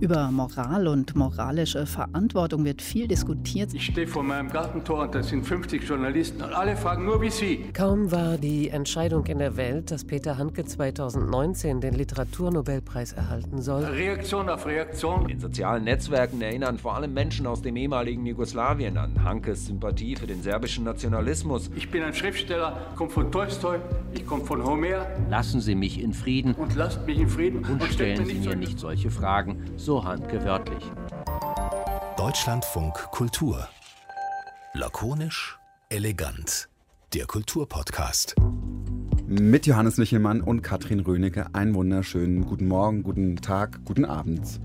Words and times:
Über 0.00 0.30
Moral 0.30 0.86
und 0.86 1.16
moralische 1.16 1.84
Verantwortung 1.84 2.64
wird 2.64 2.80
viel 2.80 3.08
diskutiert. 3.08 3.74
Ich 3.74 3.86
stehe 3.86 4.06
vor 4.06 4.22
meinem 4.22 4.48
Gartentor 4.48 5.02
und 5.02 5.12
da 5.12 5.24
sind 5.24 5.44
50 5.44 5.82
Journalisten 5.82 6.40
und 6.40 6.52
alle 6.52 6.76
fragen 6.76 7.04
nur 7.04 7.20
wie 7.20 7.30
Sie. 7.30 7.64
Kaum 7.72 8.12
war 8.12 8.38
die 8.38 8.68
Entscheidung 8.68 9.26
in 9.26 9.40
der 9.40 9.56
Welt, 9.56 9.90
dass 9.90 10.04
Peter 10.04 10.38
Handke 10.38 10.64
2019 10.64 11.80
den 11.80 11.94
Literaturnobelpreis 11.94 13.12
erhalten 13.14 13.60
soll. 13.60 13.82
Reaktion 13.86 14.48
auf 14.48 14.66
Reaktion. 14.66 15.28
In 15.28 15.40
sozialen 15.40 15.82
Netzwerken 15.82 16.40
erinnern 16.42 16.78
vor 16.78 16.94
allem 16.94 17.12
Menschen 17.12 17.48
aus 17.48 17.60
dem 17.60 17.74
ehemaligen 17.74 18.24
Jugoslawien 18.24 18.98
an 18.98 19.24
Hankes 19.24 19.66
Sympathie 19.66 20.14
für 20.14 20.28
den 20.28 20.42
serbischen 20.42 20.84
Nationalismus. 20.84 21.72
Ich 21.74 21.90
bin 21.90 22.04
ein 22.04 22.14
Schriftsteller, 22.14 22.92
komme 22.94 23.10
von 23.10 23.32
Tolstoi, 23.32 23.80
ich 24.14 24.24
komme 24.24 24.44
von 24.44 24.64
Homer. 24.64 25.08
Lassen 25.28 25.60
Sie 25.60 25.74
mich 25.74 26.00
in 26.00 26.12
Frieden. 26.12 26.54
Und 26.54 26.76
lasst 26.76 27.04
mich 27.04 27.18
in 27.18 27.28
Frieden. 27.28 27.64
Und, 27.64 27.82
und 27.82 27.92
stellen 27.92 28.24
Sie 28.24 28.34
mir 28.34 28.54
nicht 28.54 28.78
solche 28.78 29.10
Fragen 29.10 29.56
so 29.88 30.04
handgewörtlich. 30.04 30.84
Deutschlandfunk 32.18 32.92
Kultur. 33.10 33.70
Lakonisch, 34.74 35.58
elegant. 35.88 36.68
Der 37.14 37.24
Kulturpodcast. 37.24 38.34
Mit 39.26 39.66
Johannes 39.66 39.96
Nichelmann 39.96 40.42
und 40.42 40.60
Katrin 40.60 41.00
Rönecke. 41.00 41.46
Einen 41.54 41.74
wunderschönen 41.74 42.44
guten 42.44 42.68
Morgen, 42.68 43.02
guten 43.02 43.36
Tag, 43.36 43.82
guten 43.86 44.04
Abend. 44.04 44.60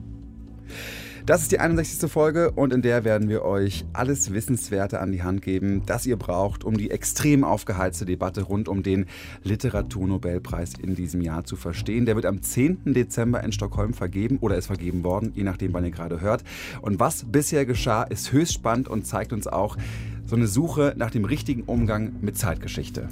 Das 1.26 1.41
ist 1.41 1.54
die 1.54 1.59
61. 1.62 2.12
Folge 2.12 2.52
und 2.52 2.73
in 2.73 2.82
der 2.82 3.05
werden 3.05 3.30
wir 3.30 3.45
euch 3.45 3.86
alles 3.94 4.34
Wissenswerte 4.34 5.00
an 5.00 5.14
die 5.14 5.23
Hand 5.23 5.41
geben, 5.41 5.84
das 5.86 6.05
ihr 6.05 6.18
braucht, 6.18 6.66
um 6.66 6.77
die 6.77 6.91
extrem 6.91 7.45
aufgeheizte 7.45 8.04
Debatte 8.04 8.41
rund 8.41 8.68
um 8.68 8.84
den 8.84 9.05
Literaturnobelpreis 9.41 10.73
in 10.73 10.95
diesem 10.95 11.22
Jahr 11.22 11.45
zu 11.45 11.55
verstehen. 11.55 12.05
Der 12.05 12.17
wird 12.17 12.26
am 12.26 12.41
10. 12.41 12.94
Dezember 12.94 13.41
in 13.41 13.54
Stockholm 13.54 13.94
vergeben 13.94 14.40
oder 14.41 14.58
ist 14.58 14.66
vergeben 14.66 15.05
worden, 15.05 15.31
je 15.34 15.44
nachdem, 15.44 15.72
wann 15.72 15.86
ihr 15.86 15.91
gerade 15.91 16.20
hört. 16.20 16.44
Und 16.81 17.00
was 17.00 17.23
bisher 17.23 17.66
geschah, 17.66 18.03
ist 18.03 18.34
höchst 18.34 18.56
spannend 18.56 18.90
und 18.90 19.08
zeigt 19.08 19.31
uns 19.31 19.47
auch, 19.47 19.78
so 20.25 20.36
eine 20.36 20.47
Suche 20.47 20.94
nach 20.97 21.12
dem 21.12 21.23
richtigen 21.23 21.64
Umgang 21.64 22.16
mit 22.19 22.38
Zeitgeschichte. 22.38 23.08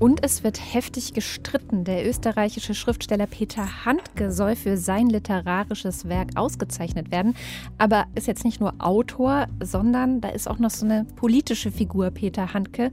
Und 0.00 0.24
es 0.24 0.42
wird 0.42 0.58
heftig 0.74 1.12
gestritten. 1.12 1.84
Der 1.84 2.08
österreichische 2.08 2.74
Schriftsteller 2.74 3.26
Peter 3.26 3.84
Handke 3.84 4.32
soll 4.32 4.56
für 4.56 4.78
sein 4.78 5.10
literarisches 5.10 6.08
Werk 6.08 6.30
ausgezeichnet 6.36 7.10
werden. 7.10 7.34
Aber 7.76 8.06
ist 8.14 8.26
jetzt 8.26 8.46
nicht 8.46 8.60
nur 8.60 8.72
Autor, 8.78 9.46
sondern 9.62 10.22
da 10.22 10.30
ist 10.30 10.48
auch 10.48 10.58
noch 10.58 10.70
so 10.70 10.86
eine 10.86 11.04
politische 11.16 11.70
Figur, 11.70 12.10
Peter 12.12 12.54
Handke, 12.54 12.92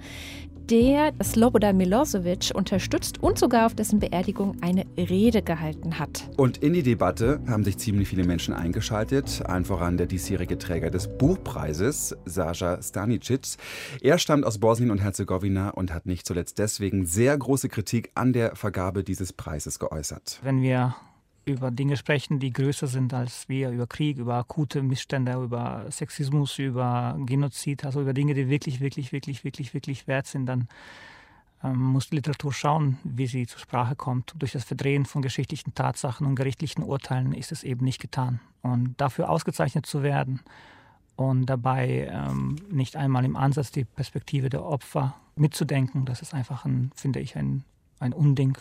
der 0.69 1.13
Slobodan 1.23 1.77
Milosevic 1.77 2.51
unterstützt 2.53 3.23
und 3.23 3.39
sogar 3.39 3.65
auf 3.65 3.75
dessen 3.75 3.99
Beerdigung 3.99 4.57
eine 4.61 4.85
Rede 4.97 5.41
gehalten 5.41 5.97
hat. 5.97 6.29
Und 6.35 6.57
in 6.57 6.73
die 6.73 6.83
Debatte 6.83 7.39
haben 7.47 7.63
sich 7.63 7.77
ziemlich 7.77 8.09
viele 8.09 8.25
Menschen 8.25 8.53
eingeschaltet, 8.53 9.43
allen 9.45 9.63
voran 9.63 9.97
der 9.97 10.07
diesjährige 10.07 10.57
Träger 10.57 10.89
des 10.89 11.07
Buchpreises, 11.07 12.17
Saja 12.25 12.81
Stanicic. 12.81 13.57
Er 14.01 14.17
stammt 14.17 14.45
aus 14.45 14.57
Bosnien 14.57 14.91
und 14.91 14.99
Herzegowina 14.99 15.69
und 15.69 15.93
hat 15.93 16.05
nicht 16.05 16.27
zuletzt 16.27 16.59
deswegen 16.59 17.05
sehr 17.05 17.37
große 17.37 17.69
Kritik 17.69 18.11
an 18.15 18.33
der 18.33 18.55
Vergabe 18.55 19.03
dieses 19.03 19.31
Preises 19.31 19.79
geäußert. 19.79 20.39
Wenn 20.43 20.61
wir 20.61 20.95
über 21.47 21.71
Dinge 21.71 21.97
sprechen, 21.97 22.39
die 22.39 22.51
größer 22.51 22.87
sind 22.87 23.13
als 23.13 23.47
wir, 23.47 23.71
über 23.71 23.87
Krieg, 23.87 24.17
über 24.17 24.35
akute 24.35 24.83
Missstände, 24.83 25.33
über 25.33 25.85
Sexismus, 25.89 26.59
über 26.59 27.17
Genozid, 27.25 27.85
also 27.85 28.01
über 28.01 28.13
Dinge, 28.13 28.33
die 28.33 28.49
wirklich, 28.49 28.81
wirklich, 28.81 29.11
wirklich, 29.11 29.43
wirklich, 29.43 29.73
wirklich 29.73 30.07
wert 30.07 30.27
sind, 30.27 30.45
dann 30.45 30.67
ähm, 31.63 31.77
muss 31.77 32.09
die 32.09 32.17
Literatur 32.17 32.53
schauen, 32.53 32.97
wie 33.03 33.27
sie 33.27 33.47
zur 33.47 33.59
Sprache 33.59 33.95
kommt. 33.95 34.33
Durch 34.37 34.51
das 34.51 34.65
Verdrehen 34.65 35.05
von 35.05 35.21
geschichtlichen 35.21 35.73
Tatsachen 35.73 36.27
und 36.27 36.35
gerichtlichen 36.35 36.83
Urteilen 36.83 37.33
ist 37.33 37.51
es 37.51 37.63
eben 37.63 37.83
nicht 37.85 38.01
getan. 38.01 38.39
Und 38.61 38.95
dafür 38.97 39.29
ausgezeichnet 39.29 39.85
zu 39.85 40.03
werden 40.03 40.41
und 41.15 41.45
dabei 41.47 42.09
ähm, 42.11 42.57
nicht 42.69 42.95
einmal 42.95 43.25
im 43.25 43.35
Ansatz 43.35 43.71
die 43.71 43.85
Perspektive 43.85 44.49
der 44.49 44.63
Opfer 44.63 45.15
mitzudenken, 45.35 46.05
das 46.05 46.21
ist 46.21 46.33
einfach, 46.33 46.65
ein, 46.65 46.91
finde 46.95 47.19
ich, 47.19 47.35
ein, 47.35 47.63
ein 47.99 48.13
Unding. 48.13 48.57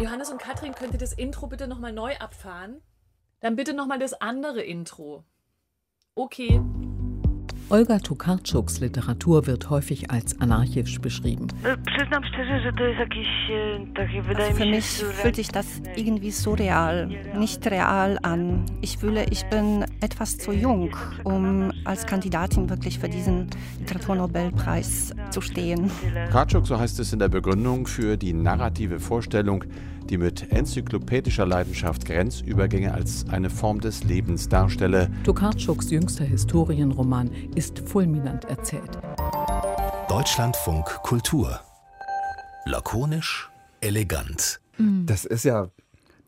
Johannes 0.00 0.30
und 0.30 0.38
Katrin, 0.38 0.74
könnt 0.74 0.92
ihr 0.92 0.98
das 0.98 1.12
Intro 1.12 1.46
bitte 1.46 1.68
nochmal 1.68 1.92
neu 1.92 2.16
abfahren? 2.16 2.82
Dann 3.40 3.54
bitte 3.54 3.74
nochmal 3.74 3.98
das 3.98 4.12
andere 4.14 4.60
Intro. 4.62 5.24
Okay. 6.16 6.60
Olga 7.70 7.98
Tokarczuks 7.98 8.80
Literatur 8.80 9.46
wird 9.46 9.70
häufig 9.70 10.10
als 10.10 10.38
anarchisch 10.40 11.00
beschrieben. 11.00 11.48
Also 14.34 14.54
für 14.54 14.66
mich 14.66 14.84
fühlt 14.84 15.36
sich 15.36 15.48
das 15.48 15.66
irgendwie 15.96 16.30
surreal, 16.30 17.08
nicht 17.38 17.66
real 17.66 18.18
an. 18.22 18.66
Ich 18.82 18.98
fühle, 18.98 19.24
ich 19.30 19.46
bin 19.46 19.86
etwas 20.00 20.36
zu 20.36 20.52
jung, 20.52 20.94
um 21.24 21.72
als 21.84 22.06
Kandidatin 22.06 22.68
wirklich 22.68 22.98
für 22.98 23.08
diesen 23.08 23.48
Literaturnobelpreis 23.80 25.14
zu 25.30 25.40
stehen. 25.40 25.90
Karczuk, 26.30 26.66
so 26.66 26.78
heißt 26.78 27.00
es 27.00 27.14
in 27.14 27.18
der 27.18 27.28
Begründung 27.28 27.86
für 27.86 28.18
die 28.18 28.34
narrative 28.34 29.00
Vorstellung, 29.00 29.64
die 30.10 30.18
mit 30.18 30.52
enzyklopädischer 30.52 31.46
Leidenschaft 31.46 32.04
Grenzübergänge 32.04 32.92
als 32.92 33.26
eine 33.30 33.50
Form 33.50 33.80
des 33.80 34.04
Lebens 34.04 34.48
darstelle. 34.48 35.10
Tokarczuks 35.24 35.90
jüngster 35.90 36.24
Historienroman 36.24 37.30
ist 37.54 37.80
fulminant 37.88 38.44
erzählt. 38.46 38.98
Deutschlandfunk 40.08 40.86
Kultur. 41.02 41.60
Lakonisch, 42.64 43.50
elegant. 43.80 44.60
Das 45.06 45.24
ist 45.24 45.44
ja 45.44 45.68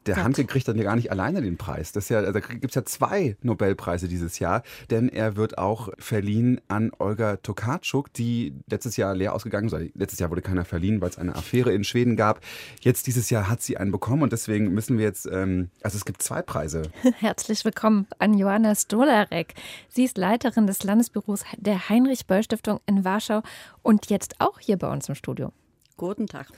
der 0.07 0.23
Handke 0.23 0.45
kriegt 0.45 0.69
dann 0.69 0.77
ja 0.77 0.85
gar 0.85 0.97
nicht 0.97 1.11
alleine 1.11 1.43
den 1.43 1.57
Preis. 1.57 1.93
Das 1.93 2.09
ja, 2.09 2.19
also 2.19 2.33
da 2.33 2.41
gibt 2.41 2.71
es 2.71 2.75
ja 2.75 2.85
zwei 2.85 3.37
Nobelpreise 3.43 4.09
dieses 4.09 4.39
Jahr, 4.39 4.63
denn 4.91 5.09
er 5.09 5.37
wird 5.37 5.59
auch 5.59 5.89
verliehen 5.99 6.61
an 6.69 6.93
Olga 6.99 7.37
Tokarczuk, 7.37 8.13
die 8.13 8.55
letztes 8.69 8.97
Jahr 8.97 9.15
leer 9.15 9.35
ausgegangen 9.35 9.67
ist. 9.67 9.95
Letztes 9.95 10.21
Jahr 10.21 10.31
wurde 10.31 10.43
keiner 10.43 10.65
verliehen, 10.65 11.01
weil 11.01 11.11
es 11.11 11.19
eine 11.19 11.35
Affäre 11.35 11.73
in 11.73 11.85
Schweden 11.85 12.17
gab. 12.17 12.41
Jetzt 12.81 13.07
dieses 13.07 13.31
Jahr 13.31 13.49
hat 13.49 13.63
sie 13.63 13.77
einen 13.77 13.91
bekommen 13.91 14.23
und 14.23 14.33
deswegen 14.33 14.73
müssen 14.73 14.99
wir 14.99 15.05
jetzt, 15.05 15.27
ähm, 15.27 15.71
also 15.83 15.97
es 15.97 16.05
gibt 16.05 16.23
zwei 16.23 16.43
Preise. 16.43 16.83
Herzlich 17.19 17.65
willkommen 17.65 18.07
an 18.19 18.35
Johanna 18.35 18.75
Stolarek. 18.75 19.55
Sie 19.89 20.05
ist 20.05 20.19
Leiterin 20.19 20.67
des 20.67 20.83
Landesbüros 20.85 21.45
der 21.57 21.89
Heinrich-Böll-Stiftung 21.89 22.81
in 22.87 23.05
Warschau 23.05 23.43
und 23.83 24.11
jetzt 24.11 24.37
auch 24.39 24.59
hier 24.59 24.77
bei 24.77 24.91
uns 24.91 25.09
im 25.09 25.15
Studio. 25.15 25.53
Guten 25.97 26.27
Tag. 26.27 26.49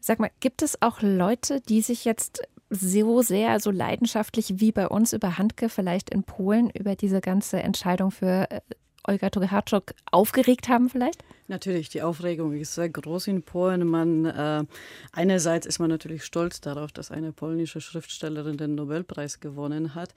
Sag 0.00 0.18
mal, 0.18 0.30
gibt 0.40 0.62
es 0.62 0.82
auch 0.82 1.02
Leute, 1.02 1.60
die 1.60 1.82
sich 1.82 2.04
jetzt 2.04 2.42
so 2.70 3.22
sehr, 3.22 3.60
so 3.60 3.70
leidenschaftlich 3.70 4.60
wie 4.60 4.72
bei 4.72 4.88
uns 4.88 5.12
über 5.12 5.38
Handke, 5.38 5.68
vielleicht 5.68 6.10
in 6.10 6.22
Polen, 6.22 6.70
über 6.70 6.96
diese 6.96 7.20
ganze 7.20 7.62
Entscheidung 7.62 8.10
für 8.10 8.50
äh, 8.50 8.60
Olga 9.06 9.30
Tokarczuk 9.30 9.94
aufgeregt 10.10 10.68
haben 10.68 10.88
vielleicht? 10.88 11.24
Natürlich, 11.50 11.88
die 11.88 12.02
Aufregung 12.02 12.52
ist 12.52 12.74
sehr 12.74 12.90
groß 12.90 13.28
in 13.28 13.42
Polen. 13.42 13.86
Man, 13.86 14.26
äh, 14.26 14.64
einerseits 15.12 15.66
ist 15.66 15.78
man 15.78 15.88
natürlich 15.88 16.22
stolz 16.24 16.60
darauf, 16.60 16.92
dass 16.92 17.10
eine 17.10 17.32
polnische 17.32 17.80
Schriftstellerin 17.80 18.58
den 18.58 18.74
Nobelpreis 18.74 19.40
gewonnen 19.40 19.94
hat. 19.94 20.14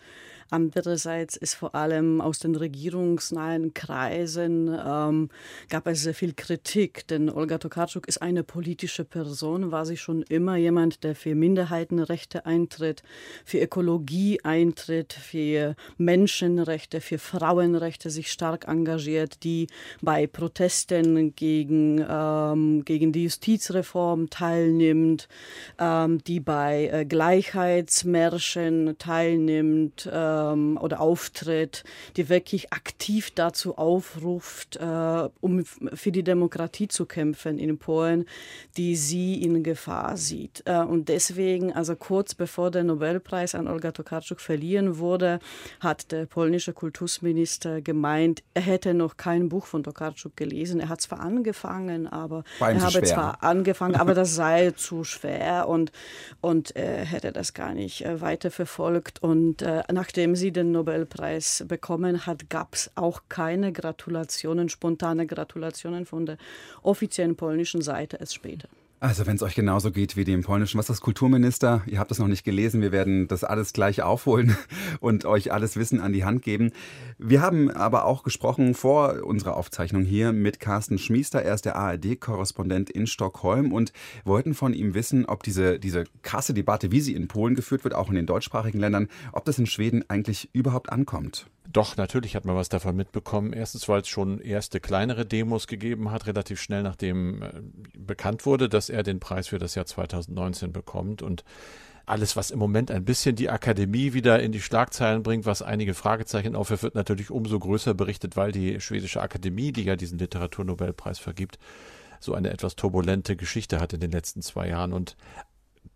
Andererseits 0.49 1.37
ist 1.37 1.53
vor 1.53 1.73
allem 1.73 2.19
aus 2.19 2.39
den 2.39 2.55
regierungsnahen 2.55 3.73
Kreisen 3.73 4.77
ähm, 4.85 5.29
gab 5.69 5.87
es 5.87 6.01
sehr 6.01 6.13
viel 6.13 6.33
Kritik, 6.33 7.07
denn 7.07 7.29
Olga 7.29 7.57
Tokarczuk 7.57 8.09
ist 8.09 8.21
eine 8.21 8.43
politische 8.43 9.05
Person, 9.05 9.71
war 9.71 9.85
sie 9.85 9.95
schon 9.95 10.23
immer 10.23 10.57
jemand, 10.57 11.05
der 11.05 11.15
für 11.15 11.35
Minderheitenrechte 11.35 12.45
eintritt, 12.45 13.03
für 13.45 13.59
Ökologie 13.59 14.41
eintritt, 14.43 15.13
für 15.13 15.77
Menschenrechte, 15.97 16.99
für 16.99 17.17
Frauenrechte 17.17 18.09
sich 18.09 18.29
stark 18.29 18.67
engagiert, 18.67 19.45
die 19.45 19.67
bei 20.01 20.27
Protesten 20.27 21.20
gegen, 21.29 22.05
ähm, 22.07 22.83
gegen 22.85 23.11
die 23.11 23.23
Justizreform 23.23 24.29
teilnimmt, 24.29 25.27
ähm, 25.79 26.23
die 26.23 26.39
bei 26.39 26.89
äh, 26.91 27.05
Gleichheitsmärschen 27.05 28.95
teilnimmt 28.97 30.09
ähm, 30.11 30.77
oder 30.81 30.99
auftritt, 31.01 31.83
die 32.17 32.29
wirklich 32.29 32.73
aktiv 32.73 33.31
dazu 33.31 33.77
aufruft, 33.77 34.77
äh, 34.77 35.29
um 35.39 35.63
für 35.65 36.11
die 36.11 36.23
Demokratie 36.23 36.87
zu 36.87 37.05
kämpfen 37.05 37.57
in 37.57 37.77
Polen, 37.77 38.25
die 38.77 38.95
sie 38.95 39.41
in 39.41 39.63
Gefahr 39.63 40.17
sieht. 40.17 40.63
Äh, 40.65 40.79
und 40.79 41.09
deswegen, 41.09 41.73
also 41.73 41.95
kurz 41.95 42.35
bevor 42.35 42.71
der 42.71 42.83
Nobelpreis 42.83 43.55
an 43.55 43.67
Olga 43.67 43.91
Tokarczuk 43.91 44.39
verliehen 44.39 44.97
wurde, 44.97 45.39
hat 45.79 46.11
der 46.11 46.25
polnische 46.25 46.73
Kultusminister 46.73 47.81
gemeint, 47.81 48.43
er 48.53 48.61
hätte 48.61 48.93
noch 48.93 49.17
kein 49.17 49.49
Buch 49.49 49.65
von 49.65 49.83
Tokarczuk 49.83 50.35
gelesen. 50.35 50.79
Er 50.79 50.89
hat 50.89 51.01
zwar 51.11 51.19
angefangen, 51.19 52.07
aber 52.07 52.43
er 52.59 52.81
habe 52.81 52.91
schwer. 52.91 53.03
zwar 53.03 53.43
angefangen, 53.43 53.95
aber 53.95 54.13
das 54.13 54.35
sei 54.41 54.71
zu 54.71 55.03
schwer 55.03 55.67
und, 55.67 55.91
und 56.39 56.75
er 56.75 57.05
hätte 57.05 57.31
das 57.31 57.53
gar 57.53 57.73
nicht 57.73 58.05
äh, 58.05 58.21
weiter 58.21 58.51
verfolgt. 58.51 59.21
Und 59.21 59.61
äh, 59.61 59.83
nachdem 59.91 60.35
sie 60.35 60.51
den 60.51 60.71
Nobelpreis 60.71 61.65
bekommen 61.67 62.25
hat, 62.25 62.49
gab 62.49 62.75
es 62.75 62.91
auch 62.95 63.23
keine 63.29 63.71
Gratulationen, 63.71 64.69
spontane 64.69 65.27
Gratulationen 65.27 66.05
von 66.05 66.25
der 66.25 66.37
offiziellen 66.81 67.35
polnischen 67.35 67.81
Seite 67.81 68.17
erst 68.17 68.35
später. 68.35 68.69
Also 69.03 69.25
wenn 69.25 69.35
es 69.35 69.41
euch 69.41 69.55
genauso 69.55 69.89
geht 69.89 70.15
wie 70.15 70.25
dem 70.25 70.43
polnischen 70.43 70.77
Wasserskulturminister, 70.77 71.81
ihr 71.87 71.97
habt 71.97 72.11
es 72.11 72.19
noch 72.19 72.27
nicht 72.27 72.43
gelesen, 72.43 72.83
wir 72.83 72.91
werden 72.91 73.27
das 73.27 73.43
alles 73.43 73.73
gleich 73.73 74.03
aufholen 74.03 74.55
und 74.99 75.25
euch 75.25 75.51
alles 75.51 75.75
Wissen 75.75 75.99
an 75.99 76.13
die 76.13 76.23
Hand 76.23 76.43
geben. 76.43 76.71
Wir 77.17 77.41
haben 77.41 77.71
aber 77.71 78.05
auch 78.05 78.21
gesprochen 78.21 78.75
vor 78.75 79.23
unserer 79.23 79.57
Aufzeichnung 79.57 80.03
hier 80.03 80.33
mit 80.33 80.59
Carsten 80.59 80.99
Schmiester, 80.99 81.41
er 81.41 81.55
ist 81.55 81.65
der 81.65 81.77
ARD-Korrespondent 81.77 82.91
in 82.91 83.07
Stockholm 83.07 83.73
und 83.73 83.91
wollten 84.23 84.53
von 84.53 84.71
ihm 84.71 84.93
wissen, 84.93 85.25
ob 85.25 85.41
diese, 85.41 85.79
diese 85.79 86.03
krasse 86.21 86.53
Debatte, 86.53 86.91
wie 86.91 87.01
sie 87.01 87.15
in 87.15 87.27
Polen 87.27 87.55
geführt 87.55 87.83
wird, 87.83 87.95
auch 87.95 88.09
in 88.09 88.15
den 88.15 88.27
deutschsprachigen 88.27 88.79
Ländern, 88.79 89.07
ob 89.31 89.45
das 89.45 89.57
in 89.57 89.65
Schweden 89.65 90.05
eigentlich 90.09 90.51
überhaupt 90.53 90.91
ankommt. 90.91 91.47
Doch, 91.67 91.95
natürlich 91.95 92.35
hat 92.35 92.45
man 92.45 92.55
was 92.55 92.69
davon 92.69 92.95
mitbekommen. 92.95 93.53
Erstens, 93.53 93.87
weil 93.87 94.01
es 94.01 94.07
schon 94.07 94.39
erste 94.39 94.79
kleinere 94.79 95.25
Demos 95.25 95.67
gegeben 95.67 96.11
hat, 96.11 96.27
relativ 96.27 96.59
schnell 96.59 96.83
nachdem 96.83 97.43
äh, 97.43 97.51
bekannt 97.95 98.45
wurde, 98.45 98.67
dass 98.67 98.89
er 98.89 99.03
den 99.03 99.19
Preis 99.19 99.49
für 99.49 99.59
das 99.59 99.75
Jahr 99.75 99.85
2019 99.85 100.71
bekommt. 100.71 101.21
Und 101.21 101.43
alles, 102.05 102.35
was 102.35 102.51
im 102.51 102.59
Moment 102.59 102.91
ein 102.91 103.05
bisschen 103.05 103.35
die 103.35 103.49
Akademie 103.49 104.13
wieder 104.13 104.41
in 104.41 104.51
die 104.51 104.59
Schlagzeilen 104.59 105.23
bringt, 105.23 105.45
was 105.45 105.61
einige 105.61 105.93
Fragezeichen 105.93 106.55
aufwirft, 106.55 106.83
wird 106.83 106.95
natürlich 106.95 107.29
umso 107.29 107.59
größer 107.59 107.93
berichtet, 107.93 108.35
weil 108.35 108.51
die 108.51 108.81
schwedische 108.81 109.21
Akademie, 109.21 109.71
die 109.71 109.83
ja 109.83 109.95
diesen 109.95 110.17
Literaturnobelpreis 110.17 111.19
vergibt, 111.19 111.59
so 112.19 112.33
eine 112.33 112.49
etwas 112.49 112.75
turbulente 112.75 113.35
Geschichte 113.35 113.79
hat 113.79 113.93
in 113.93 113.99
den 113.99 114.11
letzten 114.11 114.41
zwei 114.41 114.67
Jahren. 114.67 114.93
Und 114.93 115.15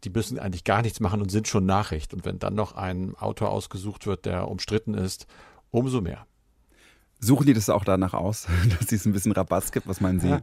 die 0.04 0.10
müssen 0.10 0.40
eigentlich 0.40 0.64
gar 0.64 0.84
nichts 0.84 1.00
machen 1.00 1.22
und 1.22 1.32
sind 1.32 1.48
schon 1.48 1.66
Nachricht. 1.66 2.14
Und 2.14 2.24
wenn 2.24 2.40
dann 2.40 2.56
noch 2.56 2.76
ein 2.76 3.16
Autor 3.16 3.50
ausgesucht 3.50 4.06
wird, 4.06 4.26
der 4.26 4.48
umstritten 4.48 4.94
ist 4.94 5.28
umso 5.76 6.02
mehr. 6.02 6.26
Suchen 7.20 7.46
die 7.46 7.54
das 7.54 7.70
auch 7.70 7.84
danach 7.84 8.14
aus, 8.14 8.48
dass 8.80 8.92
es 8.92 9.06
ein 9.06 9.14
bisschen 9.14 9.32
Rabatt 9.32 9.72
gibt? 9.72 9.88
Was 9.88 10.02
meinen 10.02 10.20
Sie? 10.20 10.30
Ja, 10.30 10.42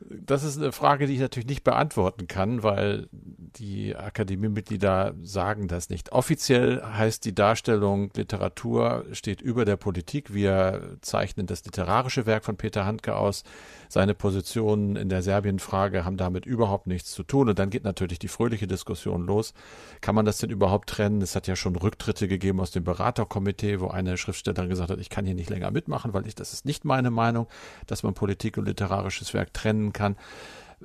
das 0.00 0.44
ist 0.44 0.58
eine 0.58 0.72
Frage, 0.72 1.06
die 1.06 1.14
ich 1.14 1.20
natürlich 1.20 1.48
nicht 1.48 1.64
beantworten 1.64 2.26
kann, 2.26 2.62
weil 2.62 3.08
die 3.12 3.96
Akademiemitglieder 3.96 5.14
sagen 5.22 5.68
das 5.68 5.88
nicht. 5.88 6.12
Offiziell 6.12 6.82
heißt 6.82 7.24
die 7.24 7.34
Darstellung, 7.34 8.10
Literatur 8.14 9.06
steht 9.12 9.40
über 9.40 9.64
der 9.64 9.76
Politik. 9.76 10.34
Wir 10.34 10.98
zeichnen 11.00 11.46
das 11.46 11.64
literarische 11.64 12.26
Werk 12.26 12.44
von 12.44 12.56
Peter 12.56 12.84
Handke 12.84 13.16
aus. 13.16 13.42
Seine 13.88 14.14
Positionen 14.14 14.96
in 14.96 15.08
der 15.08 15.22
Serbien-Frage 15.22 16.04
haben 16.04 16.16
damit 16.16 16.46
überhaupt 16.46 16.86
nichts 16.86 17.12
zu 17.12 17.22
tun. 17.22 17.48
Und 17.48 17.58
dann 17.58 17.70
geht 17.70 17.84
natürlich 17.84 18.18
die 18.18 18.28
fröhliche 18.28 18.66
Diskussion 18.66 19.26
los. 19.26 19.54
Kann 20.00 20.14
man 20.14 20.24
das 20.24 20.38
denn 20.38 20.50
überhaupt 20.50 20.88
trennen? 20.88 21.22
Es 21.22 21.36
hat 21.36 21.46
ja 21.46 21.56
schon 21.56 21.76
Rücktritte 21.76 22.28
gegeben 22.28 22.60
aus 22.60 22.70
dem 22.70 22.84
Beraterkomitee, 22.84 23.80
wo 23.80 23.88
eine 23.88 24.16
Schriftstellerin 24.16 24.68
gesagt 24.68 24.90
hat, 24.90 24.98
ich 24.98 25.10
kann 25.10 25.24
hier 25.24 25.34
nicht 25.34 25.50
länger 25.50 25.70
mitmachen, 25.70 26.14
weil 26.14 26.26
ich, 26.26 26.34
das 26.34 26.52
ist 26.52 26.64
nicht 26.64 26.84
meine 26.84 27.10
Meinung, 27.10 27.46
dass 27.86 28.02
man 28.02 28.14
Politik 28.14 28.58
und 28.58 28.66
literarisches 28.66 29.34
Werk 29.34 29.52
trennen 29.52 29.92
kann 29.92 30.16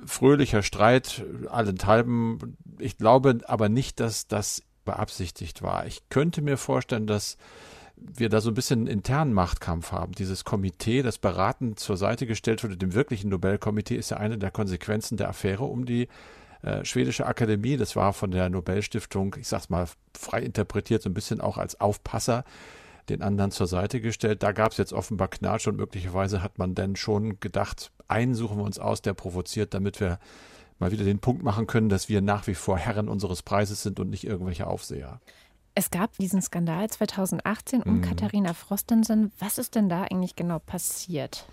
fröhlicher 0.06 0.62
Streit 0.62 1.24
allenthalben. 1.50 2.56
Ich 2.78 2.96
glaube 2.96 3.40
aber 3.46 3.68
nicht, 3.68 4.00
dass 4.00 4.26
das 4.26 4.62
beabsichtigt 4.84 5.62
war. 5.62 5.86
Ich 5.86 6.08
könnte 6.08 6.42
mir 6.42 6.56
vorstellen, 6.56 7.06
dass 7.06 7.36
wir 7.96 8.28
da 8.28 8.40
so 8.40 8.50
ein 8.50 8.54
bisschen 8.54 8.80
einen 8.80 8.86
internen 8.88 9.32
Machtkampf 9.32 9.92
haben. 9.92 10.12
Dieses 10.12 10.44
Komitee, 10.44 11.02
das 11.02 11.18
beratend 11.18 11.78
zur 11.78 11.96
Seite 11.96 12.26
gestellt 12.26 12.64
wurde, 12.64 12.76
dem 12.76 12.94
wirklichen 12.94 13.30
Nobelkomitee, 13.30 13.96
ist 13.96 14.10
ja 14.10 14.16
eine 14.16 14.38
der 14.38 14.50
Konsequenzen 14.50 15.16
der 15.16 15.28
Affäre 15.28 15.64
um 15.64 15.84
die 15.84 16.08
äh, 16.62 16.84
schwedische 16.84 17.26
Akademie. 17.26 17.76
Das 17.76 17.96
war 17.96 18.12
von 18.12 18.30
der 18.30 18.48
Nobelstiftung, 18.48 19.36
ich 19.38 19.48
sag's 19.48 19.70
mal 19.70 19.86
frei 20.16 20.42
interpretiert, 20.42 21.02
so 21.02 21.10
ein 21.10 21.14
bisschen 21.14 21.40
auch 21.40 21.58
als 21.58 21.80
Aufpasser 21.80 22.44
den 23.08 23.22
anderen 23.22 23.50
zur 23.50 23.66
Seite 23.66 24.00
gestellt. 24.00 24.42
Da 24.42 24.52
gab 24.52 24.72
es 24.72 24.78
jetzt 24.78 24.92
offenbar 24.92 25.28
Knatsch 25.28 25.66
und 25.66 25.76
möglicherweise 25.76 26.42
hat 26.42 26.58
man 26.58 26.74
dann 26.74 26.96
schon 26.96 27.40
gedacht, 27.40 27.90
einen 28.08 28.34
suchen 28.34 28.58
wir 28.58 28.64
uns 28.64 28.78
aus, 28.78 29.02
der 29.02 29.14
provoziert, 29.14 29.74
damit 29.74 30.00
wir 30.00 30.18
mal 30.78 30.92
wieder 30.92 31.04
den 31.04 31.18
Punkt 31.18 31.42
machen 31.42 31.66
können, 31.66 31.88
dass 31.88 32.08
wir 32.08 32.20
nach 32.20 32.46
wie 32.46 32.54
vor 32.54 32.78
Herren 32.78 33.08
unseres 33.08 33.42
Preises 33.42 33.82
sind 33.82 34.00
und 34.00 34.10
nicht 34.10 34.24
irgendwelche 34.24 34.66
Aufseher. 34.66 35.20
Es 35.74 35.90
gab 35.90 36.16
diesen 36.18 36.42
Skandal 36.42 36.90
2018 36.90 37.82
um 37.82 37.96
mhm. 37.96 38.02
Katharina 38.02 38.52
Frostensen. 38.52 39.32
Was 39.38 39.58
ist 39.58 39.74
denn 39.74 39.88
da 39.88 40.02
eigentlich 40.02 40.36
genau 40.36 40.58
passiert? 40.58 41.46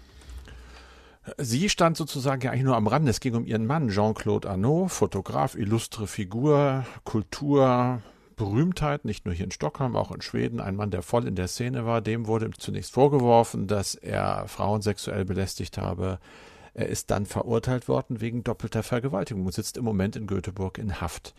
Sie 1.38 1.70
stand 1.70 1.96
sozusagen 1.96 2.42
ja 2.42 2.52
eigentlich 2.52 2.64
nur 2.64 2.76
am 2.76 2.88
Rand. 2.88 3.08
Es 3.08 3.20
ging 3.20 3.36
um 3.36 3.46
ihren 3.46 3.66
Mann, 3.66 3.90
Jean-Claude 3.90 4.50
Arnaud, 4.50 4.90
Fotograf, 4.90 5.56
illustre 5.56 6.08
Figur, 6.08 6.86
Kultur, 7.04 8.02
Berühmtheit, 8.36 9.06
nicht 9.06 9.26
nur 9.26 9.34
hier 9.34 9.46
in 9.46 9.52
Stockholm, 9.52 9.96
auch 9.96 10.12
in 10.12 10.22
Schweden, 10.22 10.60
ein 10.60 10.76
Mann, 10.76 10.92
der 10.92 11.02
voll 11.02 11.28
in 11.28 11.36
der 11.36 11.48
Szene 11.48 11.86
war, 11.86 12.02
dem 12.02 12.26
wurde 12.26 12.50
zunächst 12.52 12.94
vorgeworfen, 12.94 13.68
dass 13.68 13.96
er 13.96 14.48
Frauen 14.48 14.82
sexuell 14.82 15.26
belästigt 15.26 15.78
habe. 15.78 16.20
Er 16.80 16.88
ist 16.88 17.12
dann 17.12 17.26
verurteilt 17.26 17.90
worden 17.90 18.22
wegen 18.22 18.46
doppelter 18.46 18.84
Vergewaltigung 18.84 19.46
und 19.46 19.54
sitzt 19.54 19.76
im 19.76 19.84
Moment 19.84 20.16
in 20.16 20.28
Göteborg 20.28 20.78
in 20.78 21.02
Haft. 21.02 21.36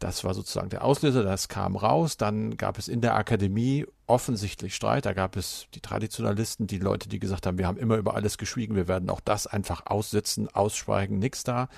Das 0.00 0.24
war 0.24 0.34
sozusagen 0.34 0.68
der 0.68 0.84
Auslöser, 0.84 1.22
das 1.22 1.46
kam 1.48 1.76
raus. 1.76 2.16
Dann 2.16 2.56
gab 2.56 2.76
es 2.76 2.88
in 2.88 3.00
der 3.00 3.14
Akademie 3.14 3.86
offensichtlich 4.08 4.74
Streit. 4.74 5.06
Da 5.06 5.12
gab 5.12 5.36
es 5.36 5.68
die 5.76 5.80
Traditionalisten, 5.80 6.66
die 6.66 6.78
Leute, 6.78 7.08
die 7.08 7.20
gesagt 7.20 7.46
haben, 7.46 7.56
wir 7.56 7.68
haben 7.68 7.78
immer 7.78 7.98
über 7.98 8.16
alles 8.16 8.36
geschwiegen, 8.36 8.74
wir 8.74 8.88
werden 8.88 9.10
auch 9.10 9.20
das 9.20 9.46
einfach 9.46 9.86
aussitzen, 9.86 10.48
ausschweigen, 10.48 11.20
nix 11.20 11.44
da. 11.44 11.68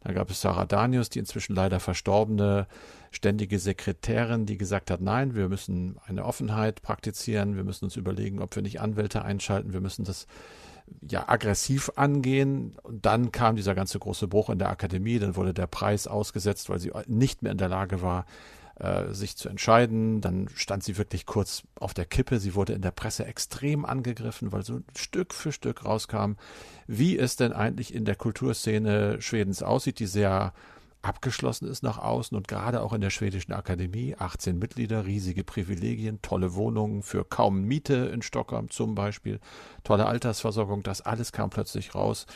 Da 0.00 0.14
gab 0.14 0.30
es 0.30 0.40
Sarah 0.40 0.64
Danius, 0.64 1.10
die 1.10 1.18
inzwischen 1.18 1.54
leider 1.54 1.80
verstorbene 1.80 2.66
ständige 3.10 3.58
Sekretärin, 3.58 4.46
die 4.46 4.56
gesagt 4.56 4.90
hat, 4.90 5.02
nein, 5.02 5.34
wir 5.34 5.50
müssen 5.50 5.98
eine 6.06 6.24
Offenheit 6.24 6.80
praktizieren, 6.80 7.56
wir 7.56 7.64
müssen 7.64 7.84
uns 7.84 7.96
überlegen, 7.96 8.40
ob 8.40 8.56
wir 8.56 8.62
nicht 8.62 8.80
Anwälte 8.80 9.22
einschalten, 9.22 9.74
wir 9.74 9.82
müssen 9.82 10.06
das 10.06 10.26
ja 11.00 11.28
aggressiv 11.28 11.90
angehen. 11.96 12.76
Und 12.82 13.04
dann 13.06 13.32
kam 13.32 13.56
dieser 13.56 13.74
ganze 13.74 13.98
große 13.98 14.28
Bruch 14.28 14.50
in 14.50 14.58
der 14.58 14.70
Akademie, 14.70 15.18
dann 15.18 15.36
wurde 15.36 15.54
der 15.54 15.66
Preis 15.66 16.06
ausgesetzt, 16.06 16.68
weil 16.68 16.78
sie 16.78 16.92
nicht 17.06 17.42
mehr 17.42 17.52
in 17.52 17.58
der 17.58 17.68
Lage 17.68 18.02
war, 18.02 18.26
äh, 18.76 19.12
sich 19.12 19.36
zu 19.36 19.48
entscheiden. 19.48 20.20
Dann 20.20 20.48
stand 20.54 20.82
sie 20.82 20.98
wirklich 20.98 21.26
kurz 21.26 21.62
auf 21.76 21.94
der 21.94 22.06
Kippe. 22.06 22.40
Sie 22.40 22.54
wurde 22.54 22.72
in 22.72 22.82
der 22.82 22.90
Presse 22.90 23.24
extrem 23.24 23.84
angegriffen, 23.84 24.52
weil 24.52 24.64
so 24.64 24.80
Stück 24.96 25.32
für 25.32 25.52
Stück 25.52 25.84
rauskam, 25.84 26.32
wie 26.86 27.18
es 27.18 27.36
denn 27.36 27.52
eigentlich 27.52 27.94
in 27.94 28.04
der 28.04 28.16
Kulturszene 28.16 29.20
Schwedens 29.20 29.62
aussieht, 29.62 29.98
die 30.00 30.06
sehr 30.06 30.52
abgeschlossen 31.04 31.68
ist 31.68 31.82
nach 31.82 31.98
außen 31.98 32.36
und 32.36 32.48
gerade 32.48 32.82
auch 32.82 32.92
in 32.92 33.00
der 33.00 33.10
schwedischen 33.10 33.52
Akademie. 33.52 34.16
18 34.18 34.58
Mitglieder, 34.58 35.06
riesige 35.06 35.44
Privilegien, 35.44 36.20
tolle 36.22 36.54
Wohnungen 36.54 37.02
für 37.02 37.24
kaum 37.24 37.62
Miete 37.62 37.94
in 37.94 38.22
Stockholm 38.22 38.70
zum 38.70 38.94
Beispiel, 38.94 39.40
tolle 39.84 40.06
Altersversorgung, 40.06 40.82
das 40.82 41.02
alles 41.02 41.32
kam 41.32 41.50
plötzlich 41.50 41.94
raus. 41.94 42.26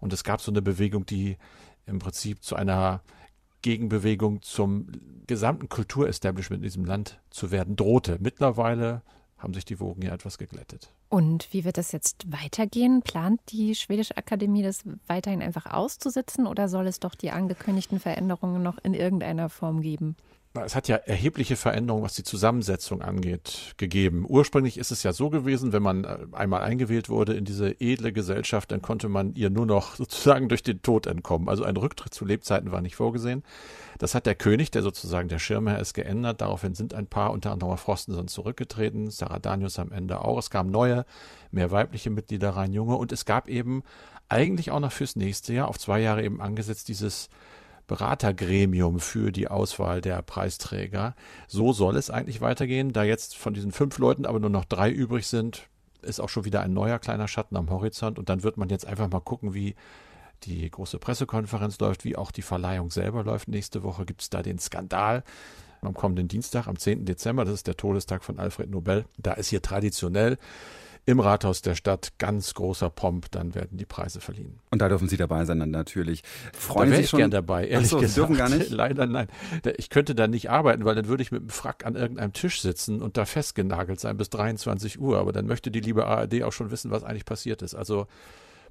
Und 0.00 0.12
es 0.12 0.24
gab 0.24 0.40
so 0.40 0.52
eine 0.52 0.62
Bewegung, 0.62 1.06
die 1.06 1.38
im 1.86 1.98
Prinzip 1.98 2.42
zu 2.42 2.54
einer 2.54 3.02
Gegenbewegung 3.62 4.42
zum 4.42 4.86
gesamten 5.26 5.68
Kulturestablishment 5.68 6.62
in 6.62 6.68
diesem 6.68 6.84
Land 6.84 7.20
zu 7.30 7.50
werden 7.50 7.76
drohte. 7.76 8.18
Mittlerweile 8.20 9.02
haben 9.36 9.54
sich 9.54 9.64
die 9.64 9.80
Wogen 9.80 10.02
ja 10.02 10.12
etwas 10.12 10.38
geglättet. 10.38 10.92
Und 11.10 11.52
wie 11.52 11.64
wird 11.64 11.78
das 11.78 11.92
jetzt 11.92 12.30
weitergehen? 12.30 13.02
Plant 13.02 13.40
die 13.48 13.74
Schwedische 13.74 14.16
Akademie 14.16 14.62
das 14.62 14.82
weiterhin 15.06 15.42
einfach 15.42 15.66
auszusitzen 15.66 16.46
oder 16.46 16.68
soll 16.68 16.86
es 16.86 17.00
doch 17.00 17.14
die 17.14 17.30
angekündigten 17.30 17.98
Veränderungen 17.98 18.62
noch 18.62 18.76
in 18.82 18.92
irgendeiner 18.92 19.48
Form 19.48 19.80
geben? 19.80 20.16
Es 20.64 20.74
hat 20.74 20.88
ja 20.88 20.96
erhebliche 20.96 21.56
Veränderungen, 21.56 22.04
was 22.04 22.14
die 22.14 22.22
Zusammensetzung 22.22 23.02
angeht, 23.02 23.74
gegeben. 23.76 24.24
Ursprünglich 24.28 24.78
ist 24.78 24.90
es 24.90 25.02
ja 25.02 25.12
so 25.12 25.30
gewesen, 25.30 25.72
wenn 25.72 25.82
man 25.82 26.04
äh, 26.04 26.18
einmal 26.32 26.62
eingewählt 26.62 27.08
wurde 27.08 27.34
in 27.34 27.44
diese 27.44 27.80
edle 27.80 28.12
Gesellschaft, 28.12 28.70
dann 28.70 28.82
konnte 28.82 29.08
man 29.08 29.34
ihr 29.34 29.50
nur 29.50 29.66
noch 29.66 29.94
sozusagen 29.96 30.48
durch 30.48 30.62
den 30.62 30.82
Tod 30.82 31.06
entkommen. 31.06 31.48
Also 31.48 31.64
ein 31.64 31.76
Rücktritt 31.76 32.14
zu 32.14 32.24
Lebzeiten 32.24 32.72
war 32.72 32.80
nicht 32.80 32.96
vorgesehen. 32.96 33.42
Das 33.98 34.14
hat 34.14 34.26
der 34.26 34.34
König, 34.34 34.70
der 34.70 34.82
sozusagen 34.82 35.28
der 35.28 35.38
Schirmherr 35.38 35.80
ist, 35.80 35.94
geändert. 35.94 36.40
Daraufhin 36.40 36.74
sind 36.74 36.94
ein 36.94 37.06
paar, 37.06 37.32
unter 37.32 37.50
anderem 37.50 37.76
Frostenson, 37.76 38.28
zurückgetreten. 38.28 39.10
Sarah 39.10 39.38
Danius 39.40 39.78
am 39.78 39.92
Ende 39.92 40.20
auch. 40.22 40.38
Es 40.38 40.50
kamen 40.50 40.70
neue, 40.70 41.04
mehr 41.50 41.70
weibliche 41.70 42.10
Mitglieder 42.10 42.50
rein, 42.50 42.72
junge. 42.72 42.96
Und 42.96 43.12
es 43.12 43.24
gab 43.24 43.48
eben 43.48 43.82
eigentlich 44.28 44.70
auch 44.70 44.80
noch 44.80 44.92
fürs 44.92 45.16
nächste 45.16 45.52
Jahr, 45.52 45.68
auf 45.68 45.78
zwei 45.78 46.00
Jahre 46.00 46.22
eben 46.22 46.40
angesetzt, 46.40 46.88
dieses 46.88 47.28
Beratergremium 47.88 49.00
für 49.00 49.32
die 49.32 49.48
Auswahl 49.48 50.00
der 50.00 50.22
Preisträger. 50.22 51.16
So 51.48 51.72
soll 51.72 51.96
es 51.96 52.10
eigentlich 52.10 52.40
weitergehen. 52.40 52.92
Da 52.92 53.02
jetzt 53.02 53.36
von 53.36 53.54
diesen 53.54 53.72
fünf 53.72 53.98
Leuten 53.98 54.26
aber 54.26 54.38
nur 54.38 54.50
noch 54.50 54.66
drei 54.66 54.90
übrig 54.90 55.26
sind, 55.26 55.68
ist 56.02 56.20
auch 56.20 56.28
schon 56.28 56.44
wieder 56.44 56.60
ein 56.60 56.72
neuer 56.72 57.00
kleiner 57.00 57.26
Schatten 57.26 57.56
am 57.56 57.70
Horizont. 57.70 58.18
Und 58.18 58.28
dann 58.28 58.44
wird 58.44 58.58
man 58.58 58.68
jetzt 58.68 58.86
einfach 58.86 59.08
mal 59.08 59.20
gucken, 59.20 59.54
wie 59.54 59.74
die 60.44 60.70
große 60.70 60.98
Pressekonferenz 60.98 61.80
läuft, 61.80 62.04
wie 62.04 62.16
auch 62.16 62.30
die 62.30 62.42
Verleihung 62.42 62.90
selber 62.90 63.24
läuft. 63.24 63.48
Nächste 63.48 63.82
Woche 63.82 64.04
gibt 64.04 64.22
es 64.22 64.30
da 64.30 64.42
den 64.42 64.58
Skandal. 64.58 65.24
Am 65.80 65.94
kommenden 65.94 66.28
Dienstag, 66.28 66.66
am 66.66 66.76
10. 66.76 67.04
Dezember, 67.04 67.44
das 67.44 67.54
ist 67.54 67.66
der 67.66 67.76
Todestag 67.76 68.22
von 68.22 68.38
Alfred 68.38 68.70
Nobel. 68.70 69.06
Da 69.16 69.32
ist 69.32 69.48
hier 69.48 69.62
traditionell 69.62 70.36
im 71.08 71.20
Rathaus 71.20 71.62
der 71.62 71.74
Stadt 71.74 72.12
ganz 72.18 72.52
großer 72.52 72.90
Pomp, 72.90 73.30
dann 73.30 73.54
werden 73.54 73.78
die 73.78 73.86
Preise 73.86 74.20
verliehen. 74.20 74.58
Und 74.70 74.82
da 74.82 74.90
dürfen 74.90 75.08
Sie 75.08 75.16
dabei 75.16 75.46
sein 75.46 75.58
dann 75.58 75.70
natürlich. 75.70 76.22
Freuen 76.52 76.90
da 76.90 76.96
Sie 76.96 77.02
sich 77.02 77.10
schon 77.10 77.20
gern 77.20 77.30
dabei, 77.30 77.66
ehrlich 77.66 77.86
Achso, 77.86 78.00
gesagt. 78.00 78.14
Sie 78.14 78.20
dürfen 78.20 78.36
gar 78.36 78.50
nicht? 78.50 78.68
Leider 78.70 79.06
nein. 79.06 79.26
Ich 79.78 79.88
könnte 79.88 80.14
da 80.14 80.28
nicht 80.28 80.50
arbeiten, 80.50 80.84
weil 80.84 80.94
dann 80.94 81.08
würde 81.08 81.22
ich 81.22 81.32
mit 81.32 81.40
dem 81.40 81.48
Frack 81.48 81.86
an 81.86 81.96
irgendeinem 81.96 82.34
Tisch 82.34 82.60
sitzen 82.60 83.00
und 83.00 83.16
da 83.16 83.24
festgenagelt 83.24 83.98
sein 83.98 84.18
bis 84.18 84.28
23 84.28 85.00
Uhr. 85.00 85.18
Aber 85.18 85.32
dann 85.32 85.46
möchte 85.46 85.70
die 85.70 85.80
liebe 85.80 86.06
ARD 86.06 86.42
auch 86.42 86.52
schon 86.52 86.70
wissen, 86.70 86.90
was 86.90 87.04
eigentlich 87.04 87.24
passiert 87.24 87.62
ist. 87.62 87.74
Also 87.74 88.06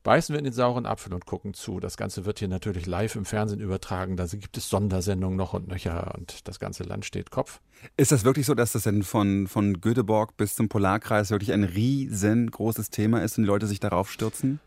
beißen 0.08 0.32
wir 0.32 0.40
in 0.40 0.46
den 0.46 0.54
sauren 0.54 0.86
Apfel 0.86 1.14
und 1.14 1.26
gucken 1.26 1.54
zu. 1.54 1.82
Das 1.82 1.98
Ganze 1.98 2.24
wird 2.24 2.40
hier 2.40 2.48
natürlich 2.48 2.86
live 2.86 3.18
im 3.18 3.26
Fernsehen 3.26 3.60
übertragen. 3.60 4.16
Da 4.16 4.26
gibt 4.26 4.56
es 4.56 4.70
Sondersendungen 4.70 5.36
noch 5.36 5.52
und 5.52 5.68
nöcher 5.68 6.16
und 6.18 6.48
das 6.48 6.62
ganze 6.62 6.84
Land 6.84 7.04
steht 7.04 7.30
Kopf. 7.30 7.60
Ist 7.98 8.14
das 8.14 8.24
wirklich 8.24 8.46
so, 8.46 8.56
dass 8.56 8.72
das 8.72 8.84
denn 8.84 9.04
von, 9.04 9.48
von 9.48 9.82
Göteborg 9.82 10.38
bis 10.38 10.56
zum 10.56 10.70
Polarkreis 10.70 11.30
wirklich 11.30 11.52
ein 11.52 11.66
riesengroßes 11.66 12.90
Thema 12.90 13.22
ist 13.22 13.38
und 13.38 13.44
die 13.44 13.50
Leute 13.50 13.68
sich 13.68 13.82
darauf 13.82 14.10
stürzen? 14.10 14.62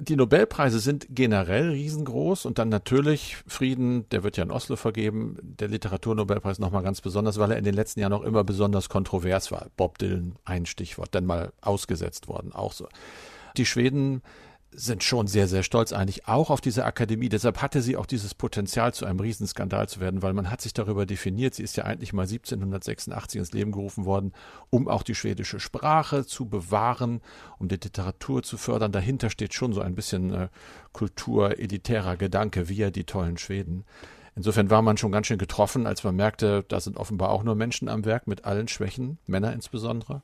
die 0.00 0.16
Nobelpreise 0.16 0.80
sind 0.80 1.06
generell 1.10 1.70
riesengroß 1.70 2.44
und 2.44 2.58
dann 2.58 2.68
natürlich 2.68 3.38
Frieden, 3.46 4.08
der 4.10 4.22
wird 4.22 4.36
ja 4.36 4.44
in 4.44 4.50
Oslo 4.50 4.76
vergeben, 4.76 5.36
der 5.42 5.68
Literaturnobelpreis 5.68 6.58
nochmal 6.58 6.82
ganz 6.82 7.00
besonders, 7.00 7.38
weil 7.38 7.52
er 7.52 7.56
in 7.56 7.64
den 7.64 7.74
letzten 7.74 8.00
Jahren 8.00 8.12
auch 8.12 8.22
immer 8.22 8.44
besonders 8.44 8.90
kontrovers 8.90 9.50
war. 9.50 9.68
Bob 9.76 9.98
Dylan, 9.98 10.36
ein 10.44 10.66
Stichwort, 10.66 11.14
dann 11.14 11.24
mal 11.24 11.52
ausgesetzt 11.62 12.28
worden, 12.28 12.52
auch 12.52 12.72
so. 12.74 12.86
Die 13.56 13.66
Schweden 13.66 14.22
sind 14.70 15.02
schon 15.02 15.26
sehr, 15.26 15.48
sehr 15.48 15.62
stolz 15.62 15.92
eigentlich 15.92 16.28
auch 16.28 16.50
auf 16.50 16.60
diese 16.60 16.84
Akademie. 16.84 17.28
Deshalb 17.28 17.62
hatte 17.62 17.80
sie 17.80 17.96
auch 17.96 18.06
dieses 18.06 18.34
Potenzial, 18.34 18.92
zu 18.92 19.06
einem 19.06 19.20
Riesenskandal 19.20 19.88
zu 19.88 20.00
werden, 20.00 20.22
weil 20.22 20.34
man 20.34 20.50
hat 20.50 20.60
sich 20.60 20.74
darüber 20.74 21.06
definiert. 21.06 21.54
Sie 21.54 21.62
ist 21.62 21.76
ja 21.76 21.84
eigentlich 21.84 22.12
mal 22.12 22.22
1786 22.22 23.38
ins 23.38 23.52
Leben 23.52 23.72
gerufen 23.72 24.04
worden, 24.04 24.32
um 24.70 24.86
auch 24.88 25.02
die 25.02 25.14
schwedische 25.14 25.58
Sprache 25.58 26.26
zu 26.26 26.46
bewahren, 26.46 27.20
um 27.58 27.68
die 27.68 27.76
Literatur 27.76 28.42
zu 28.42 28.58
fördern. 28.58 28.92
Dahinter 28.92 29.30
steht 29.30 29.54
schon 29.54 29.72
so 29.72 29.80
ein 29.80 29.94
bisschen 29.94 30.32
äh, 30.32 30.48
kulturelitärer 30.92 32.16
Gedanke, 32.16 32.68
wir, 32.68 32.90
die 32.90 33.04
tollen 33.04 33.38
Schweden. 33.38 33.84
Insofern 34.36 34.70
war 34.70 34.82
man 34.82 34.96
schon 34.96 35.10
ganz 35.10 35.26
schön 35.26 35.38
getroffen, 35.38 35.86
als 35.86 36.04
man 36.04 36.14
merkte, 36.14 36.64
da 36.68 36.78
sind 36.78 36.96
offenbar 36.96 37.30
auch 37.30 37.42
nur 37.42 37.56
Menschen 37.56 37.88
am 37.88 38.04
Werk 38.04 38.26
mit 38.26 38.44
allen 38.44 38.68
Schwächen, 38.68 39.18
Männer 39.26 39.52
insbesondere, 39.52 40.22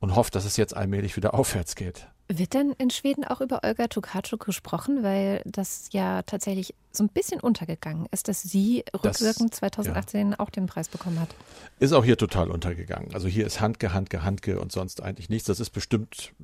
und 0.00 0.14
hofft, 0.16 0.34
dass 0.34 0.44
es 0.44 0.58
jetzt 0.58 0.76
allmählich 0.76 1.16
wieder 1.16 1.32
aufwärts 1.32 1.74
geht. 1.74 2.08
Wird 2.30 2.52
denn 2.52 2.72
in 2.76 2.90
Schweden 2.90 3.24
auch 3.24 3.40
über 3.40 3.64
Olga 3.64 3.88
Tokarczuk 3.88 4.44
gesprochen, 4.44 5.02
weil 5.02 5.40
das 5.46 5.88
ja 5.92 6.20
tatsächlich 6.22 6.74
so 6.92 7.02
ein 7.04 7.08
bisschen 7.08 7.40
untergegangen 7.40 8.06
ist, 8.10 8.28
dass 8.28 8.42
sie 8.42 8.84
rückwirkend 8.92 9.52
das, 9.52 9.60
2018 9.60 10.30
ja. 10.32 10.38
auch 10.38 10.50
den 10.50 10.66
Preis 10.66 10.88
bekommen 10.88 11.20
hat? 11.20 11.30
Ist 11.78 11.92
auch 11.92 12.04
hier 12.04 12.18
total 12.18 12.50
untergegangen. 12.50 13.14
Also 13.14 13.28
hier 13.28 13.46
ist 13.46 13.62
Handke, 13.62 13.94
Handke, 13.94 14.24
Handke 14.24 14.60
und 14.60 14.72
sonst 14.72 15.02
eigentlich 15.02 15.30
nichts. 15.30 15.46
Das 15.46 15.58
ist 15.58 15.70
bestimmt 15.70 16.34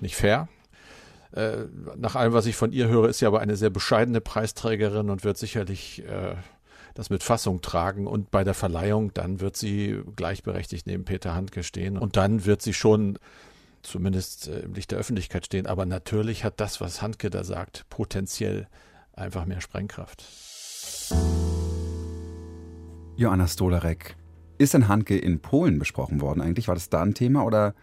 nicht 0.00 0.16
fair. 0.16 0.48
Äh, 1.30 1.66
nach 1.96 2.16
allem, 2.16 2.32
was 2.32 2.46
ich 2.46 2.56
von 2.56 2.72
ihr 2.72 2.88
höre, 2.88 3.08
ist 3.08 3.20
sie 3.20 3.26
aber 3.26 3.40
eine 3.40 3.56
sehr 3.56 3.70
bescheidene 3.70 4.20
Preisträgerin 4.20 5.08
und 5.08 5.22
wird 5.22 5.38
sicherlich 5.38 6.04
äh, 6.04 6.34
das 6.94 7.10
mit 7.10 7.22
Fassung 7.22 7.62
tragen 7.62 8.08
und 8.08 8.30
bei 8.30 8.44
der 8.44 8.54
Verleihung 8.54 9.14
dann 9.14 9.40
wird 9.40 9.56
sie 9.56 10.02
gleichberechtigt 10.16 10.86
neben 10.86 11.04
Peter 11.04 11.34
Handke 11.34 11.62
stehen 11.62 11.96
und 11.96 12.16
dann 12.16 12.44
wird 12.44 12.60
sie 12.60 12.74
schon 12.74 13.18
zumindest 13.82 14.48
äh, 14.48 14.60
im 14.60 14.74
Licht 14.74 14.90
der 14.90 14.98
Öffentlichkeit 14.98 15.46
stehen. 15.46 15.66
Aber 15.66 15.86
natürlich 15.86 16.44
hat 16.44 16.60
das, 16.60 16.80
was 16.80 17.02
Handke 17.02 17.30
da 17.30 17.44
sagt, 17.44 17.86
potenziell 17.88 18.68
einfach 19.12 19.44
mehr 19.44 19.60
Sprengkraft. 19.60 20.24
Joanna 23.16 23.46
Stolarek, 23.46 24.16
ist 24.58 24.74
denn 24.74 24.88
Handke 24.88 25.18
in 25.18 25.40
Polen 25.40 25.78
besprochen 25.78 26.20
worden 26.20 26.40
eigentlich? 26.40 26.68
War 26.68 26.74
das 26.74 26.88
da 26.88 27.02
ein 27.02 27.14
Thema 27.14 27.44
oder 27.44 27.74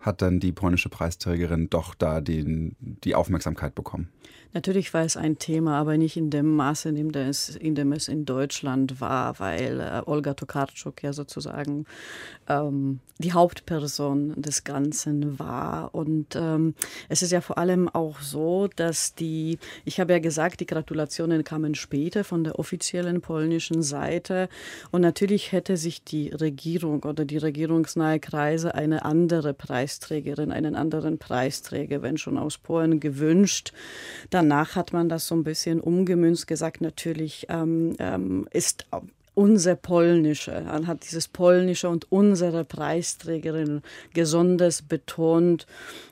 hat 0.00 0.22
dann 0.22 0.40
die 0.40 0.52
polnische 0.52 0.88
Preisträgerin 0.88 1.70
doch 1.70 1.94
da 1.94 2.20
den, 2.20 2.76
die 2.80 3.14
Aufmerksamkeit 3.14 3.74
bekommen? 3.74 4.10
Natürlich 4.54 4.92
war 4.92 5.04
es 5.04 5.16
ein 5.16 5.38
Thema, 5.38 5.78
aber 5.78 5.96
nicht 5.96 6.16
in 6.16 6.30
dem 6.30 6.54
Maße, 6.56 6.90
in 6.90 6.96
dem 6.96 7.10
es 7.14 7.56
in, 7.56 7.74
dem 7.74 7.92
es 7.92 8.08
in 8.08 8.24
Deutschland 8.24 9.00
war, 9.00 9.38
weil 9.38 9.80
äh, 9.80 10.02
Olga 10.04 10.34
Tokarczuk 10.34 11.02
ja 11.02 11.12
sozusagen 11.12 11.86
ähm, 12.48 13.00
die 13.18 13.32
Hauptperson 13.32 14.34
des 14.40 14.64
Ganzen 14.64 15.38
war. 15.38 15.94
Und 15.94 16.36
ähm, 16.36 16.74
es 17.08 17.22
ist 17.22 17.30
ja 17.30 17.40
vor 17.40 17.56
allem 17.56 17.88
auch 17.88 18.20
so, 18.20 18.68
dass 18.74 19.14
die, 19.14 19.58
ich 19.84 20.00
habe 20.00 20.12
ja 20.12 20.18
gesagt, 20.18 20.60
die 20.60 20.66
Gratulationen 20.66 21.44
kamen 21.44 21.74
später 21.74 22.24
von 22.24 22.44
der 22.44 22.58
offiziellen 22.58 23.20
polnischen 23.20 23.82
Seite. 23.82 24.48
Und 24.90 25.00
natürlich 25.00 25.52
hätte 25.52 25.76
sich 25.76 26.04
die 26.04 26.28
Regierung 26.28 27.04
oder 27.04 27.24
die 27.24 27.38
regierungsnahe 27.38 28.20
Kreise 28.20 28.74
eine 28.74 29.04
andere 29.04 29.54
Preisträgerin, 29.54 30.52
einen 30.52 30.74
anderen 30.74 31.18
Preisträger, 31.18 32.02
wenn 32.02 32.18
schon 32.18 32.36
aus 32.36 32.58
Polen 32.58 33.00
gewünscht. 33.00 33.72
Dann 34.30 34.41
danach 34.42 34.74
hat 34.74 34.92
man 34.92 35.08
das 35.08 35.28
so 35.28 35.36
ein 35.36 35.44
bisschen 35.44 35.80
umgemünzt, 35.80 36.46
gesagt, 36.46 36.80
natürlich 36.80 37.46
ähm, 37.48 37.94
ähm, 38.00 38.48
ist 38.50 38.86
unser 39.34 39.76
Polnische, 39.76 40.64
man 40.66 40.86
hat 40.86 41.04
dieses 41.04 41.28
Polnische 41.28 41.88
und 41.88 42.10
unsere 42.10 42.64
Preisträgerin 42.64 43.82
besonders 44.12 44.82
betont 44.82 45.66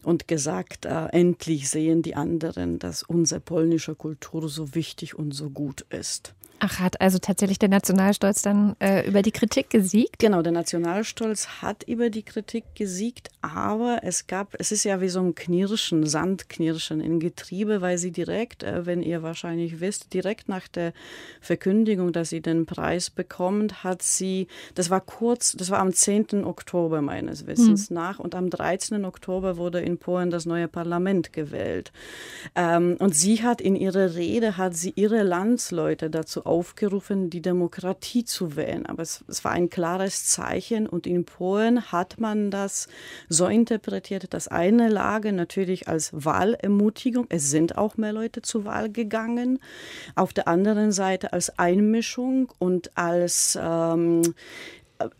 und 0.04 0.28
gesagt, 0.28 0.86
äh, 0.86 1.06
endlich 1.06 1.68
sehen 1.68 2.02
die 2.02 2.14
anderen, 2.14 2.78
dass 2.78 3.02
unsere 3.02 3.40
polnische 3.40 3.94
Kultur 3.94 4.48
so 4.48 4.74
wichtig 4.74 5.18
und 5.18 5.32
so 5.32 5.50
gut 5.50 5.84
ist. 5.90 6.34
Ach, 6.62 6.78
hat 6.78 7.00
also 7.00 7.18
tatsächlich 7.18 7.58
der 7.58 7.70
Nationalstolz 7.70 8.42
dann 8.42 8.76
äh, 8.80 9.08
über 9.08 9.22
die 9.22 9.32
Kritik 9.32 9.70
gesiegt? 9.70 10.18
Genau, 10.18 10.42
der 10.42 10.52
Nationalstolz 10.52 11.62
hat 11.62 11.84
über 11.84 12.10
die 12.10 12.22
Kritik 12.22 12.64
gesiegt, 12.74 13.30
aber 13.40 14.00
es 14.02 14.26
gab, 14.26 14.54
es 14.58 14.70
ist 14.70 14.84
ja 14.84 15.00
wie 15.00 15.08
so 15.08 15.20
ein 15.20 15.34
Knirschen, 15.34 16.04
Sandknirschen 16.04 17.00
in 17.00 17.18
Getriebe, 17.18 17.80
weil 17.80 17.96
sie 17.96 18.10
direkt, 18.10 18.62
äh, 18.62 18.84
wenn 18.84 19.02
ihr 19.02 19.22
wahrscheinlich 19.22 19.80
wisst, 19.80 20.12
direkt 20.12 20.50
nach 20.50 20.68
der 20.68 20.92
Verkündigung, 21.40 22.12
dass 22.12 22.28
sie 22.28 22.42
den 22.42 22.66
Preis 22.66 23.08
bekommt, 23.08 23.82
hat 23.82 24.02
sie, 24.02 24.46
das 24.74 24.90
war 24.90 25.00
kurz, 25.00 25.52
das 25.52 25.70
war 25.70 25.78
am 25.78 25.94
10. 25.94 26.44
Oktober 26.44 27.00
meines 27.00 27.46
Wissens 27.46 27.88
hm. 27.88 27.94
nach 27.94 28.18
und 28.18 28.34
am 28.34 28.50
13. 28.50 29.06
Oktober 29.06 29.56
wurde 29.56 29.80
in 29.80 29.96
Polen 29.96 30.28
das 30.28 30.44
neue 30.44 30.68
Parlament 30.68 31.32
gewählt. 31.32 31.90
Ähm, 32.54 32.96
und 32.98 33.16
sie 33.16 33.42
hat 33.42 33.62
in 33.62 33.76
ihrer 33.76 34.14
Rede, 34.14 34.58
hat 34.58 34.76
sie 34.76 34.92
ihre 34.94 35.22
Landsleute 35.22 36.10
dazu 36.10 36.49
aufgerufen, 36.50 37.30
die 37.30 37.40
Demokratie 37.40 38.24
zu 38.24 38.56
wählen. 38.56 38.84
Aber 38.86 39.02
es, 39.02 39.24
es, 39.28 39.44
war 39.44 39.52
ein 39.52 39.70
klares 39.70 40.26
Zeichen 40.26 40.88
und 40.88 41.06
in 41.06 41.24
Polen 41.24 41.92
hat 41.92 42.18
man 42.18 42.50
das 42.50 42.88
so 43.28 43.46
interpretiert, 43.46 44.34
dass 44.34 44.48
eine 44.48 44.88
Lage 44.88 45.32
natürlich 45.32 45.86
als 45.86 46.10
Wahlermutigung, 46.12 47.26
es 47.28 47.50
sind 47.50 47.78
auch 47.78 47.96
mehr 47.96 48.12
Leute 48.12 48.42
zur 48.42 48.64
Wahl 48.64 48.90
gegangen, 48.90 49.60
auf 50.16 50.32
der 50.32 50.48
anderen 50.48 50.90
Seite 50.90 51.32
als 51.32 51.56
Einmischung 51.58 52.52
und 52.58 52.96
als 52.96 53.56
ähm, 53.60 54.22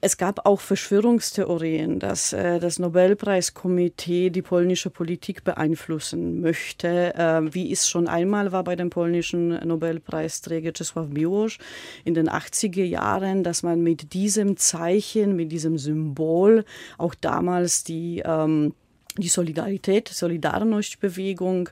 es 0.01 0.17
gab 0.17 0.47
auch 0.47 0.61
Verschwörungstheorien, 0.61 1.99
dass 1.99 2.33
äh, 2.33 2.59
das 2.59 2.79
Nobelpreiskomitee 2.79 4.31
die 4.31 4.43
polnische 4.43 4.91
Politik 4.91 5.45
beeinflussen 5.45 6.41
möchte, 6.41 7.15
äh, 7.15 7.55
wie 7.55 7.73
es 7.73 7.89
schon 7.89 8.09
einmal 8.09 8.53
war 8.53 8.65
bei 8.65 8.77
dem 8.77 8.91
polnischen 8.91 9.49
Nobelpreisträger 9.67 10.73
Czesław 10.73 11.09
Miłosz 11.09 11.59
in 12.05 12.15
den 12.15 12.29
80er 12.29 12.85
Jahren, 12.85 13.43
dass 13.43 13.63
man 13.63 13.83
mit 13.83 14.13
diesem 14.13 14.57
Zeichen, 14.57 15.37
mit 15.37 15.53
diesem 15.53 15.79
Symbol 15.79 16.65
auch 16.99 17.15
damals 17.15 17.85
die 17.85 18.23
ähm, 18.25 18.75
die 19.17 19.29
Solidarität, 19.29 20.09
Solidarność-Bewegung 20.09 21.71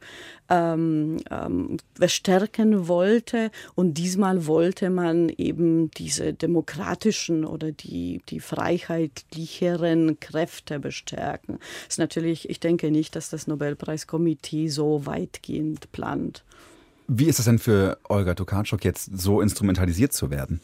ähm, 0.48 1.18
ähm, 1.30 1.76
verstärken 1.94 2.88
wollte. 2.88 3.50
Und 3.74 3.94
diesmal 3.94 4.46
wollte 4.46 4.90
man 4.90 5.28
eben 5.28 5.90
diese 5.92 6.32
demokratischen 6.32 7.44
oder 7.44 7.72
die, 7.72 8.22
die 8.28 8.40
freiheitlicheren 8.40 10.18
Kräfte 10.20 10.80
bestärken. 10.80 11.58
Das 11.84 11.94
ist 11.94 11.98
natürlich, 11.98 12.48
ich 12.48 12.60
denke 12.60 12.90
nicht, 12.90 13.14
dass 13.16 13.30
das 13.30 13.46
Nobelpreiskomitee 13.46 14.68
so 14.68 15.06
weitgehend 15.06 15.92
plant. 15.92 16.44
Wie 17.06 17.24
ist 17.24 17.38
es 17.38 17.46
denn 17.46 17.58
für 17.58 17.98
Olga 18.08 18.34
Tokarczuk 18.34 18.84
jetzt 18.84 19.18
so 19.18 19.40
instrumentalisiert 19.40 20.12
zu 20.12 20.30
werden? 20.30 20.60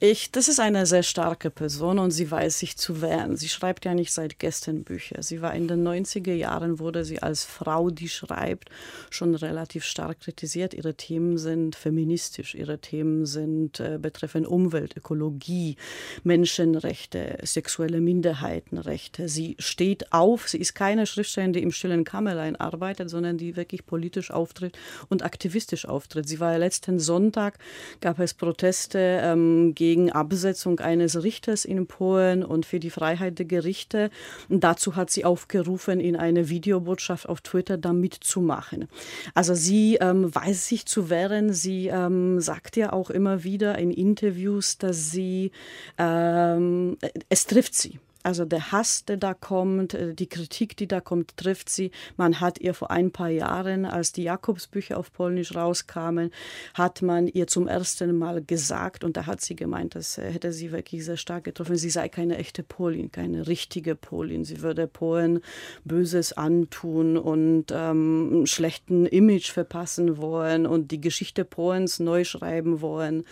Ich, 0.00 0.32
das 0.32 0.48
ist 0.48 0.58
eine 0.58 0.86
sehr 0.86 1.04
starke 1.04 1.50
Person 1.50 2.00
und 2.00 2.10
sie 2.10 2.28
weiß 2.28 2.58
sich 2.58 2.76
zu 2.76 3.00
wehren. 3.00 3.36
Sie 3.36 3.48
schreibt 3.48 3.84
ja 3.84 3.94
nicht 3.94 4.12
seit 4.12 4.40
gestern 4.40 4.82
Bücher. 4.82 5.22
Sie 5.22 5.40
war 5.40 5.54
in 5.54 5.68
den 5.68 5.86
90er 5.86 6.34
Jahren, 6.34 6.80
wurde 6.80 7.04
sie 7.04 7.22
als 7.22 7.44
Frau, 7.44 7.90
die 7.90 8.08
schreibt, 8.08 8.70
schon 9.10 9.36
relativ 9.36 9.84
stark 9.84 10.20
kritisiert. 10.20 10.74
Ihre 10.74 10.94
Themen 10.94 11.38
sind 11.38 11.76
feministisch, 11.76 12.56
ihre 12.56 12.78
Themen 12.78 13.24
sind 13.24 13.78
äh, 13.78 13.98
betreffen 14.02 14.46
Umwelt, 14.46 14.96
Ökologie, 14.96 15.76
Menschenrechte, 16.24 17.38
sexuelle 17.42 18.00
Minderheitenrechte. 18.00 19.28
Sie 19.28 19.56
steht 19.60 20.12
auf, 20.12 20.48
sie 20.48 20.58
ist 20.58 20.74
keine 20.74 21.06
Schriftstellerin, 21.06 21.52
die 21.52 21.62
im 21.62 21.70
stillen 21.70 22.02
Kammerlein 22.02 22.56
arbeitet, 22.56 23.10
sondern 23.10 23.38
die 23.38 23.54
wirklich 23.54 23.86
politisch 23.86 24.32
auftritt 24.32 24.76
und 25.08 25.22
aktivistisch 25.22 25.86
auftritt. 25.86 26.28
Sie 26.28 26.40
war 26.40 26.58
letzten 26.58 26.98
Sonntag, 26.98 27.58
gab 28.00 28.18
es 28.18 28.34
Proteste 28.34 29.20
ähm, 29.22 29.72
gegen 29.74 29.83
Absetzung 30.10 30.80
eines 30.80 31.22
Richters 31.22 31.64
in 31.64 31.86
Polen 31.86 32.44
und 32.44 32.66
für 32.66 32.80
die 32.80 32.90
Freiheit 32.90 33.38
der 33.38 33.46
Gerichte. 33.46 34.10
Und 34.48 34.64
dazu 34.64 34.96
hat 34.96 35.10
sie 35.10 35.24
aufgerufen, 35.24 36.00
in 36.00 36.16
eine 36.16 36.48
Videobotschaft 36.48 37.28
auf 37.28 37.40
Twitter 37.40 37.76
da 37.76 37.92
mitzumachen. 37.92 38.88
Also 39.34 39.54
sie 39.54 39.96
ähm, 40.00 40.34
weiß 40.34 40.68
sich 40.68 40.86
zu 40.86 41.10
wehren. 41.10 41.52
Sie 41.52 41.88
ähm, 41.88 42.40
sagt 42.40 42.76
ja 42.76 42.92
auch 42.92 43.10
immer 43.10 43.44
wieder 43.44 43.78
in 43.78 43.90
Interviews, 43.90 44.78
dass 44.78 45.10
sie, 45.10 45.52
ähm, 45.98 46.96
es 47.28 47.46
trifft 47.46 47.74
sie. 47.74 47.98
Also 48.24 48.46
der 48.46 48.72
Hass, 48.72 49.04
der 49.04 49.18
da 49.18 49.34
kommt, 49.34 49.92
äh, 49.92 50.14
die 50.14 50.26
Kritik, 50.26 50.78
die 50.78 50.88
da 50.88 51.00
kommt, 51.00 51.36
trifft 51.36 51.68
sie. 51.68 51.90
Man 52.16 52.40
hat 52.40 52.58
ihr 52.58 52.72
vor 52.72 52.90
ein 52.90 53.10
paar 53.12 53.28
Jahren, 53.28 53.84
als 53.84 54.12
die 54.12 54.22
Jakobsbücher 54.22 54.96
auf 54.96 55.12
Polnisch 55.12 55.54
rauskamen, 55.54 56.30
hat 56.72 57.02
man 57.02 57.28
ihr 57.28 57.46
zum 57.46 57.68
ersten 57.68 58.16
Mal 58.16 58.42
gesagt, 58.42 59.04
und 59.04 59.18
da 59.18 59.26
hat 59.26 59.42
sie 59.42 59.54
gemeint, 59.54 59.94
das 59.94 60.16
äh, 60.16 60.32
hätte 60.32 60.54
sie 60.54 60.72
wirklich 60.72 61.04
sehr 61.04 61.18
stark 61.18 61.44
getroffen, 61.44 61.76
sie 61.76 61.90
sei 61.90 62.08
keine 62.08 62.38
echte 62.38 62.62
Polin, 62.62 63.12
keine 63.12 63.46
richtige 63.46 63.94
Polin. 63.94 64.46
Sie 64.46 64.62
würde 64.62 64.86
Polen 64.86 65.40
Böses 65.84 66.32
antun 66.32 67.18
und 67.18 67.66
ähm, 67.72 68.44
schlechten 68.46 69.04
Image 69.04 69.50
verpassen 69.50 70.16
wollen 70.16 70.66
und 70.66 70.92
die 70.92 71.00
Geschichte 71.00 71.44
Polens 71.44 72.00
neu 72.00 72.24
schreiben 72.24 72.80
wollen. 72.80 73.24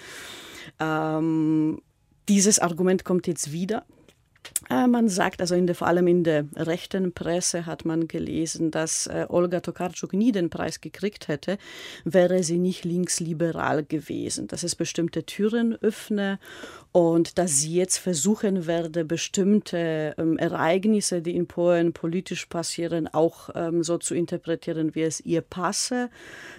Ähm, 0.79 1.81
dieses 2.29 2.59
Argument 2.59 3.07
kommt 3.07 3.27
jetzt 3.27 3.53
wieder. 3.53 3.87
Äh, 4.71 4.87
man 4.87 5.09
sagt, 5.09 5.41
also 5.41 5.55
in 5.55 5.67
der, 5.67 5.77
vor 5.77 5.87
allem 5.87 6.07
in 6.07 6.25
der 6.25 6.47
rechten 6.57 7.13
Presse 7.13 7.67
hat 7.67 7.85
man 7.85 8.09
gelesen, 8.09 8.71
dass 8.71 9.07
äh, 9.07 9.27
Olga 9.29 9.61
Tokarczuk 9.61 10.13
nie 10.13 10.33
den 10.33 10.51
Preis 10.51 10.81
gekriegt 10.81 11.29
hätte, 11.29 11.59
wäre 12.05 12.43
sie 12.43 12.59
nicht 12.59 12.85
linksliberal 12.85 13.85
gewesen, 13.85 14.47
dass 14.47 14.63
es 14.63 14.75
bestimmte 14.75 15.25
Türen 15.25 15.75
öffne 15.75 16.39
und 16.93 17.39
dass 17.39 17.61
sie 17.61 17.75
jetzt 17.75 17.97
versuchen 17.97 18.67
werde, 18.67 19.07
bestimmte 19.07 20.15
ähm, 20.19 20.37
Ereignisse, 20.37 21.23
die 21.23 21.35
in 21.35 21.47
Polen 21.47 21.95
politisch 21.95 22.45
passieren, 22.45 23.09
auch 23.09 23.49
ähm, 23.55 23.83
so 23.83 23.97
zu 23.97 24.15
interpretieren, 24.15 24.95
wie 24.95 25.01
es 25.01 25.19
ihr 25.21 25.41
passe, 25.41 26.11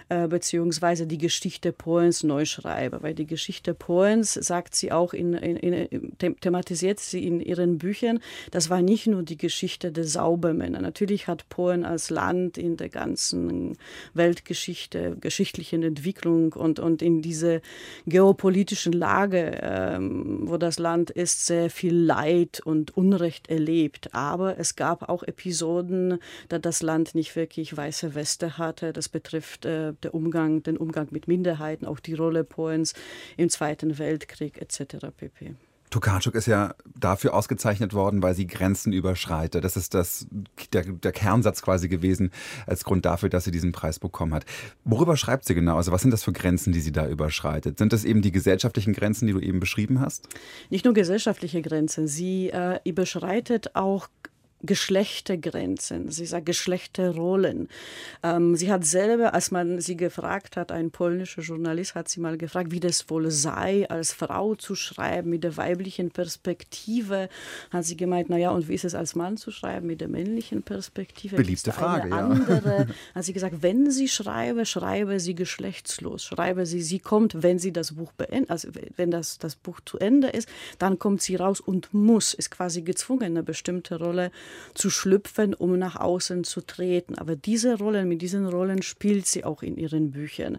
äh, 0.08 0.26
beziehungsweise 0.26 1.06
die 1.06 1.18
Geschichte 1.18 1.70
Polens 1.70 2.24
neu 2.24 2.46
schreibe. 2.46 3.00
Weil 3.00 3.14
die 3.14 3.26
Geschichte 3.26 3.74
Polens, 3.74 4.34
sagt 4.34 4.74
sie 4.74 4.90
auch, 4.90 5.14
in, 5.14 5.34
in, 5.34 5.56
in, 5.56 6.40
thematisiert 6.40 6.98
sie 6.98 7.24
in 7.24 7.40
ihren 7.40 7.78
Büchern, 7.78 8.18
das 8.50 8.70
war 8.70 8.82
nicht 8.82 9.06
nur 9.06 9.22
die 9.22 9.38
Geschichte 9.38 9.92
der 9.92 10.04
Saubermänner. 10.04 10.80
Natürlich 10.80 11.28
hat 11.28 11.48
Polen 11.48 11.84
als 11.84 12.10
Land 12.10 12.58
in 12.58 12.76
der 12.76 12.88
ganzen 12.88 13.78
Weltgeschichte, 14.14 15.16
geschichtlichen 15.20 15.84
Entwicklung 15.84 16.54
und, 16.54 16.80
und 16.80 17.02
in 17.02 17.22
diese 17.22 17.62
geopolitischen 18.04 18.92
Lage 18.92 19.60
ähm, 19.62 20.23
wo 20.24 20.56
das 20.56 20.78
Land 20.78 21.10
ist, 21.10 21.46
sehr 21.46 21.70
viel 21.70 21.94
Leid 21.94 22.60
und 22.64 22.96
Unrecht 22.96 23.48
erlebt. 23.48 24.14
Aber 24.14 24.58
es 24.58 24.76
gab 24.76 25.08
auch 25.08 25.22
Episoden, 25.22 26.18
da 26.48 26.58
das 26.58 26.82
Land 26.82 27.14
nicht 27.14 27.36
wirklich 27.36 27.76
weiße 27.76 28.14
Weste 28.14 28.58
hatte. 28.58 28.92
Das 28.92 29.08
betrifft 29.08 29.66
äh, 29.66 29.92
der 30.02 30.14
Umgang, 30.14 30.62
den 30.62 30.76
Umgang 30.76 31.08
mit 31.10 31.28
Minderheiten, 31.28 31.86
auch 31.86 32.00
die 32.00 32.14
Rolle 32.14 32.44
Polens 32.44 32.94
im 33.36 33.50
Zweiten 33.50 33.98
Weltkrieg 33.98 34.60
etc. 34.60 35.06
pp. 35.16 35.54
Tokarczuk 35.94 36.34
ist 36.34 36.46
ja 36.46 36.74
dafür 36.98 37.34
ausgezeichnet 37.34 37.94
worden, 37.94 38.20
weil 38.20 38.34
sie 38.34 38.48
Grenzen 38.48 38.92
überschreitet. 38.92 39.62
Das 39.62 39.76
ist 39.76 39.94
das, 39.94 40.26
der, 40.72 40.82
der, 40.82 41.12
Kernsatz 41.12 41.62
quasi 41.62 41.88
gewesen 41.88 42.32
als 42.66 42.82
Grund 42.82 43.04
dafür, 43.04 43.28
dass 43.28 43.44
sie 43.44 43.52
diesen 43.52 43.70
Preis 43.70 44.00
bekommen 44.00 44.34
hat. 44.34 44.44
Worüber 44.84 45.16
schreibt 45.16 45.44
sie 45.44 45.54
genau? 45.54 45.76
Also 45.76 45.92
was 45.92 46.02
sind 46.02 46.10
das 46.10 46.24
für 46.24 46.32
Grenzen, 46.32 46.72
die 46.72 46.80
sie 46.80 46.90
da 46.90 47.06
überschreitet? 47.06 47.78
Sind 47.78 47.92
das 47.92 48.04
eben 48.04 48.22
die 48.22 48.32
gesellschaftlichen 48.32 48.92
Grenzen, 48.92 49.28
die 49.28 49.34
du 49.34 49.38
eben 49.38 49.60
beschrieben 49.60 50.00
hast? 50.00 50.26
Nicht 50.68 50.84
nur 50.84 50.94
gesellschaftliche 50.94 51.62
Grenzen. 51.62 52.08
Sie 52.08 52.50
äh, 52.50 52.80
überschreitet 52.82 53.76
auch 53.76 54.08
Geschlechtergrenzen, 54.66 56.10
sie 56.10 56.26
sagt 56.26 56.46
Geschlechterrollen. 56.46 57.68
Ähm, 58.22 58.56
sie 58.56 58.72
hat 58.72 58.84
selber, 58.84 59.34
als 59.34 59.50
man 59.50 59.80
sie 59.80 59.96
gefragt 59.96 60.56
hat, 60.56 60.72
ein 60.72 60.90
polnischer 60.90 61.42
Journalist 61.42 61.94
hat 61.94 62.08
sie 62.08 62.20
mal 62.20 62.38
gefragt, 62.38 62.70
wie 62.70 62.80
das 62.80 63.08
wohl 63.10 63.30
sei, 63.30 63.88
als 63.88 64.12
Frau 64.12 64.54
zu 64.54 64.74
schreiben 64.74 65.30
mit 65.30 65.44
der 65.44 65.56
weiblichen 65.56 66.10
Perspektive, 66.10 67.28
hat 67.70 67.84
sie 67.84 67.96
gemeint, 67.96 68.30
naja, 68.30 68.50
und 68.50 68.68
wie 68.68 68.74
ist 68.74 68.84
es 68.84 68.94
als 68.94 69.14
Mann 69.14 69.36
zu 69.36 69.50
schreiben 69.50 69.86
mit 69.86 70.00
der 70.00 70.08
männlichen 70.08 70.62
Perspektive? 70.62 71.36
Beliebte 71.36 71.72
Frage, 71.72 72.08
ja. 72.08 72.18
Andere, 72.18 72.86
hat 73.14 73.24
sie 73.24 73.32
gesagt, 73.32 73.56
wenn 73.60 73.90
sie 73.90 74.08
schreibe, 74.08 74.66
schreibe 74.66 75.20
sie 75.20 75.34
geschlechtslos, 75.34 76.24
schreibe 76.24 76.64
sie, 76.66 76.80
sie 76.80 77.00
kommt, 77.00 77.42
wenn 77.42 77.58
sie 77.58 77.72
das 77.72 77.92
Buch 77.92 78.12
beendet, 78.12 78.50
also 78.50 78.68
wenn 78.96 79.10
das, 79.10 79.38
das 79.38 79.56
Buch 79.56 79.80
zu 79.84 79.98
Ende 79.98 80.28
ist, 80.28 80.48
dann 80.78 80.98
kommt 80.98 81.22
sie 81.22 81.36
raus 81.36 81.60
und 81.60 81.92
muss, 81.92 82.34
ist 82.34 82.50
quasi 82.50 82.82
gezwungen, 82.82 83.24
eine 83.24 83.42
bestimmte 83.42 83.98
Rolle 83.98 84.30
zu 84.74 84.90
schlüpfen, 84.90 85.54
um 85.54 85.78
nach 85.78 85.96
außen 85.96 86.44
zu 86.44 86.60
treten. 86.60 87.16
Aber 87.16 87.36
diese 87.36 87.78
Rollen, 87.78 88.08
mit 88.08 88.22
diesen 88.22 88.46
Rollen 88.46 88.82
spielt 88.82 89.26
sie 89.26 89.44
auch 89.44 89.62
in 89.62 89.76
ihren 89.76 90.10
Büchern. 90.10 90.58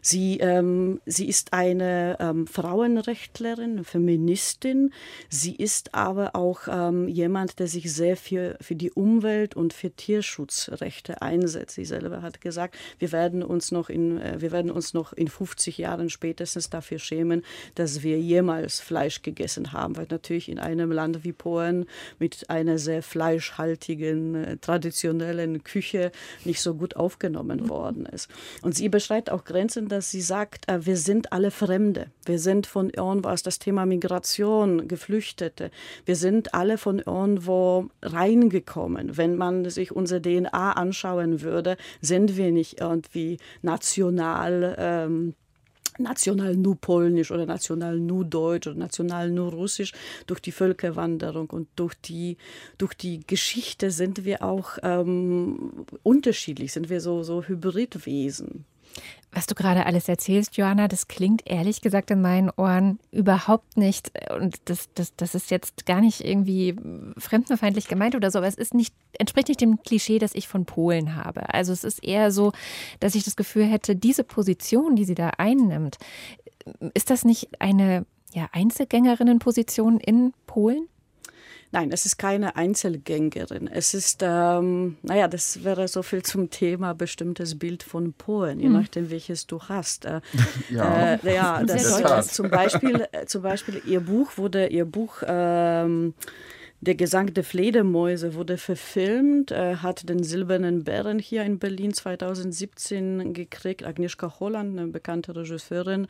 Sie, 0.00 0.38
ähm, 0.38 1.00
sie 1.06 1.28
ist 1.28 1.52
eine 1.52 2.16
ähm, 2.20 2.46
Frauenrechtlerin, 2.46 3.84
Feministin. 3.84 4.92
Sie 5.28 5.54
ist 5.54 5.94
aber 5.94 6.34
auch 6.34 6.62
ähm, 6.68 7.08
jemand, 7.08 7.58
der 7.58 7.68
sich 7.68 7.92
sehr 7.92 8.16
für, 8.16 8.56
für 8.60 8.74
die 8.74 8.90
Umwelt 8.90 9.54
und 9.54 9.72
für 9.72 9.90
Tierschutzrechte 9.90 11.22
einsetzt. 11.22 11.76
Sie 11.76 11.84
selber 11.84 12.22
hat 12.22 12.40
gesagt, 12.40 12.76
wir 12.98 13.12
werden 13.12 13.42
uns 13.42 13.70
noch 13.72 13.88
in, 13.88 14.20
äh, 14.20 14.40
wir 14.40 14.52
werden 14.52 14.70
uns 14.70 14.94
noch 14.94 15.12
in 15.12 15.28
50 15.28 15.78
Jahren 15.78 16.10
spätestens 16.10 16.70
dafür 16.70 16.98
schämen, 16.98 17.42
dass 17.74 18.02
wir 18.02 18.20
jemals 18.20 18.80
Fleisch 18.80 19.22
gegessen 19.22 19.72
haben, 19.72 19.96
weil 19.96 20.06
natürlich 20.10 20.48
in 20.48 20.58
einem 20.58 20.90
Land 20.90 21.24
wie 21.24 21.32
Polen 21.32 21.86
mit 22.18 22.50
einer 22.50 22.78
sehr 22.78 23.02
fleisch 23.02 23.31
fleischhaltigen, 23.32 24.34
äh, 24.34 24.56
traditionellen 24.58 25.64
Küche 25.64 26.12
nicht 26.44 26.60
so 26.60 26.74
gut 26.74 26.96
aufgenommen 26.96 27.68
worden 27.68 28.06
ist. 28.06 28.28
Und 28.62 28.74
sie 28.74 28.88
beschreibt 28.88 29.30
auch 29.30 29.44
Grenzen, 29.44 29.88
dass 29.88 30.10
sie 30.10 30.20
sagt, 30.20 30.68
äh, 30.68 30.84
wir 30.84 30.96
sind 30.96 31.32
alle 31.32 31.50
Fremde. 31.50 32.06
Wir 32.24 32.38
sind 32.38 32.66
von 32.66 32.90
irgendwas, 32.90 33.42
das 33.42 33.58
Thema 33.58 33.86
Migration, 33.86 34.88
Geflüchtete. 34.88 35.70
Wir 36.04 36.16
sind 36.16 36.54
alle 36.54 36.78
von 36.78 36.98
irgendwo 36.98 37.88
reingekommen. 38.02 39.16
Wenn 39.16 39.36
man 39.36 39.68
sich 39.70 39.92
unsere 39.92 40.20
DNA 40.20 40.72
anschauen 40.72 41.42
würde, 41.42 41.76
sind 42.00 42.36
wir 42.36 42.52
nicht 42.52 42.80
irgendwie 42.80 43.38
national 43.62 44.76
ähm, 44.78 45.34
national 45.98 46.56
nur 46.56 46.76
polnisch 46.76 47.30
oder 47.30 47.46
national 47.46 47.98
nur 47.98 48.24
deutsch 48.24 48.66
oder 48.66 48.78
national 48.78 49.30
nur 49.30 49.52
russisch. 49.52 49.92
Durch 50.26 50.40
die 50.40 50.52
Völkerwanderung 50.52 51.50
und 51.50 51.68
durch 51.76 51.94
die 51.94 52.36
durch 52.78 52.94
die 52.94 53.20
Geschichte 53.26 53.90
sind 53.90 54.24
wir 54.24 54.42
auch 54.42 54.78
ähm, 54.82 55.86
unterschiedlich 56.02 56.72
sind 56.72 56.88
wir 56.88 57.00
so 57.00 57.22
so 57.22 57.42
Hybridwesen 57.42 58.64
was 59.34 59.46
du 59.46 59.54
gerade 59.54 59.86
alles 59.86 60.08
erzählst, 60.08 60.58
Johanna, 60.58 60.88
das 60.88 61.08
klingt 61.08 61.42
ehrlich 61.46 61.80
gesagt 61.80 62.10
in 62.10 62.20
meinen 62.20 62.50
Ohren 62.50 62.98
überhaupt 63.10 63.78
nicht. 63.78 64.12
Und 64.30 64.60
das, 64.66 64.90
das, 64.94 65.16
das 65.16 65.34
ist 65.34 65.50
jetzt 65.50 65.86
gar 65.86 66.02
nicht 66.02 66.20
irgendwie 66.20 66.76
fremdenfeindlich 67.16 67.88
gemeint 67.88 68.14
oder 68.14 68.30
so, 68.30 68.38
aber 68.38 68.46
es 68.46 68.56
ist 68.56 68.74
nicht, 68.74 68.94
entspricht 69.18 69.48
nicht 69.48 69.62
dem 69.62 69.82
Klischee, 69.82 70.18
das 70.18 70.34
ich 70.34 70.48
von 70.48 70.66
Polen 70.66 71.16
habe. 71.16 71.52
Also 71.54 71.72
es 71.72 71.82
ist 71.82 72.04
eher 72.04 72.30
so, 72.30 72.52
dass 73.00 73.14
ich 73.14 73.24
das 73.24 73.36
Gefühl 73.36 73.64
hätte, 73.64 73.96
diese 73.96 74.22
Position, 74.22 74.96
die 74.96 75.06
sie 75.06 75.14
da 75.14 75.30
einnimmt, 75.38 75.96
ist 76.92 77.08
das 77.08 77.24
nicht 77.24 77.48
eine 77.58 78.04
ja, 78.34 78.48
Einzelgängerinnenposition 78.52 79.98
in 79.98 80.34
Polen? 80.46 80.88
Nein, 81.72 81.90
es 81.90 82.04
ist 82.04 82.18
keine 82.18 82.54
Einzelgängerin. 82.56 83.66
Es 83.66 83.94
ist, 83.94 84.20
ähm, 84.22 84.98
naja, 85.02 85.26
das 85.26 85.64
wäre 85.64 85.88
so 85.88 86.02
viel 86.02 86.22
zum 86.22 86.50
Thema 86.50 86.92
bestimmtes 86.92 87.58
Bild 87.58 87.82
von 87.82 88.12
Polen, 88.12 88.60
je 88.60 88.66
hm. 88.66 88.74
nachdem, 88.74 89.10
welches 89.10 89.46
du 89.46 89.58
hast. 89.58 90.04
Äh, 90.04 90.20
ja, 90.70 91.14
äh, 91.14 91.34
ja 91.34 91.62
das, 91.64 91.82
das, 91.84 92.02
das 92.02 92.28
zum 92.34 92.50
Beispiel, 92.50 93.06
äh, 93.12 93.24
zum 93.24 93.40
Beispiel 93.40 93.80
ihr 93.86 94.00
Buch 94.00 94.36
wurde, 94.36 94.66
ihr 94.66 94.84
Buch 94.84 95.22
ähm, 95.26 96.12
der 96.82 96.96
Gesang 96.96 97.32
der 97.32 97.44
Fledermäuse 97.44 98.34
wurde 98.34 98.58
verfilmt, 98.58 99.52
äh, 99.52 99.76
hat 99.76 100.08
den 100.08 100.24
Silbernen 100.24 100.82
Bären 100.82 101.20
hier 101.20 101.44
in 101.44 101.60
Berlin 101.60 101.94
2017 101.94 103.32
gekriegt. 103.34 103.84
Agnieszka 103.84 104.40
Holland, 104.40 104.76
eine 104.76 104.88
bekannte 104.88 105.36
Regisseurin, 105.36 106.08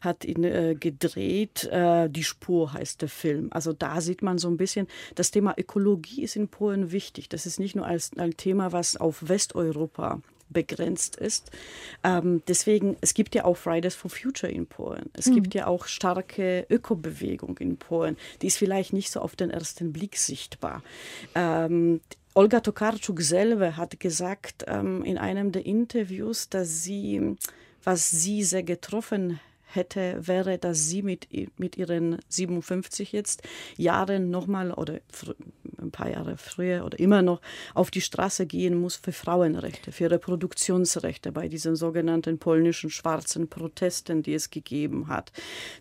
hat 0.00 0.24
ihn 0.24 0.42
äh, 0.42 0.76
gedreht. 0.80 1.68
Äh, 1.70 2.08
Die 2.08 2.24
Spur 2.24 2.72
heißt 2.72 3.02
der 3.02 3.10
Film. 3.10 3.48
Also 3.50 3.74
da 3.74 4.00
sieht 4.00 4.22
man 4.22 4.38
so 4.38 4.48
ein 4.48 4.56
bisschen, 4.56 4.86
das 5.14 5.30
Thema 5.30 5.54
Ökologie 5.58 6.22
ist 6.22 6.36
in 6.36 6.48
Polen 6.48 6.90
wichtig. 6.90 7.28
Das 7.28 7.44
ist 7.44 7.60
nicht 7.60 7.76
nur 7.76 7.86
als 7.86 8.12
ein 8.16 8.34
Thema, 8.34 8.72
was 8.72 8.96
auf 8.96 9.28
Westeuropa 9.28 10.22
begrenzt 10.48 11.16
ist. 11.16 11.50
Ähm, 12.02 12.42
deswegen, 12.48 12.96
es 13.00 13.14
gibt 13.14 13.34
ja 13.34 13.44
auch 13.44 13.56
Fridays 13.56 13.94
for 13.94 14.10
Future 14.10 14.52
in 14.52 14.66
Polen. 14.66 15.10
Es 15.12 15.26
mhm. 15.26 15.34
gibt 15.34 15.54
ja 15.54 15.66
auch 15.66 15.86
starke 15.86 16.66
Ökobewegung 16.70 17.58
in 17.58 17.76
Polen. 17.76 18.16
Die 18.42 18.46
ist 18.46 18.58
vielleicht 18.58 18.92
nicht 18.92 19.10
so 19.10 19.20
auf 19.20 19.36
den 19.36 19.50
ersten 19.50 19.92
Blick 19.92 20.16
sichtbar. 20.16 20.82
Ähm, 21.34 22.00
Olga 22.34 22.60
Tokarczuk 22.60 23.20
selber 23.20 23.76
hat 23.76 24.00
gesagt 24.00 24.64
ähm, 24.66 25.04
in 25.04 25.18
einem 25.18 25.52
der 25.52 25.64
Interviews, 25.66 26.48
dass 26.48 26.82
sie, 26.82 27.36
was 27.84 28.10
sie 28.10 28.42
sehr 28.42 28.64
getroffen 28.64 29.38
hätte, 29.74 30.26
wäre, 30.26 30.58
dass 30.58 30.88
sie 30.88 31.02
mit, 31.02 31.28
mit 31.58 31.76
ihren 31.76 32.18
57 32.28 33.12
jetzt 33.12 33.42
Jahren 33.76 34.30
nochmal 34.30 34.72
oder 34.72 35.00
ein 35.80 35.90
paar 35.90 36.10
Jahre 36.10 36.36
früher 36.36 36.84
oder 36.84 36.98
immer 36.98 37.22
noch 37.22 37.40
auf 37.74 37.90
die 37.90 38.00
Straße 38.00 38.46
gehen 38.46 38.74
muss 38.74 38.96
für 38.96 39.12
Frauenrechte, 39.12 39.92
für 39.92 40.10
Reproduktionsrechte 40.10 41.32
bei 41.32 41.48
diesen 41.48 41.76
sogenannten 41.76 42.38
polnischen 42.38 42.90
schwarzen 42.90 43.48
Protesten, 43.48 44.22
die 44.22 44.34
es 44.34 44.50
gegeben 44.50 45.08
hat. 45.08 45.32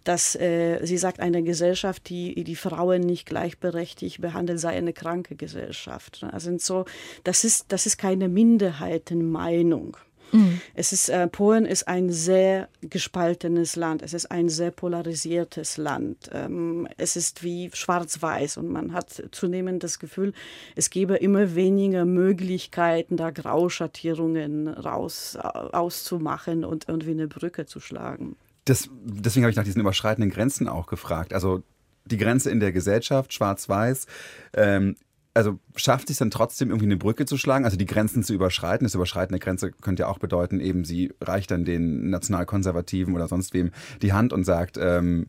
Dass 0.03 0.35
äh, 0.35 0.79
sie 0.83 0.97
sagt, 0.97 1.19
eine 1.19 1.43
Gesellschaft, 1.43 2.09
die 2.09 2.43
die 2.43 2.55
Frauen 2.55 3.01
nicht 3.01 3.25
gleichberechtigt 3.25 4.21
behandelt, 4.21 4.59
sei 4.59 4.71
eine 4.71 4.93
kranke 4.93 5.35
Gesellschaft. 5.35 6.23
Also 6.31 6.57
so, 6.57 6.85
das 7.23 7.43
ist, 7.43 7.65
das 7.69 7.85
ist 7.85 7.97
keine 7.97 8.29
Minderheitenmeinung. 8.29 9.97
Mhm. 10.33 10.59
Es 10.73 10.91
ist, 10.91 11.09
äh, 11.09 11.27
Polen 11.27 11.65
ist 11.65 11.87
ein 11.87 12.09
sehr 12.09 12.67
gespaltenes 12.81 13.75
Land. 13.75 14.01
Es 14.01 14.13
ist 14.13 14.31
ein 14.31 14.49
sehr 14.49 14.71
polarisiertes 14.71 15.77
Land. 15.77 16.29
Ähm, 16.33 16.87
es 16.97 17.15
ist 17.15 17.43
wie 17.43 17.69
schwarz-weiß 17.71 18.57
und 18.57 18.69
man 18.69 18.93
hat 18.93 19.23
zunehmend 19.31 19.83
das 19.83 19.99
Gefühl, 19.99 20.33
es 20.75 20.89
gäbe 20.89 21.15
immer 21.15 21.55
weniger 21.55 22.05
Möglichkeiten, 22.05 23.15
da 23.15 23.29
Grauschattierungen 23.29 24.67
raus, 24.67 25.37
auszumachen 25.37 26.65
und 26.65 26.89
irgendwie 26.89 27.11
eine 27.11 27.27
Brücke 27.27 27.65
zu 27.65 27.79
schlagen. 27.79 28.35
Das, 28.65 28.89
deswegen 29.03 29.43
habe 29.45 29.51
ich 29.51 29.57
nach 29.57 29.63
diesen 29.63 29.81
überschreitenden 29.81 30.31
Grenzen 30.31 30.67
auch 30.67 30.87
gefragt. 30.87 31.33
Also 31.33 31.63
die 32.05 32.17
Grenze 32.17 32.49
in 32.49 32.59
der 32.59 32.71
Gesellschaft, 32.71 33.33
schwarz-weiß, 33.33 34.07
ähm, 34.53 34.95
also 35.33 35.59
schafft 35.75 36.07
sich 36.07 36.17
dann 36.17 36.31
trotzdem 36.31 36.69
irgendwie 36.69 36.85
eine 36.85 36.97
Brücke 36.97 37.25
zu 37.25 37.37
schlagen, 37.37 37.65
also 37.65 37.77
die 37.77 37.85
Grenzen 37.85 38.23
zu 38.23 38.33
überschreiten. 38.33 38.85
Das 38.85 38.95
Überschreiten 38.95 39.33
der 39.33 39.39
Grenze 39.39 39.71
könnte 39.71 40.03
ja 40.03 40.07
auch 40.07 40.19
bedeuten, 40.19 40.59
eben 40.59 40.85
sie 40.85 41.13
reicht 41.21 41.51
dann 41.51 41.65
den 41.65 42.09
Nationalkonservativen 42.09 43.15
oder 43.15 43.27
sonst 43.27 43.53
wem 43.53 43.71
die 44.01 44.13
Hand 44.13 44.33
und 44.33 44.43
sagt, 44.43 44.77
ähm, 44.79 45.27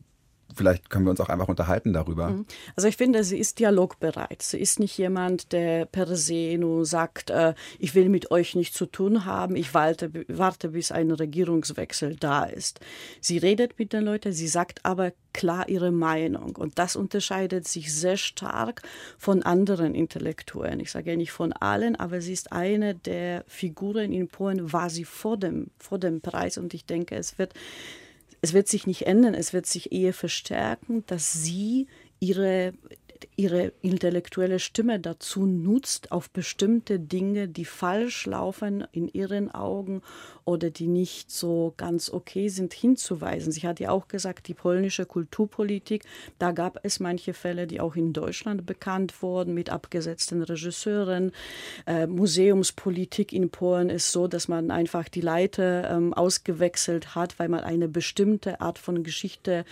vielleicht 0.55 0.91
können 0.91 1.05
wir 1.05 1.11
uns 1.11 1.21
auch 1.21 1.29
einfach 1.29 1.49
unterhalten 1.49 1.93
darüber. 1.93 2.31
Mhm. 2.31 2.47
Also 2.77 2.89
ich 2.89 2.97
finde, 2.97 3.25
sie 3.25 3.39
ist 3.39 3.59
dialogbereit. 3.59 4.43
Sie 4.43 4.59
ist 4.59 4.81
nicht 4.81 4.97
jemand, 4.97 5.53
der 5.53 5.87
per 5.87 6.17
se 6.17 6.57
nur 6.59 6.87
sagt, 6.87 7.31
äh, 7.31 7.55
ich 7.79 7.95
will 7.95 8.09
mit 8.09 8.31
euch 8.31 8.55
nichts 8.55 8.77
zu 8.77 8.87
tun 8.87 9.25
haben, 9.25 9.57
ich 9.57 9.75
warte, 9.75 10.11
warte, 10.29 10.71
bis 10.71 10.93
ein 10.93 11.11
Regierungswechsel 11.11 12.17
da 12.17 12.45
ist. 12.45 12.81
Sie 13.21 13.39
redet 13.39 13.79
mit 13.79 13.93
den 13.93 14.05
Leuten, 14.05 14.33
sie 14.33 14.49
sagt 14.49 14.85
aber 14.85 15.13
klar 15.33 15.69
ihre 15.69 15.91
Meinung. 15.91 16.57
Und 16.57 16.79
das 16.79 16.97
unterscheidet 16.97 17.69
sich 17.69 17.95
sehr 17.95 18.17
stark 18.17 18.83
von 19.19 19.43
anderen 19.43 19.95
Intellektuellen. 19.95 20.81
Ich 20.81 20.93
sage 20.93 21.11
ja 21.11 21.17
nicht 21.17 21.33
von 21.33 21.53
allen, 21.53 21.97
aber 21.97 22.23
sie 22.23 22.33
ist 22.33 22.53
eine 22.53 22.95
der 22.95 23.45
Figuren 23.47 24.13
in 24.13 24.29
Polen, 24.29 24.73
war 24.73 24.89
sie 24.89 25.05
vor 25.05 25.37
dem, 25.37 25.67
vor 25.79 25.99
dem 25.99 26.21
Preis. 26.21 26.57
Und 26.57 26.73
ich 26.73 26.87
denke, 26.87 27.17
es 27.17 27.39
wird 27.39 27.53
es 28.45 28.53
wird 28.53 28.69
sich 28.69 28.87
nicht 28.87 29.07
ändern, 29.07 29.33
es 29.33 29.55
wird 29.55 29.65
sich 29.65 29.91
eher 29.91 30.13
verstärken, 30.13 31.03
dass 31.07 31.33
sie 31.33 31.87
ihre 32.21 32.75
ihre 33.37 33.73
intellektuelle 33.81 34.59
Stimme 34.59 35.01
dazu 35.01 35.47
nutzt, 35.47 36.13
auf 36.13 36.29
bestimmte 36.29 37.01
Dinge, 37.01 37.49
die 37.49 37.65
falsch 37.65 38.27
laufen 38.27 38.87
in 38.93 39.09
ihren 39.09 39.51
Augen 39.51 40.03
oder 40.45 40.71
die 40.71 40.87
nicht 40.87 41.31
so 41.31 41.75
ganz 41.77 42.11
okay 42.11 42.49
sind, 42.49 42.75
hinzuweisen. 42.75 43.53
Sie 43.53 43.67
hat 43.67 43.81
ja 43.81 43.91
auch 43.91 44.09
gesagt, 44.09 44.49
die 44.49 44.55
polnische 44.55 45.07
Kulturpolitik, 45.07 46.05
da 46.39 46.53
gab 46.53 46.79
es 46.83 47.01
manche 47.01 47.35
Fälle, 47.35 47.67
die 47.67 47.81
auch 47.81 47.97
in 47.97 48.13
Deutschland 48.13 48.67
bekannt 48.67 49.23
wurden, 49.23 49.55
mit 49.55 49.71
abgesetzten 49.71 50.43
Regisseuren. 50.43 51.33
Äh, 51.87 52.07
Museumspolitik 52.07 53.33
in 53.33 53.51
Polen 53.51 53.91
ist 53.91 54.13
so, 54.13 54.29
dass 54.29 54.49
man 54.49 54.71
einfach 54.71 55.09
die 55.09 55.21
Leiter 55.21 55.91
ähm, 55.91 56.13
ausgewechselt 56.13 57.15
hat, 57.15 57.39
weil 57.39 57.49
man 57.49 57.61
eine 57.61 57.89
bestimmte 57.89 58.61
Art 58.61 58.79
von 58.79 59.03
Geschichte 59.03 59.65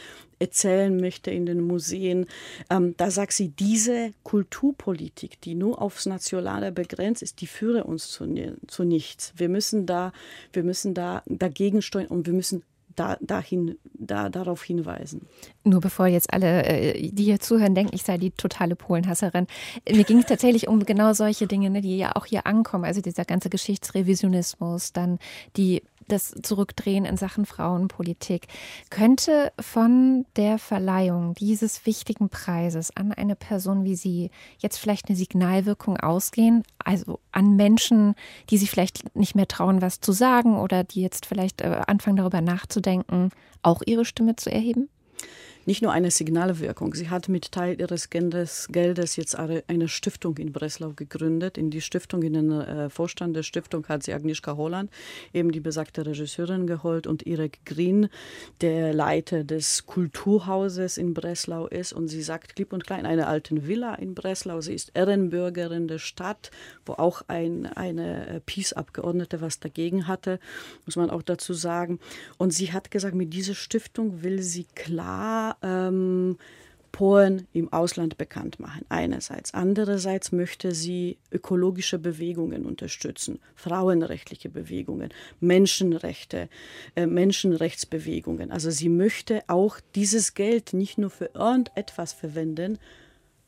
erzählen 0.43 0.95
möchte 1.01 1.31
in 1.31 1.47
den 1.47 1.61
Museen. 1.61 2.27
Ähm, 2.69 2.95
da 2.97 3.11
sagt 3.11 3.33
sie, 3.33 3.49
diese 3.49 4.13
Kulturpolitik, 4.25 5.41
die 5.41 5.55
nur 5.55 5.81
aufs 5.81 6.05
Nationale 6.05 6.73
begrenzt 6.73 7.23
ist, 7.23 7.41
die 7.41 7.47
führe 7.47 7.85
uns 7.85 8.11
zu, 8.11 8.27
zu 8.67 8.83
nichts. 8.85 9.33
Wir 9.37 9.49
müssen 9.49 9.87
da, 9.87 10.13
wir 10.53 10.62
müssen 10.65 10.95
da 10.95 11.23
dagegen 11.27 11.83
steuern 11.83 12.09
und 12.09 12.27
wir 12.27 12.35
müssen 12.35 12.63
da, 12.97 13.17
dahin, 13.21 13.79
da, 13.95 14.29
darauf 14.29 14.63
hinweisen. 14.63 15.27
Nur 15.65 15.81
bevor 15.81 16.07
jetzt 16.07 16.33
alle, 16.33 16.65
äh, 16.65 17.11
die 17.11 17.25
hier 17.25 17.41
zuhören, 17.41 17.75
denken, 17.75 17.95
ich 17.95 18.03
sei 18.03 18.19
die 18.19 18.31
totale 18.31 18.77
Polenhasserin. 18.77 19.47
Mir 19.91 20.05
ging 20.05 20.19
es 20.19 20.27
tatsächlich 20.27 20.69
um 20.69 20.85
genau 20.85 21.13
solche 21.13 21.47
Dinge, 21.47 21.71
ne, 21.71 21.81
die 21.81 21.97
ja 21.97 22.17
auch 22.17 22.27
hier 22.27 22.47
ankommen. 22.47 22.85
Also 22.85 23.01
dieser 23.01 23.25
ganze 23.25 23.51
Geschichtsrevisionismus, 23.51 24.93
dann 24.93 25.19
die 25.57 25.83
das 26.09 26.35
Zurückdrehen 26.43 27.05
in 27.05 27.17
Sachen 27.17 27.47
Frauenpolitik. 27.47 28.47
Könnte 28.91 29.53
von 29.61 30.27
der 30.37 30.59
Verleihung 30.59 31.35
dieses 31.35 31.87
wichtigen 31.87 32.29
Preises 32.29 32.97
an 32.97 33.13
eine 33.13 33.37
Person 33.37 33.85
wie 33.85 33.97
Sie 33.97 34.31
jetzt 34.59 34.79
vielleicht 34.79 35.09
eine 35.09 35.17
Signalwirkung 35.17 35.97
ausgehen? 35.97 36.63
Also 36.79 37.21
an 37.31 37.57
Menschen, 37.57 38.15
die 38.51 38.59
sich 38.59 38.71
vielleicht 38.71 39.17
nicht 39.17 39.35
mehr 39.35 39.49
trauen, 39.49 39.83
was 39.83 40.01
zu 40.01 40.13
sagen 40.13 40.59
oder 40.59 40.85
die 40.85 41.03
jetzt 41.03 41.27
vielleicht 41.27 41.61
äh, 41.61 41.81
anfangen 41.87 42.17
darüber 42.17 42.41
nachzudenken, 42.41 43.31
auch 43.63 43.83
ihre 43.85 44.05
Stimme 44.05 44.37
zu 44.37 44.51
erheben? 44.51 44.89
Nicht 45.67 45.83
nur 45.83 45.93
eine 45.93 46.11
Signalwirkung. 46.11 46.95
Sie 46.95 47.11
hat 47.11 47.29
mit 47.29 47.53
Teil 47.53 47.81
ihres 47.81 48.11
Geldes, 48.11 49.17
jetzt 49.17 49.37
eine 49.37 49.89
Stiftung 49.89 50.37
in 50.39 50.53
Breslau 50.53 50.93
gegründet. 50.95 51.59
In 51.59 51.71
die 51.71 51.81
Stiftung, 51.81 52.23
in 52.23 52.33
den 52.33 52.51
äh, 52.51 52.91
Vorstand 52.91 53.37
der 53.37 53.43
Stiftung 53.43 53.87
hat 53.89 54.03
sie 54.03 54.13
Agnieszka 54.13 54.57
Holland, 54.57 54.91
eben 55.33 55.53
die 55.53 55.61
besagte 55.61 56.05
Regisseurin, 56.05 56.67
geholt 56.67 57.07
und 57.07 57.27
Irek 57.27 57.65
Green, 57.65 58.09
der 58.61 58.93
Leiter 58.93 59.45
des 59.45 59.87
Kulturhauses 59.87 60.99
in 60.99 61.15
Breslau 61.15 61.67
ist. 61.67 61.93
Und 61.93 62.09
sie 62.09 62.23
sagt 62.23 62.57
klipp 62.57 62.73
und 62.73 62.87
klein, 62.87 63.07
eine 63.07 63.27
alte 63.27 63.67
Villa 63.67 63.95
in 63.95 64.15
Breslau. 64.15 64.61
Sie 64.61 64.75
ist 64.75 64.93
Ehrenbürgerin 64.95 65.89
der 65.89 65.99
Stadt, 65.99 66.51
wo 66.85 66.95
auch 66.95 67.23
ein, 67.29 67.67
eine 67.67 68.27
äh, 68.27 68.41
Peace-Abgeordnete 68.41 69.41
was 69.41 69.61
dagegen 69.61 70.09
hatte, 70.09 70.39
muss 70.87 70.97
man 70.97 71.11
auch 71.11 71.23
dazu 71.23 71.55
sagen. 71.55 71.99
Und 72.39 72.53
sie 72.53 72.73
hat 72.73 72.91
gesagt, 72.91 73.15
mit 73.15 73.33
dieser 73.33 73.55
Stiftung 73.55 74.23
will 74.23 74.43
sie 74.43 74.67
klar 74.75 75.52
ähm, 75.63 76.37
Polen 76.93 77.49
im 77.53 77.73
Ausland 77.73 78.19
bekannt 78.19 78.61
machen. 78.61 78.85
Einerseits. 78.91 79.55
Andererseits 79.55 80.31
möchte 80.31 80.75
sie 80.75 81.19
ökologische 81.33 81.99
Bewegungen 81.99 82.67
unterstützen, 82.67 83.41
frauenrechtliche 83.55 84.51
Bewegungen, 84.51 85.09
Menschenrechte, 85.41 86.49
äh, 86.95 87.07
Menschenrechtsbewegungen. 87.07 88.53
Also 88.53 88.71
sie 88.71 88.91
möchte 88.91 89.43
auch 89.49 89.81
dieses 89.95 90.35
Geld 90.35 90.75
nicht 90.75 90.99
nur 90.99 91.11
für 91.11 91.31
irgendetwas 91.35 92.13
verwenden, 92.13 92.79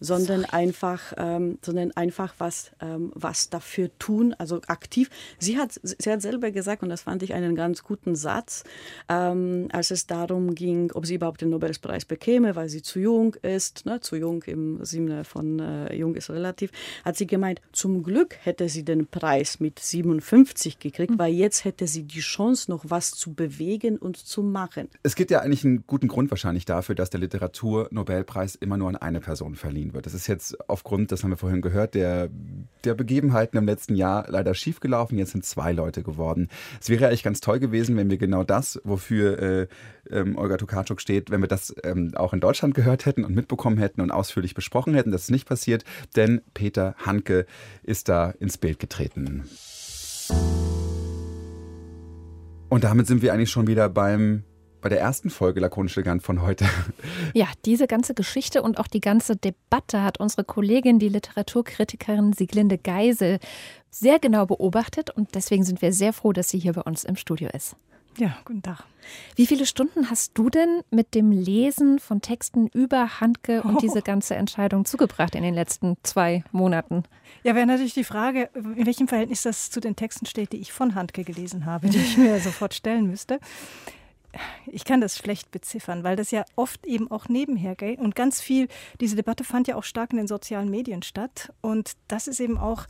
sondern 0.04 0.44
einfach, 0.44 1.12
ähm, 1.16 1.58
sondern 1.62 1.92
einfach 1.92 2.34
was, 2.38 2.72
ähm, 2.80 3.10
was 3.14 3.50
dafür 3.50 3.90
tun, 3.98 4.34
also 4.38 4.60
aktiv. 4.66 5.10
Sie 5.38 5.58
hat, 5.58 5.80
sie 5.82 6.10
hat 6.10 6.22
selber 6.22 6.50
gesagt, 6.50 6.82
und 6.82 6.90
das 6.90 7.02
fand 7.02 7.22
ich 7.22 7.34
einen 7.34 7.56
ganz 7.56 7.82
guten 7.82 8.14
Satz, 8.14 8.64
ähm, 9.08 9.68
als 9.72 9.90
es 9.90 10.06
darum 10.06 10.54
ging, 10.54 10.92
ob 10.92 11.06
sie 11.06 11.14
überhaupt 11.14 11.40
den 11.40 11.50
Nobelpreis 11.50 12.04
bekäme, 12.04 12.54
weil 12.56 12.68
sie 12.68 12.82
zu 12.82 13.00
jung 13.00 13.34
ist, 13.42 13.86
ne, 13.86 14.00
zu 14.00 14.16
jung 14.16 14.42
im 14.44 14.84
Sinne 14.84 15.24
von 15.24 15.58
äh, 15.58 15.94
jung 15.94 16.14
ist 16.14 16.30
relativ, 16.30 16.70
hat 17.04 17.16
sie 17.16 17.26
gemeint, 17.26 17.60
zum 17.72 18.02
Glück 18.02 18.36
hätte 18.42 18.68
sie 18.68 18.84
den 18.84 19.06
Preis 19.06 19.60
mit 19.60 19.78
57 19.78 20.78
gekriegt, 20.78 21.12
mhm. 21.12 21.18
weil 21.18 21.32
jetzt 21.32 21.64
hätte 21.64 21.86
sie 21.86 22.02
die 22.02 22.20
Chance, 22.20 22.70
noch 22.70 22.84
was 22.88 23.12
zu 23.12 23.32
bewegen 23.32 23.96
und 23.96 24.16
zu 24.16 24.42
machen. 24.42 24.88
Es 25.02 25.14
gibt 25.14 25.30
ja 25.30 25.40
eigentlich 25.40 25.64
einen 25.64 25.84
guten 25.86 26.08
Grund 26.08 26.30
wahrscheinlich 26.30 26.64
dafür, 26.64 26.94
dass 26.94 27.10
der 27.10 27.20
Literatur-Nobelpreis 27.20 28.54
immer 28.56 28.76
nur 28.76 28.88
an 28.88 28.96
eine 28.96 29.20
Person 29.20 29.54
verliehen 29.54 29.93
wird. 29.94 30.06
Das 30.06 30.14
ist 30.14 30.26
jetzt 30.26 30.68
aufgrund, 30.68 31.12
das 31.12 31.22
haben 31.22 31.30
wir 31.30 31.36
vorhin 31.36 31.62
gehört, 31.62 31.94
der, 31.94 32.28
der 32.84 32.94
Begebenheiten 32.94 33.56
im 33.56 33.66
letzten 33.66 33.94
Jahr 33.94 34.26
leider 34.28 34.54
schiefgelaufen. 34.54 35.18
Jetzt 35.18 35.32
sind 35.32 35.44
zwei 35.44 35.72
Leute 35.72 36.02
geworden. 36.02 36.48
Es 36.80 36.88
wäre 36.88 37.06
eigentlich 37.06 37.22
ganz 37.22 37.40
toll 37.40 37.58
gewesen, 37.58 37.96
wenn 37.96 38.10
wir 38.10 38.18
genau 38.18 38.44
das, 38.44 38.80
wofür 38.84 39.38
äh, 39.38 39.66
ähm, 40.10 40.36
Olga 40.36 40.56
Tokarczuk 40.56 41.00
steht, 41.00 41.30
wenn 41.30 41.40
wir 41.40 41.48
das 41.48 41.74
ähm, 41.84 42.12
auch 42.14 42.32
in 42.32 42.40
Deutschland 42.40 42.74
gehört 42.74 43.06
hätten 43.06 43.24
und 43.24 43.34
mitbekommen 43.34 43.78
hätten 43.78 44.00
und 44.00 44.10
ausführlich 44.10 44.54
besprochen 44.54 44.94
hätten. 44.94 45.12
Das 45.12 45.22
ist 45.22 45.30
nicht 45.30 45.48
passiert, 45.48 45.84
denn 46.16 46.42
Peter 46.52 46.94
Hanke 46.98 47.46
ist 47.82 48.08
da 48.08 48.30
ins 48.30 48.58
Bild 48.58 48.78
getreten. 48.78 49.44
Und 52.68 52.82
damit 52.82 53.06
sind 53.06 53.22
wir 53.22 53.32
eigentlich 53.32 53.50
schon 53.50 53.66
wieder 53.66 53.88
beim 53.88 54.42
bei 54.84 54.90
der 54.90 55.00
ersten 55.00 55.30
Folge 55.30 55.60
Lakonisch 55.60 55.96
Elegant 55.96 56.22
von 56.22 56.42
heute. 56.42 56.68
Ja, 57.32 57.46
diese 57.64 57.86
ganze 57.86 58.12
Geschichte 58.12 58.62
und 58.62 58.78
auch 58.78 58.86
die 58.86 59.00
ganze 59.00 59.34
Debatte 59.34 60.02
hat 60.02 60.20
unsere 60.20 60.44
Kollegin, 60.44 60.98
die 60.98 61.08
Literaturkritikerin 61.08 62.34
Sieglinde 62.34 62.76
Geisel, 62.76 63.38
sehr 63.90 64.18
genau 64.18 64.44
beobachtet 64.44 65.08
und 65.08 65.34
deswegen 65.34 65.64
sind 65.64 65.80
wir 65.80 65.92
sehr 65.92 66.12
froh, 66.12 66.34
dass 66.34 66.50
sie 66.50 66.58
hier 66.58 66.74
bei 66.74 66.82
uns 66.82 67.02
im 67.02 67.16
Studio 67.16 67.48
ist. 67.54 67.76
Ja, 68.18 68.36
guten 68.44 68.62
Tag. 68.62 68.84
Wie 69.36 69.46
viele 69.46 69.64
Stunden 69.64 70.10
hast 70.10 70.32
du 70.34 70.50
denn 70.50 70.82
mit 70.90 71.14
dem 71.14 71.32
Lesen 71.32 71.98
von 71.98 72.20
Texten 72.20 72.66
über 72.68 73.20
Handke 73.20 73.62
und 73.62 73.76
oh. 73.76 73.78
diese 73.80 74.02
ganze 74.02 74.34
Entscheidung 74.34 74.84
zugebracht 74.84 75.34
in 75.34 75.42
den 75.42 75.54
letzten 75.54 75.96
zwei 76.02 76.44
Monaten? 76.52 77.04
Ja, 77.42 77.54
wäre 77.54 77.66
natürlich 77.66 77.94
die 77.94 78.04
Frage, 78.04 78.50
in 78.54 78.84
welchem 78.84 79.08
Verhältnis 79.08 79.42
das 79.42 79.70
zu 79.70 79.80
den 79.80 79.96
Texten 79.96 80.26
steht, 80.26 80.52
die 80.52 80.58
ich 80.58 80.72
von 80.72 80.94
Handke 80.94 81.24
gelesen 81.24 81.64
habe, 81.64 81.88
die 81.88 81.98
ich 81.98 82.18
mir 82.18 82.38
sofort 82.38 82.74
stellen 82.74 83.06
müsste. 83.06 83.40
Ich 84.66 84.84
kann 84.84 85.00
das 85.00 85.16
schlecht 85.16 85.50
beziffern, 85.50 86.04
weil 86.04 86.16
das 86.16 86.30
ja 86.30 86.44
oft 86.56 86.86
eben 86.86 87.10
auch 87.10 87.28
nebenher 87.28 87.74
geht. 87.74 87.98
Und 87.98 88.14
ganz 88.14 88.40
viel, 88.40 88.68
diese 89.00 89.16
Debatte 89.16 89.44
fand 89.44 89.68
ja 89.68 89.76
auch 89.76 89.84
stark 89.84 90.12
in 90.12 90.18
den 90.18 90.26
sozialen 90.26 90.70
Medien 90.70 91.02
statt. 91.02 91.52
Und 91.60 91.92
das 92.08 92.28
ist 92.28 92.40
eben 92.40 92.58
auch 92.58 92.86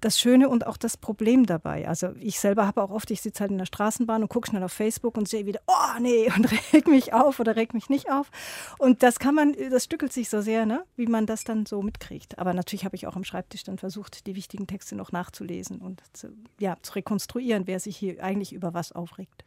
das 0.00 0.18
Schöne 0.18 0.48
und 0.48 0.66
auch 0.66 0.76
das 0.76 0.96
Problem 0.96 1.46
dabei. 1.46 1.88
Also 1.88 2.10
ich 2.20 2.38
selber 2.38 2.66
habe 2.66 2.82
auch 2.82 2.90
oft, 2.90 3.10
ich 3.10 3.22
sitze 3.22 3.40
halt 3.40 3.50
in 3.50 3.58
der 3.58 3.66
Straßenbahn 3.66 4.22
und 4.22 4.28
gucke 4.28 4.48
schnell 4.48 4.62
auf 4.62 4.72
Facebook 4.72 5.16
und 5.16 5.28
sehe 5.28 5.46
wieder, 5.46 5.60
oh 5.66 6.00
nee, 6.00 6.30
und 6.36 6.50
reg 6.72 6.86
mich 6.86 7.12
auf 7.12 7.40
oder 7.40 7.56
reg 7.56 7.74
mich 7.74 7.88
nicht 7.88 8.10
auf. 8.10 8.30
Und 8.78 9.02
das 9.02 9.18
kann 9.18 9.34
man, 9.34 9.54
das 9.70 9.84
stückelt 9.84 10.12
sich 10.12 10.28
so 10.28 10.40
sehr, 10.40 10.66
ne, 10.66 10.84
wie 10.96 11.06
man 11.06 11.26
das 11.26 11.44
dann 11.44 11.66
so 11.66 11.82
mitkriegt. 11.82 12.38
Aber 12.38 12.52
natürlich 12.52 12.84
habe 12.84 12.96
ich 12.96 13.06
auch 13.06 13.16
am 13.16 13.24
Schreibtisch 13.24 13.64
dann 13.64 13.78
versucht, 13.78 14.26
die 14.26 14.36
wichtigen 14.36 14.66
Texte 14.66 14.96
noch 14.96 15.12
nachzulesen 15.12 15.78
und 15.80 16.02
zu, 16.12 16.28
ja, 16.58 16.76
zu 16.82 16.94
rekonstruieren, 16.94 17.66
wer 17.66 17.80
sich 17.80 17.96
hier 17.96 18.22
eigentlich 18.22 18.52
über 18.52 18.74
was 18.74 18.92
aufregt. 18.92 19.44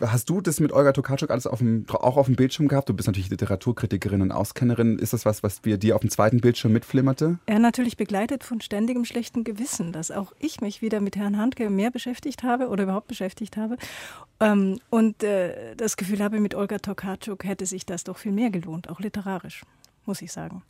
Hast 0.00 0.28
du 0.30 0.40
das 0.40 0.60
mit 0.60 0.72
Olga 0.72 0.92
Tokarczuk 0.92 1.30
alles 1.30 1.46
auf 1.46 1.58
dem, 1.58 1.84
auch 1.88 2.16
auf 2.16 2.26
dem 2.26 2.36
Bildschirm 2.36 2.68
gehabt? 2.68 2.88
Du 2.88 2.94
bist 2.94 3.06
natürlich 3.06 3.30
Literaturkritikerin 3.30 4.22
und 4.22 4.32
Auskennerin. 4.32 4.98
Ist 4.98 5.12
das 5.12 5.24
was, 5.24 5.42
was 5.42 5.60
dir 5.62 5.94
auf 5.94 6.00
dem 6.00 6.10
zweiten 6.10 6.40
Bildschirm 6.40 6.72
mitflimmerte? 6.72 7.38
Ja, 7.48 7.58
natürlich 7.58 7.96
begleitet 7.96 8.44
von 8.44 8.60
ständigem 8.60 9.04
schlechten 9.04 9.44
Gewissen, 9.44 9.92
dass 9.92 10.10
auch 10.10 10.32
ich 10.38 10.60
mich 10.60 10.82
wieder 10.82 11.00
mit 11.00 11.16
Herrn 11.16 11.38
Handke 11.38 11.70
mehr 11.70 11.90
beschäftigt 11.90 12.42
habe 12.42 12.68
oder 12.68 12.84
überhaupt 12.84 13.08
beschäftigt 13.08 13.56
habe. 13.56 13.76
Ähm, 14.40 14.80
und 14.90 15.22
äh, 15.22 15.74
das 15.76 15.96
Gefühl 15.96 16.22
habe, 16.22 16.40
mit 16.40 16.54
Olga 16.54 16.78
Tokarczuk 16.78 17.44
hätte 17.44 17.66
sich 17.66 17.86
das 17.86 18.04
doch 18.04 18.18
viel 18.18 18.32
mehr 18.32 18.50
gelohnt, 18.50 18.88
auch 18.88 19.00
literarisch, 19.00 19.64
muss 20.06 20.22
ich 20.22 20.32
sagen. 20.32 20.62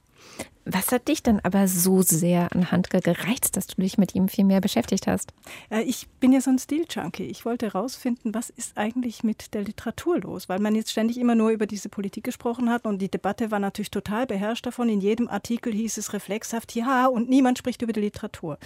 Was 0.67 0.93
hat 0.93 1.09
dich 1.09 1.23
denn 1.23 1.41
aber 1.43 1.67
so 1.69 2.03
sehr 2.03 2.55
an 2.55 2.71
Handke 2.71 3.01
gereizt, 3.01 3.57
dass 3.57 3.67
du 3.67 3.81
dich 3.81 3.97
mit 3.97 4.15
ihm 4.15 4.29
viel 4.29 4.45
mehr 4.45 4.61
beschäftigt 4.61 5.07
hast? 5.07 5.33
Äh, 5.71 5.83
ich 5.83 6.07
bin 6.21 6.33
ja 6.33 6.41
so 6.41 6.51
ein 6.51 6.59
Stil-Junkie. 6.59 7.25
Ich 7.25 7.47
wollte 7.47 7.67
herausfinden, 7.67 8.35
was 8.35 8.51
ist 8.51 8.77
eigentlich 8.77 9.25
mit 9.25 9.55
der 9.55 9.63
Literatur 9.63 10.21
los? 10.21 10.49
Weil 10.49 10.61
man 10.61 10.75
jetzt 10.75 10.91
ständig 10.91 11.19
immer 11.19 11.35
nur 11.35 11.51
über 11.51 11.67
diese 11.67 11.89
Politik 11.89 12.25
gesprochen 12.25 12.71
hat 12.71 12.87
und 12.87 13.01
die 13.01 13.11
Debatte 13.11 13.51
war 13.51 13.59
natürlich 13.59 13.91
total 13.91 14.27
beherrscht 14.27 14.67
davon. 14.67 14.91
In 14.91 15.01
jedem 15.01 15.29
Artikel 15.29 15.73
hieß 15.73 15.97
es 15.97 16.13
reflexhaft, 16.13 16.75
ja, 16.75 17.07
und 17.07 17.31
niemand 17.31 17.57
spricht 17.57 17.81
über 17.81 17.95
die 17.95 18.01
Literatur. 18.01 18.59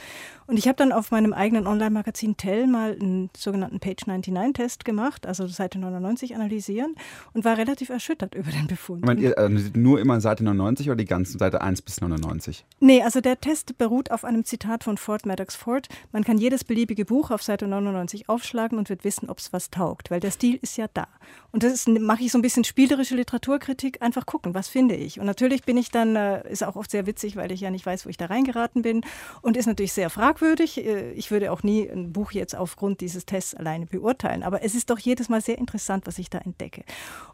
Und 0.46 0.58
ich 0.58 0.66
habe 0.66 0.76
dann 0.76 0.90
auf 0.90 1.12
meinem 1.12 1.32
eigenen 1.32 1.66
Online-Magazin 1.66 2.36
Tell 2.36 2.66
mal 2.66 2.98
einen 3.00 3.30
sogenannten 3.36 3.78
Page 3.78 4.02
99-Test 4.02 4.84
gemacht, 4.84 5.26
also 5.26 5.46
Seite 5.46 5.78
99 5.78 6.34
analysieren 6.34 6.96
und 7.32 7.44
war 7.44 7.56
relativ 7.56 7.88
erschüttert 7.88 8.34
über 8.34 8.50
den 8.50 8.66
Befund. 8.66 9.06
Meint 9.06 9.20
ihr 9.20 9.38
also 9.38 9.70
nur 9.74 10.00
immer 10.00 10.20
Seite 10.20 10.42
99 10.42 10.88
oder 10.88 10.96
die 10.96 11.04
ganze 11.04 11.38
Seite 11.44 11.60
1 11.60 11.82
bis 11.82 12.00
99? 12.00 12.64
Nee, 12.80 13.02
also 13.02 13.20
der 13.20 13.38
Test 13.38 13.76
beruht 13.76 14.10
auf 14.10 14.24
einem 14.24 14.46
Zitat 14.46 14.82
von 14.84 14.96
Ford 14.96 15.26
Maddox 15.26 15.54
Ford. 15.54 15.88
Man 16.10 16.24
kann 16.24 16.38
jedes 16.38 16.64
beliebige 16.64 17.04
Buch 17.04 17.30
auf 17.30 17.42
Seite 17.42 17.66
99 17.66 18.30
aufschlagen 18.30 18.78
und 18.78 18.88
wird 18.88 19.04
wissen, 19.04 19.28
ob 19.28 19.38
es 19.38 19.52
was 19.52 19.70
taugt, 19.70 20.10
weil 20.10 20.20
der 20.20 20.30
Stil 20.30 20.58
ist 20.62 20.78
ja 20.78 20.86
da. 20.94 21.06
Und 21.52 21.62
das 21.62 21.86
mache 21.86 22.24
ich 22.24 22.32
so 22.32 22.38
ein 22.38 22.42
bisschen 22.42 22.64
spielerische 22.64 23.14
Literaturkritik, 23.14 24.00
einfach 24.00 24.24
gucken, 24.24 24.54
was 24.54 24.68
finde 24.68 24.96
ich. 24.96 25.20
Und 25.20 25.26
natürlich 25.26 25.64
bin 25.64 25.76
ich 25.76 25.90
dann, 25.90 26.16
äh, 26.16 26.50
ist 26.50 26.64
auch 26.64 26.76
oft 26.76 26.90
sehr 26.90 27.06
witzig, 27.06 27.36
weil 27.36 27.52
ich 27.52 27.60
ja 27.60 27.70
nicht 27.70 27.84
weiß, 27.84 28.06
wo 28.06 28.10
ich 28.10 28.16
da 28.16 28.26
reingeraten 28.26 28.80
bin 28.80 29.02
und 29.42 29.58
ist 29.58 29.66
natürlich 29.66 29.92
sehr 29.92 30.08
fragwürdig. 30.08 30.78
Äh, 30.78 31.12
ich 31.12 31.30
würde 31.30 31.52
auch 31.52 31.62
nie 31.62 31.86
ein 31.88 32.12
Buch 32.12 32.32
jetzt 32.32 32.56
aufgrund 32.56 33.02
dieses 33.02 33.26
Tests 33.26 33.54
alleine 33.54 33.84
beurteilen, 33.84 34.42
aber 34.42 34.62
es 34.62 34.74
ist 34.74 34.88
doch 34.88 34.98
jedes 34.98 35.28
Mal 35.28 35.42
sehr 35.42 35.58
interessant, 35.58 36.06
was 36.06 36.18
ich 36.18 36.30
da 36.30 36.38
entdecke. 36.38 36.84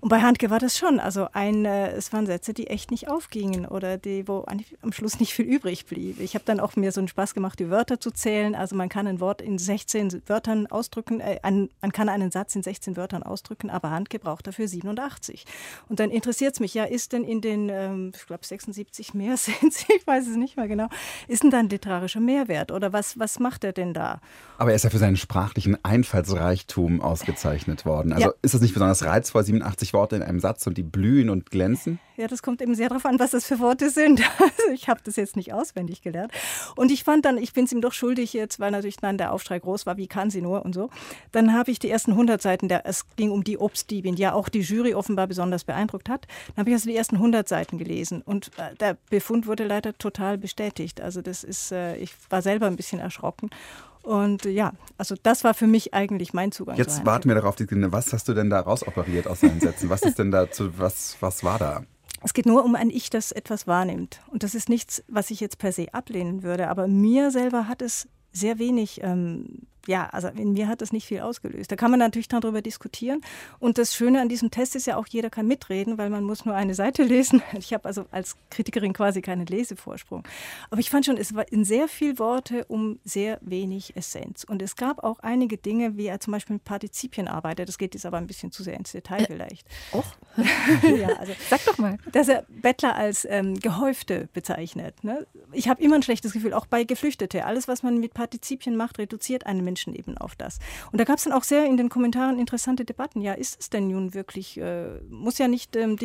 Und 0.01 0.09
bei 0.09 0.20
Handke 0.20 0.51
war 0.51 0.59
das 0.59 0.77
schon, 0.77 0.99
also 0.99 1.29
ein, 1.33 1.64
äh, 1.64 1.92
es 1.92 2.12
waren 2.12 2.27
Sätze, 2.27 2.53
die 2.53 2.66
echt 2.66 2.90
nicht 2.90 3.09
aufgingen 3.09 3.66
oder 3.66 4.00
die, 4.05 4.27
wo 4.27 4.45
am 4.83 4.93
Schluss 4.93 5.21
nicht 5.21 5.33
viel 5.33 5.45
übrig 5.45 5.87
blieb. 5.87 6.21
Ich 6.21 6.35
habe 6.35 6.45
dann 6.45 6.61
auch 6.61 6.77
mir 6.77 6.93
so 6.93 7.01
einen 7.01 7.09
Spaß 7.09 7.35
gemacht, 7.35 7.59
die 7.59 7.71
Wörter 7.71 8.01
zu 8.01 8.11
zählen. 8.11 8.55
Also 8.55 8.77
man 8.77 8.89
kann 8.89 9.07
ein 9.07 9.21
Wort 9.21 9.41
in 9.43 9.59
16 9.59 10.23
Wörtern 10.27 10.67
ausdrücken, 10.67 11.21
äh, 11.21 11.39
ein, 11.43 11.71
man 11.81 11.93
kann 11.93 12.09
einen 12.09 12.31
Satz 12.31 12.55
in 12.55 12.63
16 12.63 12.97
Wörtern 12.97 13.23
ausdrücken, 13.23 13.71
aber 13.71 13.91
Handke 13.91 14.19
braucht 14.19 14.47
dafür 14.47 14.69
87. 14.69 15.45
Und 15.89 16.01
dann 16.01 16.11
interessiert 16.11 16.55
es 16.55 16.61
mich, 16.61 16.75
ja, 16.75 16.85
ist 16.85 17.13
denn 17.13 17.25
in 17.25 17.41
den, 17.41 17.69
ähm, 17.69 18.13
ich 18.15 18.27
glaube 18.27 18.45
76 18.45 19.15
mehr 19.15 19.37
sind 19.37 19.73
sie, 19.73 19.93
ich 19.95 20.07
weiß 20.07 20.27
es 20.27 20.37
nicht 20.37 20.57
mehr 20.57 20.69
genau, 20.69 20.89
ist 21.29 21.43
denn 21.43 21.51
da 21.51 21.59
ein 21.59 21.69
literarischer 21.69 22.21
Mehrwert 22.21 22.73
oder 22.73 22.93
was, 22.93 23.19
was 23.19 23.39
macht 23.39 23.65
er 23.65 23.73
denn 23.73 23.95
da? 23.95 24.21
Aber 24.59 24.71
er 24.71 24.77
ist 24.77 24.85
ja 24.85 24.91
für 24.91 24.99
seinen 24.99 25.17
sprachlichen 25.17 25.83
Einfallsreichtum 25.85 27.01
ausgezeichnet 27.01 27.85
worden. 27.85 28.13
Also 28.13 28.29
ja. 28.29 28.35
ist 28.43 28.55
das 28.55 28.61
nicht 28.61 28.75
besonders 28.75 29.05
reizvoll, 29.05 29.45
87 29.45 29.93
Worte 29.93 30.17
in 30.17 30.23
einem 30.23 30.41
Satz 30.41 30.67
und 30.67 30.77
die 30.79 30.83
blühen 30.83 31.31
und 31.31 31.51
glänzen? 31.51 31.99
Ja, 32.17 32.27
das 32.27 32.43
kommt 32.43 32.61
eben 32.61 32.75
sehr 32.75 32.89
darauf 32.89 33.07
an, 33.07 33.19
was 33.19 33.31
das 33.31 33.47
für 33.47 33.59
Worte 33.61 33.89
sind. 33.90 34.20
Also 34.40 34.72
ich 34.72 34.88
habe 34.88 35.00
das 35.05 35.16
jetzt 35.16 35.37
nicht 35.37 35.53
auswendig 35.53 36.03
gelernt. 36.03 36.33
Und 36.74 36.90
ich 36.90 37.05
fand 37.05 37.24
dann, 37.24 37.38
ich 37.38 37.53
bin 37.53 37.64
es 37.64 37.72
ihm 37.72 37.81
doch 37.81 37.92
schuldig 37.92 38.33
jetzt, 38.33 38.59
weil 38.59 38.70
natürlich 38.70 38.96
dann 38.96 39.16
der 39.18 39.33
Aufschrei 39.33 39.59
groß 39.59 39.87
war, 39.87 39.96
wie 39.96 40.07
kann 40.07 40.31
sie 40.31 40.40
nur 40.40 40.64
und 40.64 40.74
so. 40.74 40.90
Dann 41.31 41.53
habe 41.53 41.70
ich 41.70 41.79
die 41.79 41.90
ersten 41.90 42.12
100 42.12 42.40
Seiten, 42.40 42.68
der, 42.68 42.87
es 42.87 43.05
ging 43.16 43.31
um 43.31 43.44
die 43.44 43.59
Obstdiebin, 43.59 44.16
die 44.16 44.22
ja 44.22 44.33
auch 44.33 44.48
die 44.48 44.61
Jury 44.61 44.94
offenbar 44.94 45.26
besonders 45.26 45.64
beeindruckt 45.64 46.09
hat. 46.09 46.26
Dann 46.48 46.62
habe 46.62 46.70
ich 46.70 46.74
also 46.74 46.88
die 46.88 46.96
ersten 46.96 47.16
100 47.16 47.48
Seiten 47.48 47.79
gelesen 47.79 48.22
und 48.22 48.50
äh, 48.57 48.74
der 48.76 48.96
Befund 49.09 49.46
wurde 49.46 49.64
leider 49.64 49.96
total 49.96 50.38
bestätigt. 50.38 51.00
Also 51.00 51.22
das 51.22 51.44
ist, 51.44 51.72
äh, 51.72 51.96
ich 51.96 52.14
war 52.29 52.42
selber 52.42 52.66
ein 52.66 52.76
bisschen 52.76 52.98
erschrocken. 52.98 53.50
Und 54.03 54.44
ja, 54.46 54.72
also 54.96 55.14
das 55.22 55.44
war 55.44 55.53
für 55.55 55.66
mich 55.66 55.92
eigentlich 55.92 56.33
mein 56.33 56.53
Zugang. 56.53 56.76
Jetzt 56.76 57.05
warten 57.05 57.29
wir 57.29 57.35
darauf, 57.35 57.57
was 57.59 58.12
hast 58.12 58.29
du 58.29 58.35
denn 58.35 58.48
da 58.48 58.61
rausoperiert 58.61 59.26
aus 59.26 59.40
deinen 59.40 59.61
Sätzen? 59.61 59.90
Was 59.90 60.03
ist 60.03 60.18
denn 60.18 60.31
dazu, 60.31 60.79
was, 60.79 61.16
was 61.20 61.44
war 61.44 61.59
da? 61.59 61.83
Es 62.22 62.35
geht 62.35 62.46
nur 62.46 62.64
um 62.64 62.74
ein 62.74 62.90
Ich, 62.90 63.11
das 63.11 63.33
etwas 63.33 63.66
wahrnimmt. 63.66 64.20
Und 64.28 64.42
das 64.42 64.54
ist 64.54 64.68
nichts, 64.68 65.02
was 65.09 65.30
ich 65.30 65.40
jetzt 65.40 65.59
per 65.59 65.72
se 65.72 65.92
ablehnen 65.94 66.42
würde. 66.42 66.68
Aber 66.68 66.87
mir 66.87 67.30
selber 67.30 67.66
hat 67.66 67.83
es 67.83 68.09
sehr 68.33 68.59
wenig 68.59 69.00
ähm, 69.02 69.66
ja, 69.90 70.09
also 70.11 70.29
in 70.29 70.53
mir 70.53 70.68
hat 70.68 70.83
das 70.83 70.92
nicht 70.92 71.05
viel 71.05 71.20
ausgelöst. 71.20 71.72
Da 71.72 71.74
kann 71.74 71.90
man 71.90 71.98
natürlich 71.98 72.29
darüber 72.29 72.62
diskutieren. 72.62 73.22
Und 73.59 73.76
das 73.76 73.92
Schöne 73.92 74.20
an 74.20 74.29
diesem 74.29 74.53
Test 74.53 74.76
ist 74.76 74.87
ja 74.87 74.96
auch, 74.96 75.07
jeder 75.09 75.31
kann 75.31 75.48
mitreden, 75.48 75.98
weil 75.98 76.11
man 76.11 76.22
muss 76.22 76.44
nur 76.44 76.55
eine 76.55 76.74
Seite 76.76 77.03
lesen. 77.14 77.42
Ich 77.59 77.74
habe 77.74 77.87
also 77.87 78.07
als 78.12 78.37
Kritikerin 78.50 78.92
quasi 78.92 79.20
keinen 79.20 79.46
Lesevorsprung. 79.46 80.22
Aber 80.70 80.81
ich 80.81 80.90
fand 80.90 81.07
schon, 81.07 81.16
es 81.16 81.35
war 81.35 81.50
in 81.50 81.64
sehr 81.64 81.88
viel 81.88 82.20
Worte 82.20 82.64
um 82.66 83.00
sehr 83.05 83.38
wenig 83.42 83.96
Essenz. 83.96 84.44
Und 84.44 84.62
es 84.62 84.76
gab 84.76 85.03
auch 85.03 85.18
einige 85.20 85.57
Dinge, 85.57 85.96
wie 85.96 86.07
er 86.07 86.20
zum 86.20 86.33
Beispiel 86.33 86.55
mit 86.55 86.64
Partizipien 86.64 87.26
arbeitet. 87.26 87.68
Das 87.68 87.76
geht 87.76 87.94
jetzt 87.94 88.07
aber 88.07 88.18
ein 88.18 88.29
bisschen 88.29 88.53
zu 88.53 88.62
sehr 88.62 88.74
ins 88.74 88.92
Detail 88.92 89.22
äh, 89.22 89.26
vielleicht. 89.26 89.66
Och. 89.92 90.05
ja, 91.00 91.09
also, 91.16 91.33
Sag 91.48 91.64
doch 91.64 91.79
mal. 91.79 91.98
Dass 92.12 92.29
er 92.29 92.44
Bettler 92.48 92.94
als 92.94 93.26
ähm, 93.29 93.59
Gehäufte 93.59 94.29
bezeichnet. 94.33 95.03
Ne? 95.03 95.26
Ich 95.50 95.68
habe 95.68 95.83
immer 95.83 95.96
ein 95.96 96.03
schlechtes 96.05 96.33
Gefühl, 96.33 96.55
auch 96.55 96.66
bei 96.66 96.85
Geflüchtete. 96.85 97.44
Alles, 97.44 97.66
was 97.66 97.83
man 97.83 97.98
mit 97.98 98.14
Partizipien 98.14 98.76
macht, 98.76 99.00
reduziert 99.00 99.46
einen 99.46 99.64
Menschen 99.64 99.80
eben 99.88 100.19
auf 100.19 100.35
das. 100.35 100.59
Und 100.93 101.01
da 101.01 101.05
gab 101.05 101.19
es 101.19 101.25
dann 101.25 101.33
auch 101.33 101.45
sehr 101.45 101.66
in 101.66 101.77
den 101.77 101.88
Kommentaren 101.88 102.38
interessante 102.38 102.85
Debatten. 102.85 103.21
Ja, 103.21 103.33
ist 103.33 103.61
es 103.61 103.71
denn 103.71 103.88
nun 103.88 104.14
wirklich, 104.14 104.59
äh, 104.59 105.01
muss 105.09 105.38
ja 105.38 105.49
nicht 105.49 105.77
ähm, 105.77 105.97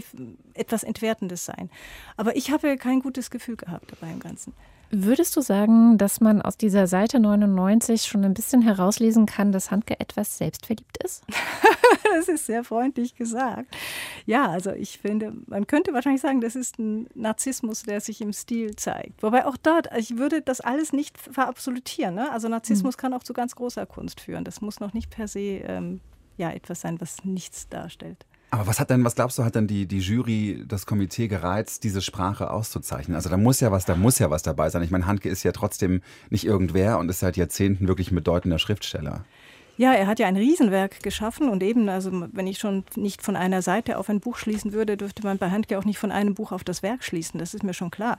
etwas 0.53 0.83
Entwertendes 0.83 1.45
sein. 1.45 1.69
Aber 2.17 2.35
ich 2.35 2.51
habe 2.51 2.77
kein 2.77 3.01
gutes 3.01 3.29
Gefühl 3.29 3.55
gehabt 3.55 3.91
dabei 3.91 4.11
im 4.11 4.19
Ganzen. 4.19 4.53
Würdest 4.91 5.35
du 5.35 5.41
sagen, 5.41 5.97
dass 5.97 6.21
man 6.21 6.41
aus 6.41 6.57
dieser 6.57 6.87
Seite 6.87 7.19
99 7.19 8.03
schon 8.03 8.23
ein 8.23 8.33
bisschen 8.33 8.61
herauslesen 8.61 9.25
kann, 9.25 9.51
dass 9.51 9.71
Handke 9.71 9.99
etwas 9.99 10.37
selbstverliebt 10.37 10.97
ist? 11.03 11.23
das 12.15 12.27
ist 12.27 12.45
sehr 12.45 12.63
freundlich 12.63 13.15
gesagt. 13.15 13.75
Ja, 14.25 14.47
also 14.47 14.71
ich 14.71 14.97
finde, 14.97 15.33
man 15.47 15.67
könnte 15.67 15.93
wahrscheinlich 15.93 16.21
sagen, 16.21 16.41
das 16.41 16.55
ist 16.55 16.79
ein 16.79 17.07
Narzissmus, 17.13 17.83
der 17.83 18.01
sich 18.01 18.21
im 18.21 18.33
Stil 18.33 18.75
zeigt. 18.75 19.21
Wobei 19.23 19.45
auch 19.45 19.57
dort, 19.57 19.89
ich 19.97 20.17
würde 20.17 20.41
das 20.41 20.61
alles 20.61 20.93
nicht 20.93 21.17
verabsolutieren. 21.17 22.15
Ne? 22.15 22.31
Also 22.31 22.47
Narzissmus 22.47 22.95
mhm. 22.97 23.01
kann 23.01 23.13
auch 23.13 23.23
zu 23.23 23.33
ganz 23.33 23.55
großer 23.55 23.85
Kunst 23.85 24.21
führen. 24.21 24.43
Das 24.43 24.61
muss 24.61 24.79
noch 24.79 24.93
nicht 24.93 25.09
per 25.09 25.27
se 25.27 25.39
ähm, 25.39 26.01
ja, 26.37 26.51
etwas 26.51 26.81
sein, 26.81 26.99
was 27.01 27.23
nichts 27.23 27.69
darstellt. 27.69 28.25
Aber 28.55 28.67
was 28.67 28.79
hat 28.79 28.89
denn, 28.89 29.03
was 29.03 29.15
glaubst 29.15 29.37
du, 29.37 29.43
hat 29.43 29.55
denn 29.55 29.67
die, 29.67 29.85
die 29.85 29.99
Jury, 29.99 30.63
das 30.65 30.85
Komitee 30.85 31.27
gereizt, 31.27 31.83
diese 31.83 32.01
Sprache 32.01 32.49
auszuzeichnen? 32.49 33.13
Also 33.13 33.29
da 33.29 33.35
muss 33.35 33.59
ja 33.59 33.69
was, 33.69 33.83
da 33.83 33.95
muss 33.95 34.17
ja 34.17 34.31
was 34.31 34.43
dabei 34.43 34.69
sein. 34.69 34.81
Ich 34.81 34.91
meine, 34.91 35.05
Handke 35.05 35.27
ist 35.27 35.43
ja 35.43 35.51
trotzdem 35.51 36.01
nicht 36.29 36.45
irgendwer 36.45 36.97
und 36.99 37.09
ist 37.09 37.19
seit 37.19 37.35
Jahrzehnten 37.35 37.89
wirklich 37.89 38.11
ein 38.11 38.15
bedeutender 38.15 38.57
Schriftsteller. 38.57 39.25
Ja, 39.77 39.93
er 39.93 40.07
hat 40.07 40.19
ja 40.19 40.27
ein 40.27 40.37
Riesenwerk 40.37 41.03
geschaffen 41.03 41.49
und 41.49 41.61
eben, 41.61 41.89
also 41.89 42.09
wenn 42.31 42.47
ich 42.47 42.59
schon 42.59 42.85
nicht 42.95 43.21
von 43.21 43.35
einer 43.35 43.61
Seite 43.61 43.97
auf 43.97 44.09
ein 44.09 44.21
Buch 44.21 44.37
schließen 44.37 44.71
würde, 44.71 44.95
dürfte 44.95 45.23
man 45.23 45.37
bei 45.37 45.49
Handke 45.49 45.77
auch 45.77 45.83
nicht 45.83 45.97
von 45.97 46.11
einem 46.11 46.33
Buch 46.33 46.53
auf 46.53 46.63
das 46.63 46.81
Werk 46.81 47.03
schließen. 47.03 47.39
Das 47.39 47.53
ist 47.53 47.63
mir 47.63 47.73
schon 47.73 47.91
klar. 47.91 48.17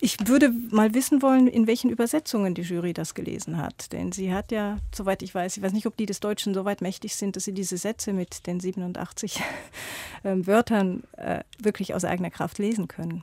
Ich 0.00 0.16
würde 0.26 0.52
mal 0.70 0.94
wissen 0.94 1.22
wollen, 1.22 1.46
in 1.46 1.68
welchen 1.68 1.90
Übersetzungen 1.90 2.54
die 2.54 2.62
Jury 2.62 2.94
das 2.94 3.14
gelesen 3.14 3.58
hat. 3.58 3.92
Denn 3.92 4.10
sie 4.10 4.32
hat 4.32 4.50
ja, 4.50 4.78
soweit 4.92 5.22
ich 5.22 5.34
weiß, 5.34 5.56
ich 5.56 5.62
weiß 5.62 5.72
nicht, 5.72 5.86
ob 5.86 5.96
die 5.96 6.06
des 6.06 6.18
Deutschen 6.18 6.52
so 6.52 6.64
weit 6.64 6.80
mächtig 6.80 7.14
sind, 7.14 7.36
dass 7.36 7.44
sie 7.44 7.54
diese 7.54 7.76
Sätze 7.76 8.12
mit 8.12 8.48
den 8.48 8.58
87 8.58 9.40
äh, 10.24 10.34
Wörtern 10.46 11.04
äh, 11.16 11.44
wirklich 11.60 11.94
aus 11.94 12.04
eigener 12.04 12.30
Kraft 12.30 12.58
lesen 12.58 12.88
können 12.88 13.22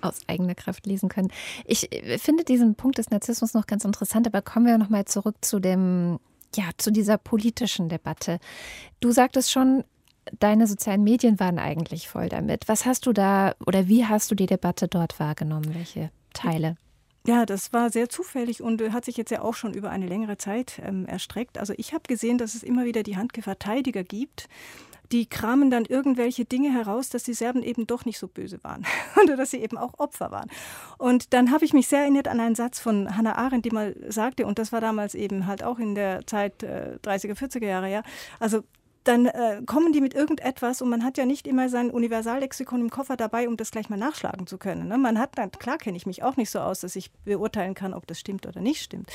aus 0.00 0.20
eigener 0.26 0.54
Kraft 0.54 0.86
lesen 0.86 1.08
können. 1.08 1.30
Ich 1.64 1.92
äh, 1.92 2.18
finde 2.18 2.44
diesen 2.44 2.74
Punkt 2.74 2.98
des 2.98 3.10
Narzissmus 3.10 3.54
noch 3.54 3.66
ganz 3.66 3.84
interessant, 3.84 4.26
aber 4.26 4.42
kommen 4.42 4.66
wir 4.66 4.78
noch 4.78 4.90
mal 4.90 5.04
zurück 5.04 5.36
zu 5.40 5.60
dem, 5.60 6.18
ja, 6.54 6.64
zu 6.76 6.90
dieser 6.90 7.18
politischen 7.18 7.88
Debatte. 7.88 8.38
Du 9.00 9.10
sagtest 9.10 9.50
schon, 9.50 9.84
deine 10.38 10.66
sozialen 10.66 11.04
Medien 11.04 11.38
waren 11.40 11.58
eigentlich 11.58 12.08
voll 12.08 12.28
damit. 12.28 12.68
Was 12.68 12.86
hast 12.86 13.06
du 13.06 13.12
da 13.12 13.54
oder 13.66 13.88
wie 13.88 14.06
hast 14.06 14.30
du 14.30 14.34
die 14.34 14.46
Debatte 14.46 14.88
dort 14.88 15.20
wahrgenommen? 15.20 15.74
Welche 15.74 16.10
Teile? 16.32 16.76
Ja, 17.26 17.46
das 17.46 17.72
war 17.72 17.88
sehr 17.88 18.10
zufällig 18.10 18.62
und 18.62 18.82
äh, 18.82 18.90
hat 18.90 19.06
sich 19.06 19.16
jetzt 19.16 19.30
ja 19.30 19.40
auch 19.40 19.54
schon 19.54 19.72
über 19.72 19.90
eine 19.90 20.06
längere 20.06 20.36
Zeit 20.36 20.80
ähm, 20.84 21.06
erstreckt. 21.06 21.56
Also 21.56 21.72
ich 21.78 21.94
habe 21.94 22.02
gesehen, 22.06 22.36
dass 22.36 22.54
es 22.54 22.62
immer 22.62 22.84
wieder 22.84 23.02
die 23.02 23.16
Handke-Verteidiger 23.16 24.04
gibt, 24.04 24.48
die 25.14 25.26
kramen 25.26 25.70
dann 25.70 25.84
irgendwelche 25.84 26.44
Dinge 26.44 26.72
heraus, 26.72 27.08
dass 27.08 27.22
die 27.22 27.34
Serben 27.34 27.62
eben 27.62 27.86
doch 27.86 28.04
nicht 28.04 28.18
so 28.18 28.26
böse 28.26 28.58
waren 28.64 28.84
oder 29.22 29.36
dass 29.36 29.52
sie 29.52 29.58
eben 29.58 29.78
auch 29.78 29.92
Opfer 29.98 30.32
waren. 30.32 30.50
Und 30.98 31.32
dann 31.32 31.52
habe 31.52 31.64
ich 31.64 31.72
mich 31.72 31.86
sehr 31.86 32.00
erinnert 32.00 32.26
an 32.26 32.40
einen 32.40 32.56
Satz 32.56 32.80
von 32.80 33.16
Hannah 33.16 33.36
Arendt, 33.36 33.64
die 33.64 33.70
mal 33.70 33.94
sagte, 34.08 34.44
und 34.44 34.58
das 34.58 34.72
war 34.72 34.80
damals 34.80 35.14
eben 35.14 35.46
halt 35.46 35.62
auch 35.62 35.78
in 35.78 35.94
der 35.94 36.26
Zeit 36.26 36.64
äh, 36.64 36.98
30er, 37.04 37.38
40er 37.38 37.64
Jahre, 37.64 37.92
ja, 37.92 38.02
also 38.40 38.64
dann 39.04 39.26
äh, 39.26 39.62
kommen 39.66 39.92
die 39.92 40.00
mit 40.00 40.14
irgendetwas 40.14 40.82
und 40.82 40.88
man 40.88 41.04
hat 41.04 41.18
ja 41.18 41.26
nicht 41.26 41.46
immer 41.46 41.68
sein 41.68 41.90
Universallexikon 41.90 42.80
im 42.80 42.90
Koffer 42.90 43.16
dabei, 43.16 43.48
um 43.48 43.56
das 43.56 43.70
gleich 43.70 43.90
mal 43.90 43.98
nachschlagen 43.98 44.46
zu 44.46 44.58
können. 44.58 44.88
Ne? 44.88 44.98
Man 44.98 45.18
hat 45.18 45.36
dann, 45.36 45.52
klar 45.52 45.78
kenne 45.78 45.96
ich 45.96 46.06
mich 46.06 46.22
auch 46.22 46.36
nicht 46.36 46.50
so 46.50 46.60
aus, 46.60 46.80
dass 46.80 46.96
ich 46.96 47.12
beurteilen 47.24 47.74
kann, 47.74 47.92
ob 47.92 48.06
das 48.06 48.18
stimmt 48.18 48.46
oder 48.46 48.60
nicht 48.60 48.82
stimmt. 48.82 49.10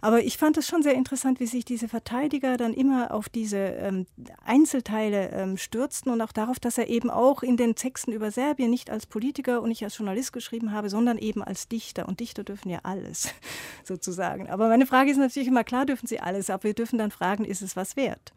Aber 0.00 0.22
ich 0.22 0.38
fand 0.38 0.56
es 0.56 0.68
schon 0.68 0.82
sehr 0.82 0.94
interessant, 0.94 1.40
wie 1.40 1.46
sich 1.46 1.64
diese 1.64 1.88
Verteidiger 1.88 2.56
dann 2.56 2.72
immer 2.72 3.12
auf 3.12 3.28
diese 3.28 3.58
ähm, 3.58 4.06
Einzelteile 4.44 5.30
ähm, 5.30 5.56
stürzten 5.56 6.12
und 6.12 6.20
auch 6.20 6.32
darauf, 6.32 6.60
dass 6.60 6.78
er 6.78 6.88
eben 6.88 7.10
auch 7.10 7.42
in 7.42 7.56
den 7.56 7.74
Texten 7.74 8.12
über 8.12 8.30
Serbien 8.30 8.70
nicht 8.70 8.90
als 8.90 9.06
Politiker 9.06 9.60
und 9.60 9.70
nicht 9.70 9.82
als 9.82 9.98
Journalist 9.98 10.32
geschrieben 10.32 10.72
habe, 10.72 10.88
sondern 10.88 11.18
eben 11.18 11.42
als 11.42 11.66
Dichter. 11.68 12.06
Und 12.08 12.20
Dichter 12.20 12.44
dürfen 12.44 12.70
ja 12.70 12.78
alles, 12.84 13.28
sozusagen. 13.84 14.48
Aber 14.48 14.68
meine 14.68 14.86
Frage 14.86 15.10
ist 15.10 15.16
natürlich 15.16 15.48
immer, 15.48 15.64
klar 15.64 15.84
dürfen 15.84 16.06
sie 16.06 16.20
alles, 16.20 16.48
aber 16.48 16.64
wir 16.64 16.74
dürfen 16.74 16.98
dann 16.98 17.10
fragen, 17.10 17.44
ist 17.44 17.62
es 17.62 17.74
was 17.74 17.96
wert? 17.96 18.32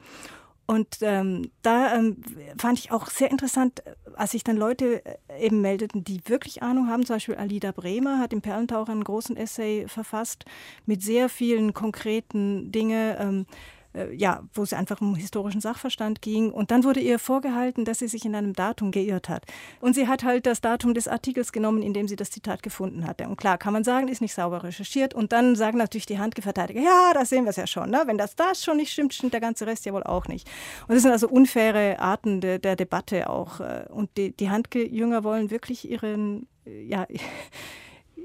Und 0.68 0.98
ähm, 1.02 1.52
da 1.62 1.96
ähm, 1.96 2.18
fand 2.58 2.80
ich 2.80 2.92
auch 2.92 3.08
sehr 3.08 3.30
interessant, 3.30 3.84
als 4.16 4.32
sich 4.32 4.44
dann 4.44 4.58
Leute 4.58 5.06
äh, 5.06 5.46
eben 5.46 5.62
meldeten, 5.62 6.04
die 6.04 6.22
wirklich 6.26 6.64
Ahnung 6.64 6.88
haben. 6.90 7.06
Zum 7.06 7.18
Beispiel 7.18 7.36
Alida 7.36 7.72
Bremer 7.72 8.18
hat 8.18 8.34
im 8.34 8.42
Perlentaucher 8.42 8.92
einen 8.92 9.04
großen 9.04 9.38
Essay 9.38 9.86
verfasst 9.88 10.46
mit 10.86 11.04
sehr 11.04 11.30
vielen 11.30 11.74
konkreten 11.74 12.72
Dingen. 12.72 13.16
Ähm, 13.20 13.42
äh, 13.42 13.75
ja, 14.14 14.44
wo 14.54 14.64
es 14.64 14.74
einfach 14.74 15.02
um 15.02 15.16
historischen 15.16 15.62
Sachverstand 15.62 16.22
ging. 16.22 16.52
Und 16.52 16.72
dann 16.72 16.84
wurde 16.84 17.00
ihr 17.00 17.20
vorgehalten, 17.20 17.86
dass 17.86 18.00
sie 18.00 18.08
sich 18.08 18.26
in 18.26 18.36
einem 18.36 18.54
Datum 18.54 18.92
geirrt 18.92 19.30
hat. 19.30 19.44
Und 19.80 19.96
sie 19.96 20.08
hat 20.08 20.24
halt 20.24 20.46
das 20.46 20.62
Datum 20.62 20.94
des 20.94 21.08
Artikels 21.08 21.52
genommen, 21.52 21.82
in 21.82 21.94
dem 21.94 22.08
sie 22.08 22.16
das 22.16 22.32
Zitat 22.32 22.64
gefunden 22.64 23.08
hatte. 23.08 23.28
Und 23.28 23.38
klar, 23.38 23.58
kann 23.58 23.74
man 23.74 23.84
sagen, 23.84 24.08
ist 24.08 24.22
nicht 24.22 24.34
sauber 24.34 24.64
recherchiert. 24.64 25.14
Und 25.14 25.32
dann 25.32 25.56
sagen 25.56 25.78
natürlich 25.78 26.06
die 26.06 26.20
Handgeverteidiger, 26.20 26.82
ja, 26.82 27.12
da 27.14 27.26
sehen 27.26 27.46
wir 27.46 27.52
es 27.52 27.56
ja 27.56 27.68
schon. 27.68 27.90
Ne? 27.90 28.04
Wenn 28.06 28.18
das 28.18 28.36
das 28.36 28.64
schon 28.64 28.78
nicht 28.78 28.92
stimmt, 28.92 29.14
stimmt 29.14 29.34
der 29.34 29.42
ganze 29.42 29.66
Rest 29.68 29.86
ja 29.86 29.94
wohl 29.94 30.04
auch 30.04 30.28
nicht. 30.28 30.48
Und 30.88 30.96
das 30.96 31.04
sind 31.04 31.12
also 31.12 31.28
unfaire 31.28 32.00
Arten 32.00 32.42
de, 32.42 32.60
der 32.60 32.76
Debatte 32.76 33.30
auch. 33.30 33.60
Äh, 33.60 33.86
und 33.90 34.10
die, 34.18 34.36
die 34.36 34.50
Handgejünger 34.50 35.24
wollen 35.24 35.52
wirklich 35.52 35.90
ihren, 35.90 36.48
äh, 36.66 36.84
ja, 36.84 37.08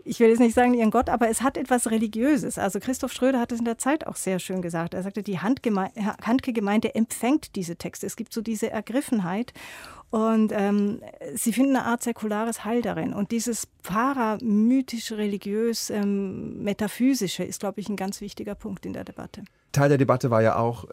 ich 0.04 0.20
will 0.20 0.28
jetzt 0.28 0.40
nicht 0.40 0.54
sagen 0.54 0.74
ihren 0.74 0.90
Gott, 0.90 1.08
aber 1.08 1.28
es 1.28 1.42
hat 1.42 1.56
etwas 1.56 1.90
Religiöses. 1.90 2.58
Also 2.58 2.80
Christoph 2.80 3.12
Schröder 3.12 3.40
hat 3.40 3.52
es 3.52 3.58
in 3.58 3.64
der 3.64 3.78
Zeit 3.78 4.06
auch 4.06 4.16
sehr 4.16 4.38
schön 4.38 4.62
gesagt. 4.62 4.94
Er 4.94 5.02
sagte, 5.02 5.22
die 5.22 5.38
Handke-Gemeinde 5.40 6.94
empfängt 6.94 7.56
diese 7.56 7.76
Texte. 7.76 8.06
Es 8.06 8.16
gibt 8.16 8.32
so 8.32 8.40
diese 8.40 8.70
Ergriffenheit. 8.70 9.52
Und 10.10 10.52
ähm, 10.52 11.00
sie 11.34 11.52
finden 11.52 11.76
eine 11.76 11.86
Art 11.86 12.02
säkulares 12.02 12.64
Heil 12.64 12.82
darin. 12.82 13.12
Und 13.12 13.30
dieses 13.30 13.66
paramythisch, 13.82 15.12
religiös, 15.12 15.88
ähm, 15.90 16.64
metaphysische 16.64 17.44
ist, 17.44 17.60
glaube 17.60 17.80
ich, 17.80 17.88
ein 17.88 17.96
ganz 17.96 18.20
wichtiger 18.20 18.56
Punkt 18.56 18.84
in 18.86 18.92
der 18.92 19.04
Debatte. 19.04 19.44
Teil 19.70 19.88
der 19.88 19.98
Debatte 19.98 20.30
war 20.30 20.42
ja 20.42 20.56
auch, 20.56 20.86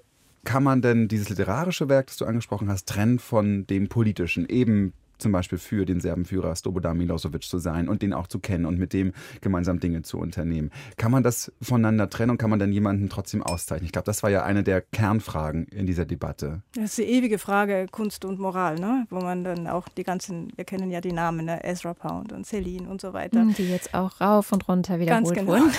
kann 0.43 0.63
man 0.63 0.83
denn 0.83 1.07
dieses 1.07 1.29
literarische 1.29 1.89
Werk, 1.89 2.07
das 2.07 2.17
du 2.17 2.25
angesprochen 2.25 2.69
hast, 2.69 2.87
trennen 2.87 3.17
von 3.17 3.65
dem 3.65 3.89
politischen? 3.89 4.47
Eben 4.47 4.93
zum 5.17 5.31
Beispiel 5.31 5.57
für 5.57 5.85
den 5.85 5.99
Serbenführer 5.99 6.55
Slobodan 6.55 6.97
Milosevic 6.97 7.43
zu 7.43 7.59
sein 7.59 7.89
und 7.89 8.01
den 8.01 8.13
auch 8.13 8.27
zu 8.27 8.39
kennen 8.39 8.65
und 8.65 8.77
mit 8.77 8.93
dem 8.93 9.13
gemeinsam 9.41 9.79
Dinge 9.79 10.01
zu 10.01 10.17
unternehmen. 10.17 10.71
Kann 10.97 11.11
man 11.11 11.23
das 11.23 11.51
voneinander 11.61 12.09
trennen 12.09 12.31
und 12.31 12.37
kann 12.37 12.49
man 12.49 12.59
dann 12.59 12.71
jemanden 12.71 13.09
trotzdem 13.09 13.43
auszeichnen? 13.43 13.85
Ich 13.85 13.91
glaube, 13.91 14.05
das 14.05 14.23
war 14.23 14.29
ja 14.29 14.43
eine 14.43 14.63
der 14.63 14.81
Kernfragen 14.81 15.65
in 15.67 15.85
dieser 15.85 16.05
Debatte. 16.05 16.61
Das 16.75 16.85
ist 16.85 16.97
die 16.97 17.03
ewige 17.03 17.39
Frage 17.39 17.87
Kunst 17.91 18.25
und 18.25 18.39
Moral, 18.39 18.75
ne? 18.75 19.07
wo 19.09 19.19
man 19.19 19.43
dann 19.43 19.67
auch 19.67 19.87
die 19.89 20.03
ganzen, 20.03 20.51
wir 20.55 20.65
kennen 20.65 20.91
ja 20.91 21.01
die 21.01 21.13
Namen, 21.13 21.45
ne? 21.45 21.63
Ezra 21.63 21.93
Pound 21.93 22.33
und 22.33 22.45
Celine 22.45 22.87
und 22.89 23.01
so 23.01 23.13
weiter. 23.13 23.41
Hm, 23.41 23.53
die 23.53 23.69
jetzt 23.69 23.93
auch 23.93 24.21
rauf 24.21 24.51
und 24.51 24.67
runter 24.67 24.99
wiederholt 24.99 25.25
Ganz 25.25 25.37
genau. 25.37 25.51
wurden. 25.51 25.71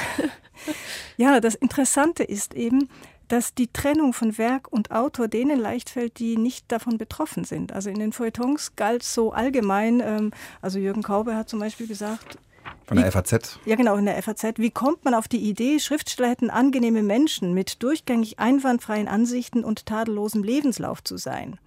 ja, 1.16 1.40
das 1.40 1.55
Interessante 1.55 2.24
ist 2.24 2.55
eben, 2.55 2.88
dass 3.28 3.54
die 3.54 3.72
Trennung 3.72 4.12
von 4.12 4.38
Werk 4.38 4.72
und 4.72 4.90
Autor 4.90 5.28
denen 5.28 5.58
leicht 5.58 5.90
fällt, 5.90 6.18
die 6.18 6.36
nicht 6.36 6.70
davon 6.72 6.98
betroffen 6.98 7.44
sind. 7.44 7.72
Also 7.72 7.90
in 7.90 7.98
den 7.98 8.12
Feuilletons 8.12 8.74
galt 8.76 9.02
so 9.02 9.32
allgemein, 9.32 10.00
ähm, 10.00 10.32
also 10.60 10.78
Jürgen 10.78 11.02
Kaube 11.02 11.36
hat 11.36 11.48
zum 11.48 11.60
Beispiel 11.60 11.86
gesagt, 11.86 12.38
von 12.86 12.96
der 12.96 13.12
FAZ? 13.12 13.58
Ja, 13.66 13.76
genau, 13.76 13.96
in 13.96 14.06
der 14.06 14.22
FAZ. 14.22 14.54
Wie 14.56 14.70
kommt 14.70 15.04
man 15.04 15.14
auf 15.14 15.28
die 15.28 15.38
Idee, 15.38 15.78
Schriftsteller 15.78 16.30
hätten 16.30 16.48
angenehme 16.48 17.02
Menschen 17.02 17.52
mit 17.52 17.82
durchgängig 17.82 18.38
einwandfreien 18.38 19.08
Ansichten 19.08 19.62
und 19.62 19.84
tadellosem 19.84 20.42
Lebenslauf 20.42 21.04
zu 21.04 21.18
sein? 21.18 21.58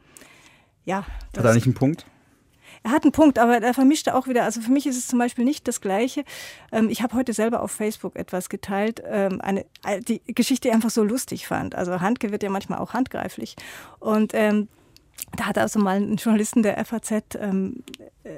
Ja. 0.84 1.06
Hat 1.38 1.45
er 1.45 1.54
nicht 1.54 1.65
einen 1.65 1.76
Punkt? 1.76 2.08
Er 2.84 2.91
hat 2.91 3.04
einen 3.04 3.12
Punkt, 3.12 3.38
aber 3.38 3.62
er 3.62 3.74
vermischte 3.74 4.15
auch 4.15 4.28
wieder. 4.28 4.44
Also 4.44 4.62
für 4.62 4.72
mich 4.72 4.88
ist 4.88 4.98
es 4.98 5.08
zum 5.08 5.20
Beispiel 5.20 5.46
nicht 5.46 5.67
das 5.67 5.82
Gleiche. 5.82 6.24
Ähm, 6.72 6.89
ich 6.89 7.04
habe 7.04 7.15
heute 7.15 7.34
selber 7.34 7.62
auf 7.62 7.72
Facebook 7.72 8.15
etwas 8.15 8.50
geteilt, 8.50 9.04
ähm, 9.06 9.39
eine, 9.41 9.65
äh, 9.86 10.00
die 10.00 10.22
Geschichte 10.26 10.70
die 10.70 10.74
einfach 10.74 10.89
so 10.89 11.04
lustig 11.04 11.48
fand. 11.48 11.76
Also 11.76 12.02
Handke 12.02 12.32
wird 12.32 12.44
ja 12.44 12.50
manchmal 12.50 12.80
auch 12.80 12.94
handgreiflich. 12.94 13.56
Und 14.00 14.34
ähm, 14.34 14.67
da 15.38 15.46
hat 15.46 15.58
also 15.58 15.80
mal 15.80 15.98
ein 15.98 16.15
Journalisten 16.15 16.63
der 16.63 16.84
FAZ 16.84 17.36
ähm, 17.39 17.84
äh, 18.24 18.30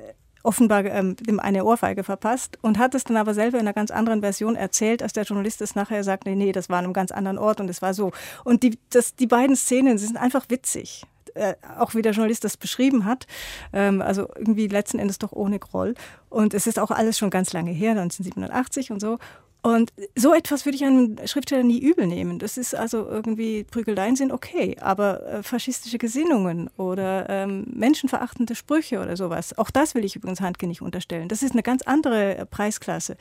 offenbar 0.43 0.85
ähm, 0.85 1.15
eine 1.37 1.63
Ohrfeige 1.63 2.03
verpasst 2.03 2.59
und 2.61 2.77
hat 2.77 2.95
es 2.95 3.05
dann 3.05 3.17
aber 3.17 3.33
selber 3.33 3.57
in 3.57 3.61
einer 3.61 3.73
ganz 3.73 3.91
anderen 3.91 4.21
Version 4.21 4.55
erzählt, 4.55 5.01
als 5.01 5.13
der 5.13 5.23
Journalist 5.23 5.61
es 5.61 5.75
nachher 5.75 6.03
sagt, 6.03 6.25
nee, 6.25 6.35
nee, 6.35 6.51
das 6.51 6.69
war 6.69 6.79
an 6.79 6.85
einem 6.85 6.93
ganz 6.93 7.11
anderen 7.11 7.37
Ort 7.37 7.61
und 7.61 7.69
es 7.69 7.81
war 7.81 7.93
so. 7.93 8.11
Und 8.43 8.63
die, 8.63 8.77
das, 8.89 9.15
die 9.15 9.27
beiden 9.27 9.55
Szenen 9.55 9.97
sind 9.97 10.17
einfach 10.17 10.45
witzig 10.49 11.05
äh, 11.35 11.55
auch 11.77 11.95
wie 11.95 12.01
der 12.01 12.13
Journalist 12.13 12.43
das 12.43 12.57
beschrieben 12.57 13.05
hat. 13.05 13.27
Ähm, 13.71 14.01
also 14.01 14.29
irgendwie 14.35 14.67
letzten 14.67 14.99
Endes 14.99 15.19
doch 15.19 15.31
ohne 15.31 15.59
Groll. 15.59 15.95
Und 16.29 16.53
es 16.53 16.67
ist 16.67 16.79
auch 16.79 16.91
alles 16.91 17.17
schon 17.17 17.29
ganz 17.29 17.53
lange 17.53 17.71
her, 17.71 17.91
1987 17.91 18.91
und 18.91 18.99
so. 18.99 19.19
Und 19.65 19.93
so 20.13 20.33
etwas 20.33 20.65
würde 20.65 20.75
ich 20.75 20.83
einem 20.83 21.15
Schriftsteller 21.25 21.63
nie 21.63 21.79
übel 21.79 22.05
nehmen. 22.05 22.37
Das 22.37 22.57
ist 22.57 22.75
also 22.75 23.07
irgendwie, 23.07 23.63
Prügeleien 23.63 24.17
sind 24.17 24.33
okay, 24.33 24.75
aber 24.81 25.25
äh, 25.25 25.41
faschistische 25.41 25.97
Gesinnungen 25.97 26.69
oder 26.75 27.29
ähm, 27.29 27.67
menschenverachtende 27.73 28.55
Sprüche 28.55 28.99
oder 28.99 29.15
sowas, 29.15 29.57
auch 29.57 29.69
das 29.69 29.95
will 29.95 30.03
ich 30.03 30.17
übrigens 30.17 30.41
Handke 30.41 30.67
nicht 30.67 30.81
unterstellen. 30.81 31.29
Das 31.29 31.43
ist 31.43 31.53
eine 31.53 31.63
ganz 31.63 31.81
andere 31.83 32.39
äh, 32.39 32.45
Preisklasse. 32.45 33.15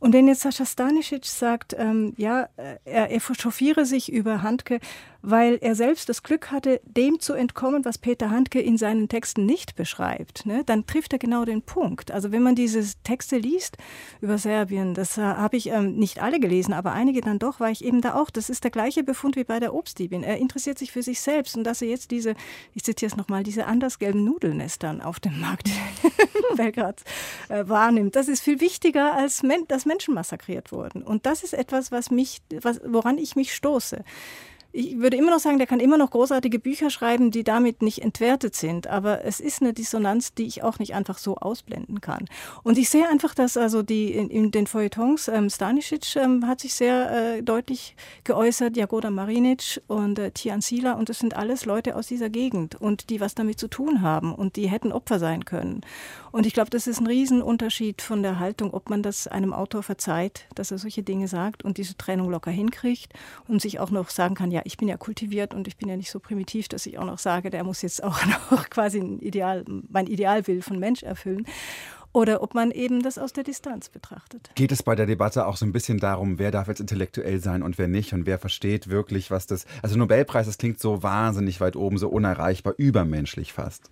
Und 0.00 0.12
wenn 0.12 0.26
jetzt 0.26 0.40
Sascha 0.40 0.66
Stanisic 0.66 1.26
sagt, 1.26 1.76
ähm, 1.78 2.12
ja, 2.16 2.48
äh, 2.56 2.78
er, 2.84 3.10
er 3.10 3.20
chauffiere 3.20 3.86
sich 3.86 4.10
über 4.10 4.42
Handke, 4.42 4.80
weil 5.26 5.58
er 5.62 5.74
selbst 5.74 6.10
das 6.10 6.22
Glück 6.22 6.50
hatte, 6.50 6.82
dem 6.84 7.18
zu 7.18 7.32
entkommen, 7.32 7.84
was 7.86 7.96
Peter 7.96 8.30
Handke 8.30 8.60
in 8.60 8.76
seinen 8.76 9.08
Texten 9.08 9.46
nicht 9.46 9.74
beschreibt, 9.74 10.44
ne, 10.44 10.64
dann 10.66 10.86
trifft 10.86 11.14
er 11.14 11.18
genau 11.18 11.46
den 11.46 11.62
Punkt. 11.62 12.10
Also 12.10 12.30
wenn 12.30 12.42
man 12.42 12.54
diese 12.54 12.84
Texte 13.04 13.38
liest 13.38 13.78
über 14.20 14.36
Serbien, 14.36 14.92
das 14.92 15.16
äh, 15.16 15.22
habe 15.22 15.56
ich 15.56 15.68
ähm, 15.68 15.96
nicht 15.96 16.22
alle 16.22 16.38
gelesen, 16.40 16.74
aber 16.74 16.92
einige 16.92 17.22
dann 17.22 17.38
doch, 17.38 17.58
war 17.58 17.70
ich 17.70 17.82
eben 17.82 18.02
da 18.02 18.14
auch. 18.14 18.28
Das 18.28 18.50
ist 18.50 18.64
der 18.64 18.70
gleiche 18.70 19.02
Befund 19.02 19.36
wie 19.36 19.44
bei 19.44 19.60
der 19.60 19.72
Obstdiebin. 19.72 20.22
Er 20.22 20.36
interessiert 20.36 20.78
sich 20.78 20.92
für 20.92 21.02
sich 21.02 21.20
selbst 21.20 21.56
und 21.56 21.64
dass 21.64 21.80
er 21.80 21.88
jetzt 21.88 22.10
diese, 22.10 22.34
ich 22.74 22.84
zitiere 22.84 23.10
es 23.10 23.16
nochmal, 23.16 23.44
diese 23.44 23.64
andersgelben 23.64 24.24
Nudelnestern 24.24 25.00
auf 25.00 25.20
dem 25.20 25.40
Markt 25.40 25.70
Belgrads 26.56 27.02
äh, 27.48 27.66
wahrnimmt. 27.66 28.14
Das 28.14 28.28
ist 28.28 28.42
viel 28.42 28.60
wichtiger, 28.60 29.14
als 29.14 29.42
men 29.42 29.64
dass 29.68 29.86
Menschen 29.86 30.12
massakriert 30.12 30.70
wurden. 30.70 31.02
Und 31.02 31.24
das 31.24 31.42
ist 31.42 31.54
etwas, 31.54 31.90
was 31.90 32.10
mich, 32.10 32.42
was, 32.60 32.80
woran 32.84 33.16
ich 33.16 33.36
mich 33.36 33.54
stoße 33.54 34.04
ich 34.76 34.98
würde 34.98 35.16
immer 35.16 35.30
noch 35.30 35.38
sagen, 35.38 35.58
der 35.58 35.68
kann 35.68 35.78
immer 35.78 35.96
noch 35.96 36.10
großartige 36.10 36.58
Bücher 36.58 36.90
schreiben, 36.90 37.30
die 37.30 37.44
damit 37.44 37.80
nicht 37.80 38.02
entwertet 38.02 38.56
sind. 38.56 38.88
Aber 38.88 39.24
es 39.24 39.38
ist 39.38 39.62
eine 39.62 39.72
Dissonanz, 39.72 40.34
die 40.34 40.46
ich 40.46 40.64
auch 40.64 40.80
nicht 40.80 40.94
einfach 40.94 41.18
so 41.18 41.36
ausblenden 41.36 42.00
kann. 42.00 42.24
Und 42.64 42.76
ich 42.76 42.90
sehe 42.90 43.08
einfach, 43.08 43.36
dass 43.36 43.56
also 43.56 43.84
die 43.84 44.12
in, 44.12 44.30
in 44.30 44.50
den 44.50 44.66
Feuilletons, 44.66 45.28
ähm, 45.28 45.48
Stanisic 45.48 46.16
ähm, 46.16 46.48
hat 46.48 46.58
sich 46.60 46.74
sehr 46.74 47.36
äh, 47.36 47.42
deutlich 47.44 47.94
geäußert, 48.24 48.76
Jagoda 48.76 49.10
Marinic 49.10 49.80
und 49.86 50.18
äh, 50.18 50.32
Tian 50.32 50.60
Sila. 50.60 50.94
Und 50.94 51.08
das 51.08 51.20
sind 51.20 51.36
alles 51.36 51.66
Leute 51.66 51.94
aus 51.94 52.08
dieser 52.08 52.28
Gegend 52.28 52.74
und 52.74 53.10
die 53.10 53.20
was 53.20 53.36
damit 53.36 53.60
zu 53.60 53.68
tun 53.68 54.02
haben 54.02 54.34
und 54.34 54.56
die 54.56 54.68
hätten 54.68 54.90
Opfer 54.90 55.20
sein 55.20 55.44
können. 55.44 55.82
Und 56.32 56.46
ich 56.46 56.52
glaube, 56.52 56.70
das 56.70 56.88
ist 56.88 56.98
ein 56.98 57.06
Riesenunterschied 57.06 58.02
von 58.02 58.24
der 58.24 58.40
Haltung, 58.40 58.74
ob 58.74 58.90
man 58.90 59.04
das 59.04 59.28
einem 59.28 59.52
Autor 59.52 59.84
verzeiht, 59.84 60.46
dass 60.56 60.72
er 60.72 60.78
solche 60.78 61.04
Dinge 61.04 61.28
sagt 61.28 61.64
und 61.64 61.78
diese 61.78 61.96
Trennung 61.96 62.28
locker 62.28 62.50
hinkriegt 62.50 63.12
und 63.46 63.62
sich 63.62 63.78
auch 63.78 63.92
noch 63.92 64.10
sagen 64.10 64.34
kann, 64.34 64.50
ja, 64.50 64.63
ich 64.64 64.76
bin 64.76 64.88
ja 64.88 64.96
kultiviert 64.96 65.54
und 65.54 65.68
ich 65.68 65.76
bin 65.76 65.88
ja 65.88 65.96
nicht 65.96 66.10
so 66.10 66.20
primitiv, 66.20 66.68
dass 66.68 66.86
ich 66.86 66.98
auch 66.98 67.04
noch 67.04 67.18
sage, 67.18 67.50
der 67.50 67.64
muss 67.64 67.82
jetzt 67.82 68.02
auch 68.02 68.20
noch 68.50 68.70
quasi 68.70 68.98
ein 68.98 69.18
Ideal, 69.20 69.64
mein 69.88 70.06
Idealbild 70.06 70.64
von 70.64 70.78
Mensch 70.78 71.02
erfüllen 71.02 71.46
oder 72.14 72.42
ob 72.42 72.54
man 72.54 72.70
eben 72.70 73.02
das 73.02 73.18
aus 73.18 73.32
der 73.32 73.42
Distanz 73.42 73.88
betrachtet. 73.88 74.50
Geht 74.54 74.70
es 74.70 74.84
bei 74.84 74.94
der 74.94 75.06
Debatte 75.06 75.46
auch 75.46 75.56
so 75.56 75.66
ein 75.66 75.72
bisschen 75.72 75.98
darum, 75.98 76.38
wer 76.38 76.52
darf 76.52 76.68
jetzt 76.68 76.80
intellektuell 76.80 77.40
sein 77.40 77.62
und 77.62 77.76
wer 77.76 77.88
nicht 77.88 78.12
und 78.12 78.24
wer 78.24 78.38
versteht 78.38 78.88
wirklich, 78.88 79.32
was 79.32 79.46
das. 79.46 79.66
Also 79.82 79.98
Nobelpreis, 79.98 80.46
das 80.46 80.56
klingt 80.56 80.78
so 80.78 81.02
wahnsinnig 81.02 81.60
weit 81.60 81.74
oben, 81.74 81.98
so 81.98 82.08
unerreichbar, 82.08 82.74
übermenschlich 82.76 83.52
fast. 83.52 83.90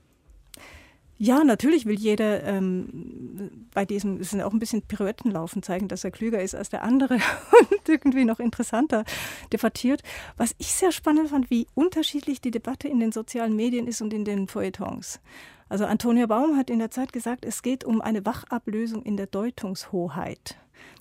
Ja, 1.24 1.44
natürlich 1.44 1.86
will 1.86 2.00
jeder 2.00 2.42
ähm, 2.42 3.68
bei 3.72 3.84
diesem, 3.84 4.16
es 4.22 4.30
sind 4.30 4.42
auch 4.42 4.52
ein 4.52 4.58
bisschen 4.58 4.82
Pirouettenlaufen 4.82 5.62
zeigen, 5.62 5.86
dass 5.86 6.02
er 6.02 6.10
klüger 6.10 6.42
ist 6.42 6.56
als 6.56 6.68
der 6.68 6.82
andere 6.82 7.14
und 7.60 7.88
irgendwie 7.88 8.24
noch 8.24 8.40
interessanter 8.40 9.04
debattiert. 9.52 10.02
Was 10.36 10.52
ich 10.58 10.72
sehr 10.72 10.90
spannend 10.90 11.28
fand, 11.30 11.48
wie 11.48 11.68
unterschiedlich 11.74 12.40
die 12.40 12.50
Debatte 12.50 12.88
in 12.88 12.98
den 12.98 13.12
sozialen 13.12 13.54
Medien 13.54 13.86
ist 13.86 14.02
und 14.02 14.12
in 14.12 14.24
den 14.24 14.48
Feuilletons. 14.48 15.20
Also 15.68 15.84
Antonia 15.84 16.26
Baum 16.26 16.56
hat 16.56 16.70
in 16.70 16.80
der 16.80 16.90
Zeit 16.90 17.12
gesagt, 17.12 17.44
es 17.44 17.62
geht 17.62 17.84
um 17.84 18.00
eine 18.00 18.26
Wachablösung 18.26 19.04
in 19.04 19.16
der 19.16 19.28
Deutungshoheit. 19.28 20.56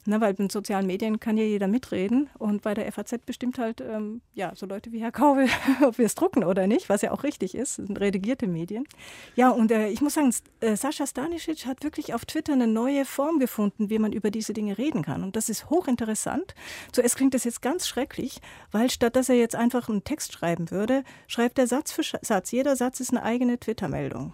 Na, 0.05 0.19
weil 0.19 0.33
in 0.35 0.49
sozialen 0.49 0.87
Medien 0.87 1.19
kann 1.19 1.37
ja 1.37 1.43
jeder 1.43 1.67
mitreden 1.67 2.29
und 2.39 2.63
bei 2.63 2.73
der 2.73 2.91
FAZ 2.91 3.19
bestimmt 3.25 3.59
halt 3.59 3.81
ähm, 3.81 4.21
ja, 4.33 4.51
so 4.55 4.65
Leute 4.65 4.91
wie 4.91 4.99
Herr 4.99 5.11
Kaube, 5.11 5.45
ob 5.85 5.99
wir 5.99 6.05
es 6.07 6.15
drucken 6.15 6.43
oder 6.43 6.65
nicht, 6.65 6.89
was 6.89 7.03
ja 7.03 7.11
auch 7.11 7.23
richtig 7.23 7.53
ist, 7.53 7.75
sind 7.75 7.99
redigierte 7.99 8.47
Medien. 8.47 8.85
Ja, 9.35 9.51
und 9.51 9.71
äh, 9.71 9.89
ich 9.89 10.01
muss 10.01 10.15
sagen, 10.15 10.33
äh, 10.61 10.75
Sascha 10.75 11.05
Stanisic 11.05 11.67
hat 11.67 11.83
wirklich 11.83 12.15
auf 12.15 12.25
Twitter 12.25 12.53
eine 12.53 12.65
neue 12.65 13.05
Form 13.05 13.37
gefunden, 13.37 13.91
wie 13.91 13.99
man 13.99 14.11
über 14.11 14.31
diese 14.31 14.53
Dinge 14.53 14.77
reden 14.79 15.03
kann. 15.03 15.23
Und 15.23 15.35
das 15.35 15.49
ist 15.49 15.69
hochinteressant. 15.69 16.55
Zuerst 16.91 17.15
klingt 17.15 17.35
das 17.35 17.43
jetzt 17.43 17.61
ganz 17.61 17.87
schrecklich, 17.87 18.41
weil 18.71 18.89
statt 18.89 19.15
dass 19.15 19.29
er 19.29 19.35
jetzt 19.35 19.55
einfach 19.55 19.87
einen 19.87 20.03
Text 20.03 20.33
schreiben 20.33 20.71
würde, 20.71 21.03
schreibt 21.27 21.59
er 21.59 21.67
Satz 21.67 21.91
für 21.91 22.01
Satz. 22.03 22.51
Jeder 22.51 22.75
Satz 22.75 22.99
ist 22.99 23.11
eine 23.11 23.21
eigene 23.23 23.59
Twitter-Meldung. 23.59 24.33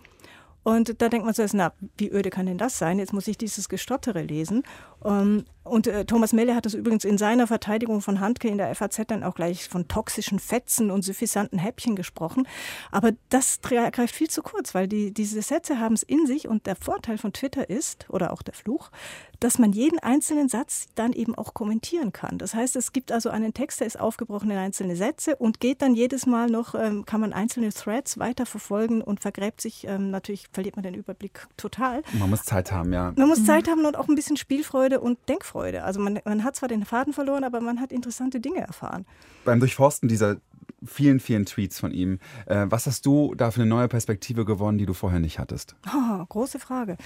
Und 0.67 1.01
da 1.01 1.07
denkt 1.07 1.23
man 1.23 1.33
zuerst, 1.33 1.53
na, 1.53 1.71
wie 1.97 2.11
öde 2.11 2.29
kann 2.29 2.45
denn 2.45 2.57
das 2.57 2.77
sein? 2.77 2.99
Jetzt 2.99 3.13
muss 3.13 3.29
ich 3.29 3.37
dieses 3.37 3.69
Gestottere 3.69 4.21
lesen. 4.21 4.63
Ähm, 5.05 5.45
und 5.63 5.87
äh, 5.87 6.03
Thomas 6.03 6.33
Melle 6.33 6.55
hat 6.55 6.65
es 6.65 6.73
übrigens 6.73 7.05
in 7.05 7.17
seiner 7.17 7.47
Verteidigung 7.47 8.01
von 8.01 8.19
Handke 8.19 8.49
in 8.49 8.57
der 8.57 8.75
FAZ 8.75 8.99
dann 9.07 9.23
auch 9.23 9.35
gleich 9.35 9.69
von 9.69 9.87
toxischen 9.87 10.39
Fetzen 10.39 10.91
und 10.91 11.03
suffisanten 11.03 11.57
Häppchen 11.57 11.95
gesprochen. 11.95 12.45
Aber 12.91 13.11
das 13.29 13.61
greift 13.61 14.13
viel 14.13 14.29
zu 14.29 14.43
kurz, 14.43 14.75
weil 14.75 14.89
die, 14.89 15.13
diese 15.13 15.41
Sätze 15.41 15.79
haben 15.79 15.95
es 15.95 16.03
in 16.03 16.27
sich 16.27 16.49
und 16.49 16.65
der 16.65 16.75
Vorteil 16.75 17.17
von 17.17 17.31
Twitter 17.31 17.69
ist, 17.69 18.05
oder 18.09 18.33
auch 18.33 18.41
der 18.41 18.53
Fluch, 18.53 18.91
dass 19.39 19.59
man 19.59 19.71
jeden 19.71 19.99
einzelnen 19.99 20.49
Satz 20.49 20.87
dann 20.95 21.13
eben 21.13 21.35
auch 21.35 21.53
kommentieren 21.53 22.11
kann. 22.11 22.37
Das 22.37 22.53
heißt, 22.53 22.75
es 22.75 22.93
gibt 22.93 23.11
also 23.11 23.29
einen 23.29 23.53
Text, 23.53 23.79
der 23.79 23.87
ist 23.87 23.99
aufgebrochen 23.99 24.51
in 24.51 24.57
einzelne 24.57 24.95
Sätze 24.95 25.35
und 25.35 25.59
geht 25.59 25.81
dann 25.81 25.95
jedes 25.95 26.25
Mal 26.25 26.49
noch, 26.49 26.75
ähm, 26.75 27.05
kann 27.05 27.21
man 27.21 27.33
einzelne 27.33 27.69
Threads 27.69 28.17
weiterverfolgen 28.17 29.01
und 29.01 29.19
vergräbt 29.19 29.61
sich, 29.61 29.85
ähm, 29.87 30.11
natürlich 30.11 30.47
verliert 30.51 30.75
man 30.75 30.83
den 30.83 30.93
Überblick 30.93 31.47
total. 31.57 32.01
Man 32.13 32.29
muss 32.29 32.43
Zeit 32.43 32.71
haben, 32.71 32.93
ja. 32.93 33.13
Man 33.15 33.27
muss 33.27 33.45
Zeit 33.45 33.67
haben 33.67 33.85
und 33.85 33.97
auch 33.97 34.07
ein 34.07 34.15
bisschen 34.15 34.37
Spielfreude 34.37 34.99
und 34.99 35.17
Denkfreude. 35.29 35.83
Also 35.83 35.99
man, 35.99 36.19
man 36.25 36.43
hat 36.43 36.55
zwar 36.55 36.69
den 36.69 36.85
Faden 36.85 37.13
verloren, 37.13 37.43
aber 37.43 37.61
man 37.61 37.79
hat 37.79 37.91
interessante 37.91 38.39
Dinge 38.39 38.61
erfahren. 38.61 39.05
Beim 39.45 39.59
Durchforsten 39.59 40.09
dieser 40.09 40.37
vielen, 40.85 41.19
vielen 41.19 41.45
Tweets 41.45 41.79
von 41.79 41.91
ihm, 41.91 42.19
äh, 42.45 42.65
was 42.69 42.85
hast 42.85 43.05
du 43.05 43.33
da 43.35 43.51
für 43.51 43.61
eine 43.61 43.69
neue 43.69 43.87
Perspektive 43.87 44.45
gewonnen, 44.45 44.77
die 44.77 44.85
du 44.85 44.93
vorher 44.93 45.19
nicht 45.19 45.39
hattest? 45.39 45.75
Oh, 45.87 46.25
große 46.25 46.59
Frage. 46.59 46.97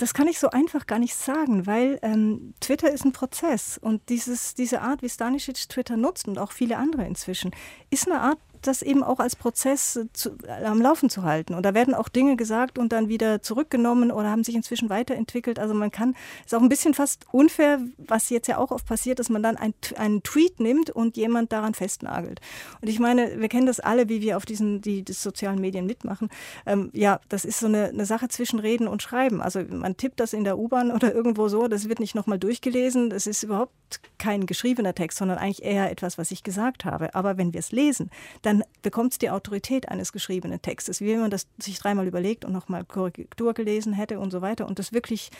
Das 0.00 0.14
kann 0.14 0.28
ich 0.28 0.38
so 0.38 0.48
einfach 0.48 0.86
gar 0.86 0.98
nicht 0.98 1.14
sagen, 1.14 1.66
weil 1.66 1.98
ähm, 2.00 2.54
Twitter 2.60 2.90
ist 2.90 3.04
ein 3.04 3.12
Prozess 3.12 3.76
und 3.76 4.08
dieses, 4.08 4.54
diese 4.54 4.80
Art, 4.80 5.02
wie 5.02 5.10
Stanisic 5.10 5.68
Twitter 5.68 5.98
nutzt 5.98 6.26
und 6.26 6.38
auch 6.38 6.52
viele 6.52 6.78
andere 6.78 7.04
inzwischen, 7.06 7.50
ist 7.90 8.10
eine 8.10 8.18
Art 8.22 8.38
das 8.66 8.82
eben 8.82 9.02
auch 9.02 9.20
als 9.20 9.36
Prozess 9.36 10.00
zu, 10.12 10.30
am 10.64 10.80
Laufen 10.80 11.10
zu 11.10 11.22
halten. 11.22 11.54
Und 11.54 11.64
da 11.64 11.74
werden 11.74 11.94
auch 11.94 12.08
Dinge 12.08 12.36
gesagt 12.36 12.78
und 12.78 12.92
dann 12.92 13.08
wieder 13.08 13.42
zurückgenommen 13.42 14.10
oder 14.10 14.30
haben 14.30 14.44
sich 14.44 14.54
inzwischen 14.54 14.90
weiterentwickelt. 14.90 15.58
Also 15.58 15.74
man 15.74 15.90
kann, 15.90 16.14
ist 16.44 16.54
auch 16.54 16.62
ein 16.62 16.68
bisschen 16.68 16.94
fast 16.94 17.26
unfair, 17.32 17.80
was 17.98 18.30
jetzt 18.30 18.48
ja 18.48 18.58
auch 18.58 18.70
oft 18.70 18.86
passiert, 18.86 19.18
dass 19.18 19.28
man 19.28 19.42
dann 19.42 19.56
ein, 19.56 19.74
einen 19.96 20.22
Tweet 20.22 20.60
nimmt 20.60 20.90
und 20.90 21.16
jemand 21.16 21.52
daran 21.52 21.74
festnagelt. 21.74 22.40
Und 22.80 22.88
ich 22.88 22.98
meine, 22.98 23.40
wir 23.40 23.48
kennen 23.48 23.66
das 23.66 23.80
alle, 23.80 24.08
wie 24.08 24.20
wir 24.20 24.36
auf 24.36 24.46
diesen, 24.46 24.80
die, 24.80 25.02
die 25.02 25.12
sozialen 25.12 25.60
Medien 25.60 25.86
mitmachen. 25.86 26.28
Ähm, 26.66 26.90
ja, 26.92 27.20
das 27.28 27.44
ist 27.44 27.60
so 27.60 27.66
eine, 27.66 27.88
eine 27.88 28.06
Sache 28.06 28.28
zwischen 28.28 28.58
Reden 28.58 28.88
und 28.88 29.02
Schreiben. 29.02 29.40
Also 29.40 29.60
man 29.68 29.96
tippt 29.96 30.20
das 30.20 30.32
in 30.32 30.44
der 30.44 30.58
U-Bahn 30.58 30.90
oder 30.92 31.14
irgendwo 31.14 31.48
so, 31.48 31.68
das 31.68 31.88
wird 31.88 32.00
nicht 32.00 32.14
nochmal 32.14 32.38
durchgelesen. 32.38 33.10
Das 33.10 33.26
ist 33.26 33.42
überhaupt 33.42 33.72
kein 34.18 34.46
geschriebener 34.46 34.94
Text, 34.94 35.18
sondern 35.18 35.38
eigentlich 35.38 35.62
eher 35.62 35.90
etwas, 35.90 36.18
was 36.18 36.30
ich 36.30 36.42
gesagt 36.42 36.84
habe. 36.84 37.14
Aber 37.14 37.36
wenn 37.38 37.52
wir 37.52 37.60
es 37.60 37.72
lesen, 37.72 38.10
dann 38.42 38.49
dann 38.50 38.64
bekommt 38.82 39.12
es 39.12 39.18
die 39.18 39.30
Autorität 39.30 39.88
eines 39.88 40.12
geschriebenen 40.12 40.60
Textes, 40.60 41.00
wie 41.00 41.12
wenn 41.12 41.20
man 41.20 41.30
das 41.30 41.46
sich 41.58 41.78
dreimal 41.78 42.08
überlegt 42.08 42.44
und 42.44 42.52
nochmal 42.52 42.84
Korrektur 42.84 43.54
gelesen 43.54 43.92
hätte 43.92 44.18
und 44.18 44.32
so 44.32 44.42
weiter 44.42 44.66
und 44.66 44.78
das 44.78 44.92
wirklich 44.92 45.30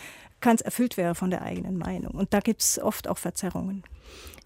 ganz 0.40 0.60
erfüllt 0.60 0.96
wäre 0.96 1.14
von 1.16 1.30
der 1.30 1.42
eigenen 1.42 1.76
Meinung. 1.76 2.14
Und 2.14 2.32
da 2.32 2.40
gibt 2.40 2.62
es 2.62 2.78
oft 2.78 3.08
auch 3.08 3.18
Verzerrungen. 3.18 3.82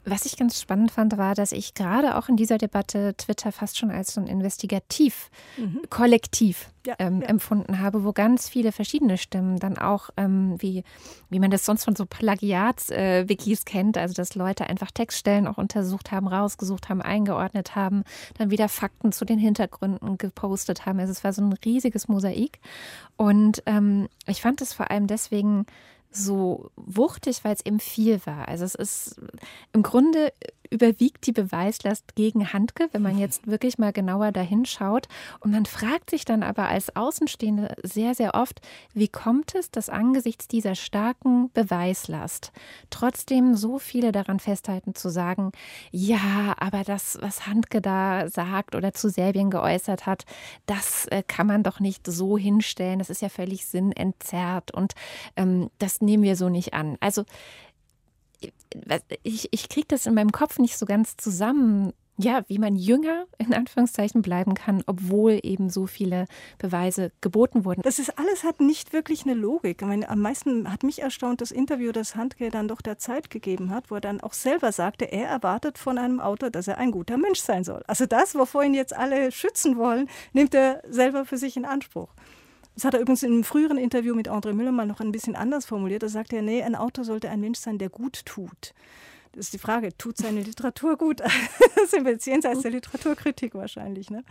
Was 0.07 0.27
ich 0.27 0.37
ganz 0.37 0.61
spannend 0.61 0.91
fand, 0.91 1.17
war, 1.17 1.35
dass 1.35 1.53
ich 1.53 1.73
gerade 1.73 2.19
auch 2.19 2.29
in 2.29 2.37
dieser 2.37 2.59
Debatte 2.59 3.15
Twitter 3.17 3.53
fast 3.53 3.79
schon 3.79 3.91
als 3.91 4.13
so 4.13 4.21
ein 4.21 4.27
Investigativ-Kollektiv 4.27 6.67
mhm. 6.67 6.73
ja, 6.87 6.95
ähm, 6.99 7.23
ja. 7.23 7.29
empfunden 7.29 7.81
habe, 7.81 8.05
wo 8.05 8.13
ganz 8.13 8.51
viele 8.51 8.73
verschiedene 8.73 9.17
Stimmen 9.17 9.59
dann 9.59 9.79
auch, 9.79 10.11
ähm, 10.19 10.57
wie, 10.59 10.85
wie 11.31 11.39
man 11.39 11.51
das 11.51 11.65
sonst 11.65 11.85
von 11.85 11.97
so 11.97 12.05
Plagiats-Wikis 12.05 13.61
äh, 13.61 13.65
kennt, 13.65 13.97
also 13.97 14.13
dass 14.13 14.35
Leute 14.35 14.67
einfach 14.67 14.91
Textstellen 14.91 15.47
auch 15.47 15.57
untersucht 15.57 16.13
haben, 16.13 16.29
rausgesucht 16.29 16.91
haben, 16.91 17.01
eingeordnet 17.01 17.75
haben, 17.75 18.05
dann 18.37 18.51
wieder 18.51 18.69
Fakten 18.69 19.11
zu 19.11 19.25
den 19.25 19.39
Hintergründen 19.39 20.19
gepostet 20.19 20.85
haben. 20.85 21.01
Also 21.01 21.13
es 21.13 21.25
war 21.25 21.33
so 21.33 21.41
ein 21.41 21.55
riesiges 21.65 22.09
Mosaik. 22.09 22.61
Und 23.17 23.63
ähm, 23.65 24.11
ich 24.27 24.43
fand 24.43 24.61
es 24.61 24.75
vor 24.75 24.91
allem 24.91 25.07
deswegen 25.07 25.65
so 26.17 26.71
wuchtig, 26.77 27.45
weil 27.45 27.55
es 27.55 27.65
eben 27.65 27.81
viel 27.81 28.25
war. 28.25 28.49
Also 28.49 28.65
es 28.65 28.75
ist 28.75 29.21
im 29.73 29.83
Grunde 29.83 30.33
überwiegt 30.71 31.27
die 31.27 31.33
Beweislast 31.33 32.15
gegen 32.15 32.53
Handke, 32.53 32.89
wenn 32.93 33.03
man 33.03 33.19
jetzt 33.19 33.47
wirklich 33.47 33.79
mal 33.79 33.93
genauer 33.93 34.33
dahin 34.33 34.65
schaut. 34.65 35.09
Und 35.41 35.51
man 35.51 35.67
fragt 35.67 36.11
sich 36.11 36.25
dann 36.25 36.43
aber 36.43 36.69
als 36.69 36.95
Außenstehende 36.97 37.77
sehr, 37.83 38.15
sehr 38.15 38.35
oft, 38.35 38.61
wie 38.93 39.09
kommt 39.09 39.55
es, 39.55 39.71
dass 39.71 39.89
angesichts 39.89 40.49
dieser 40.49 40.75
starken 40.75 41.51
Beweislast 41.53 42.53
trotzdem 42.91 43.55
so 43.55 43.79
viele 43.79 44.13
daran 44.13 44.41
festhalten 44.41 44.95
zu 44.95 45.09
sagen, 45.09 45.53
ja, 45.91 46.55
aber 46.59 46.83
das, 46.85 47.19
was 47.21 47.47
Handke 47.47 47.81
da 47.81 48.29
sagt 48.29 48.75
oder 48.75 48.93
zu 48.93 49.09
Serbien 49.09 49.51
geäußert 49.51 50.07
hat, 50.07 50.25
das 50.67 51.07
äh, 51.07 51.23
kann 51.27 51.47
man 51.47 51.63
doch 51.63 51.81
nicht 51.81 52.07
so 52.07 52.39
hinstellen. 52.39 52.99
Das 52.99 53.11
ist 53.11 53.23
ja 53.23 53.29
völlig 53.29 53.67
sinnentzerrt 53.67 54.73
und 54.73 54.95
ähm, 55.37 55.71
das 55.79 56.01
nehmen 56.01 56.23
wir 56.23 56.37
so 56.37 56.49
nicht 56.49 56.75
an. 56.75 56.97
Also 57.01 57.25
ich, 59.23 59.49
ich 59.51 59.69
kriege 59.69 59.87
das 59.89 60.07
in 60.07 60.15
meinem 60.15 60.33
Kopf 60.33 60.59
nicht 60.59 60.77
so 60.77 60.87
ganz 60.87 61.17
zusammen. 61.17 61.93
Ja, 62.17 62.45
wie 62.47 62.61
man 62.61 62.77
jünger 62.77 63.25
in 63.39 63.53
Anführungszeichen 63.53 64.23
bleiben 64.23 64.55
kann, 64.55 64.85
obwohl 64.87 65.41
eben 65.43 65.69
so 65.69 65.89
viele 65.89 66.27
Beweise 66.59 67.11
geboten 67.21 67.65
wurden. 67.65 67.83
Das 67.83 67.99
ist 67.99 68.17
alles 68.21 68.45
hat 68.45 68.61
nicht 68.61 68.93
wirklich 68.93 69.25
eine 69.25 69.35
Logik. 69.35 69.83
Ich 69.83 69.89
meine, 69.89 70.09
am 70.09 70.21
meisten 70.21 70.71
hat 70.71 70.85
mich 70.85 71.03
erstaunt 71.03 71.41
das 71.41 71.51
Interview, 71.51 71.91
das 71.91 72.15
Handke 72.15 72.51
dann 72.51 72.69
doch 72.69 72.83
der 72.83 72.99
Zeit 72.99 73.31
gegeben 73.31 73.71
hat, 73.71 73.91
wo 73.91 73.97
er 73.97 74.01
dann 74.01 74.21
auch 74.21 74.33
selber 74.33 74.71
sagte, 74.71 75.07
er 75.07 75.27
erwartet 75.27 75.77
von 75.77 75.99
einem 75.99 76.21
Autor, 76.21 76.51
dass 76.51 76.69
er 76.69 76.79
ein 76.79 76.93
guter 76.93 77.17
Mensch 77.17 77.41
sein 77.41 77.65
soll. 77.65 77.83
Also 77.89 78.07
das, 78.07 78.37
wovor 78.37 78.63
ihn 78.63 78.75
jetzt 78.75 78.95
alle 78.95 79.33
schützen 79.33 79.77
wollen, 79.77 80.09
nimmt 80.33 80.55
er 80.55 80.83
selber 80.89 81.25
für 81.25 81.37
sich 81.37 81.57
in 81.57 81.65
Anspruch. 81.65 82.11
Das 82.75 82.85
hat 82.85 82.95
er 82.95 83.01
übrigens 83.01 83.23
in 83.23 83.33
einem 83.33 83.45
früheren 83.45 83.79
Interview 83.79 84.15
mit 84.15 84.29
André 84.29 84.53
Müller 84.53 84.73
mal 84.73 84.87
noch 84.87 85.01
ein 85.01 85.13
bisschen 85.13 85.37
anders 85.37 85.65
formuliert. 85.65 86.03
Da 86.03 86.09
sagte 86.09 86.37
er, 86.37 86.43
nee, 86.43 86.63
ein 86.63 86.75
Autor 86.75 87.05
sollte 87.05 87.31
ein 87.31 87.41
Mensch 87.41 87.59
sein, 87.59 87.79
der 87.79 87.89
gut 87.89 88.25
tut. 88.25 88.75
Das 89.33 89.47
ist 89.47 89.53
die 89.53 89.59
Frage, 89.59 89.97
tut 89.97 90.17
seine 90.17 90.43
Literatur 90.43 90.97
gut? 90.97 91.21
das 91.21 91.33
sind 91.91 92.05
wir 92.05 92.13
jetzt 92.13 92.27
jenseits 92.27 92.63
der 92.63 92.71
Literaturkritik 92.73 93.55
wahrscheinlich. 93.55 94.11
Ne? 94.11 94.25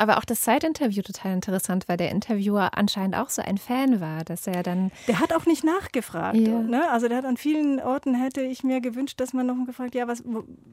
Aber 0.00 0.16
auch 0.16 0.24
das 0.24 0.40
Zeitinterview 0.40 1.02
total 1.02 1.34
interessant, 1.34 1.86
weil 1.86 1.98
der 1.98 2.10
Interviewer 2.10 2.70
anscheinend 2.78 3.14
auch 3.16 3.28
so 3.28 3.42
ein 3.42 3.58
Fan 3.58 4.00
war, 4.00 4.24
dass 4.24 4.46
er 4.46 4.62
dann. 4.62 4.90
Der 5.06 5.20
hat 5.20 5.34
auch 5.34 5.44
nicht 5.44 5.62
nachgefragt. 5.62 6.38
Ja. 6.38 6.58
Ne? 6.58 6.90
Also 6.90 7.06
der 7.06 7.18
hat 7.18 7.26
an 7.26 7.36
vielen 7.36 7.80
Orten 7.80 8.14
hätte 8.14 8.40
ich 8.40 8.64
mir 8.64 8.80
gewünscht, 8.80 9.20
dass 9.20 9.34
man 9.34 9.46
noch 9.46 9.66
gefragt, 9.66 9.94
ja, 9.94 10.08
was, 10.08 10.24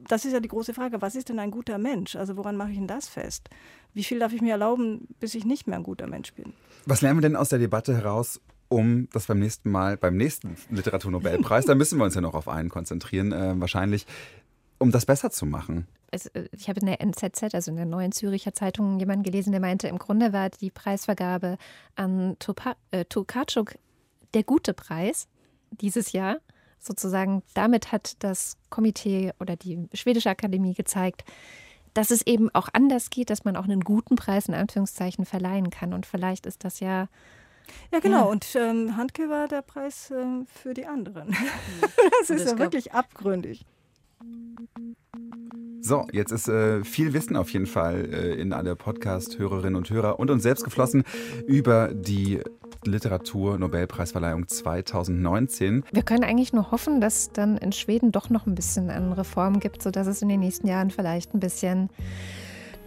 das 0.08 0.24
ist 0.24 0.32
ja 0.32 0.40
die 0.40 0.48
große 0.48 0.72
Frage, 0.72 1.02
was 1.02 1.14
ist 1.14 1.28
denn 1.28 1.38
ein 1.40 1.50
guter 1.50 1.76
Mensch? 1.76 2.16
Also 2.16 2.38
woran 2.38 2.56
mache 2.56 2.70
ich 2.70 2.78
denn 2.78 2.86
das 2.86 3.06
fest? 3.06 3.50
Wie 3.92 4.02
viel 4.02 4.18
darf 4.18 4.32
ich 4.32 4.40
mir 4.40 4.52
erlauben, 4.52 5.08
bis 5.20 5.34
ich 5.34 5.44
nicht 5.44 5.66
mehr 5.66 5.76
ein 5.76 5.82
guter 5.82 6.06
Mensch 6.06 6.32
bin? 6.32 6.54
Was 6.86 7.02
lernen 7.02 7.18
wir 7.18 7.28
denn 7.28 7.36
aus 7.36 7.50
der 7.50 7.58
Debatte 7.58 7.94
heraus, 7.94 8.40
um 8.68 9.08
das 9.12 9.26
beim 9.26 9.40
nächsten 9.40 9.70
Mal, 9.70 9.98
beim 9.98 10.16
nächsten 10.16 10.56
Literaturnobelpreis, 10.70 11.66
da 11.66 11.74
müssen 11.74 11.98
wir 11.98 12.06
uns 12.06 12.14
ja 12.14 12.22
noch 12.22 12.34
auf 12.34 12.48
einen 12.48 12.70
konzentrieren, 12.70 13.32
äh, 13.32 13.60
wahrscheinlich, 13.60 14.06
um 14.78 14.90
das 14.90 15.06
besser 15.06 15.30
zu 15.30 15.46
machen? 15.46 15.86
Also 16.10 16.30
ich 16.52 16.68
habe 16.68 16.80
in 16.80 16.86
der 16.86 17.00
NZZ, 17.00 17.54
also 17.54 17.70
in 17.70 17.76
der 17.76 17.86
Neuen 17.86 18.12
Züricher 18.12 18.54
Zeitung, 18.54 18.98
jemanden 18.98 19.24
gelesen, 19.24 19.50
der 19.50 19.60
meinte, 19.60 19.88
im 19.88 19.98
Grunde 19.98 20.32
war 20.32 20.48
die 20.48 20.70
Preisvergabe 20.70 21.58
an 21.96 22.36
äh, 22.90 23.04
Tokarczuk 23.04 23.74
der 24.34 24.42
gute 24.42 24.72
Preis 24.72 25.28
dieses 25.70 26.12
Jahr. 26.12 26.38
Sozusagen 26.80 27.42
damit 27.54 27.92
hat 27.92 28.16
das 28.20 28.56
Komitee 28.70 29.32
oder 29.40 29.56
die 29.56 29.88
Schwedische 29.92 30.30
Akademie 30.30 30.74
gezeigt, 30.74 31.24
dass 31.92 32.10
es 32.10 32.26
eben 32.26 32.54
auch 32.54 32.68
anders 32.72 33.10
geht, 33.10 33.30
dass 33.30 33.44
man 33.44 33.56
auch 33.56 33.64
einen 33.64 33.80
guten 33.80 34.16
Preis 34.16 34.46
in 34.46 34.54
Anführungszeichen 34.54 35.26
verleihen 35.26 35.70
kann. 35.70 35.92
Und 35.92 36.06
vielleicht 36.06 36.46
ist 36.46 36.64
das 36.64 36.80
ja. 36.80 37.08
Ja, 37.92 37.98
genau. 38.00 38.24
Ja. 38.26 38.30
Und 38.30 38.46
ähm, 38.54 38.96
Handke 38.96 39.28
war 39.28 39.48
der 39.48 39.62
Preis 39.62 40.10
äh, 40.10 40.24
für 40.46 40.72
die 40.72 40.86
anderen. 40.86 41.36
das 42.20 42.30
ist 42.30 42.46
ja 42.46 42.58
wirklich 42.58 42.92
abgründig. 42.92 43.66
So, 45.80 46.06
jetzt 46.12 46.32
ist 46.32 46.48
äh, 46.48 46.84
viel 46.84 47.12
Wissen 47.12 47.36
auf 47.36 47.50
jeden 47.50 47.66
Fall 47.66 48.08
äh, 48.12 48.34
in 48.34 48.52
alle 48.52 48.76
Podcast-Hörerinnen 48.76 49.76
und 49.76 49.88
Hörer 49.88 50.18
und 50.18 50.30
uns 50.30 50.42
selbst 50.42 50.64
geflossen 50.64 51.04
über 51.46 51.94
die 51.94 52.40
Literatur-Nobelpreisverleihung 52.84 54.48
2019. 54.48 55.84
Wir 55.92 56.02
können 56.02 56.24
eigentlich 56.24 56.52
nur 56.52 56.70
hoffen, 56.70 57.00
dass 57.00 57.32
dann 57.32 57.56
in 57.56 57.72
Schweden 57.72 58.12
doch 58.12 58.28
noch 58.28 58.46
ein 58.46 58.54
bisschen 58.54 58.90
an 58.90 59.12
Reformen 59.12 59.60
gibt, 59.60 59.82
sodass 59.82 60.06
es 60.06 60.20
in 60.20 60.28
den 60.28 60.40
nächsten 60.40 60.66
Jahren 60.68 60.90
vielleicht 60.90 61.34
ein 61.34 61.40
bisschen 61.40 61.88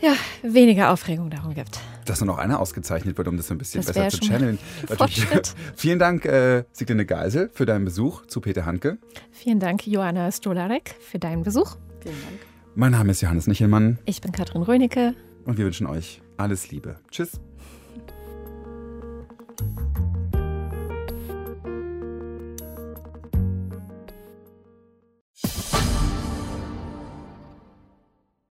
ja, 0.02 0.14
weniger 0.44 0.92
Aufregung 0.92 1.30
darum 1.30 1.54
gibt. 1.54 1.80
Dass 2.06 2.20
nur 2.20 2.28
noch 2.28 2.38
einer 2.40 2.60
ausgezeichnet 2.60 3.18
wird, 3.18 3.28
um 3.28 3.38
das 3.38 3.52
ein 3.52 3.58
bisschen 3.58 3.84
Das 3.84 3.94
besser 3.94 4.10
zu 4.10 4.20
channeln. 4.20 4.58
Vielen 5.76 6.00
Dank, 6.00 6.26
äh, 6.26 6.64
Siglinde 6.72 7.06
Geisel, 7.06 7.50
für 7.54 7.66
deinen 7.66 7.86
Besuch 7.86 8.26
zu 8.26 8.42
Peter 8.42 8.66
Handke. 8.66 8.98
Vielen 9.32 9.60
Dank, 9.60 9.86
Joanna 9.86 10.32
Stolarek, 10.32 10.96
für 11.00 11.20
deinen 11.20 11.44
Besuch. 11.44 11.76
Vielen 12.02 12.16
Dank. 12.22 12.40
Mein 12.74 12.92
Name 12.94 13.12
ist 13.12 13.22
Johannes 13.22 13.48
Nichelmann 13.48 14.00
Ich 14.06 14.22
bin 14.22 14.32
Katrin 14.32 14.64
Rönecke. 14.64 15.14
und 15.46 15.58
wir 15.58 15.66
wünschen 15.66 15.88
euch 15.88 16.22
alles 16.38 16.72
Liebe. 16.72 16.96
Tschüss. 17.12 17.40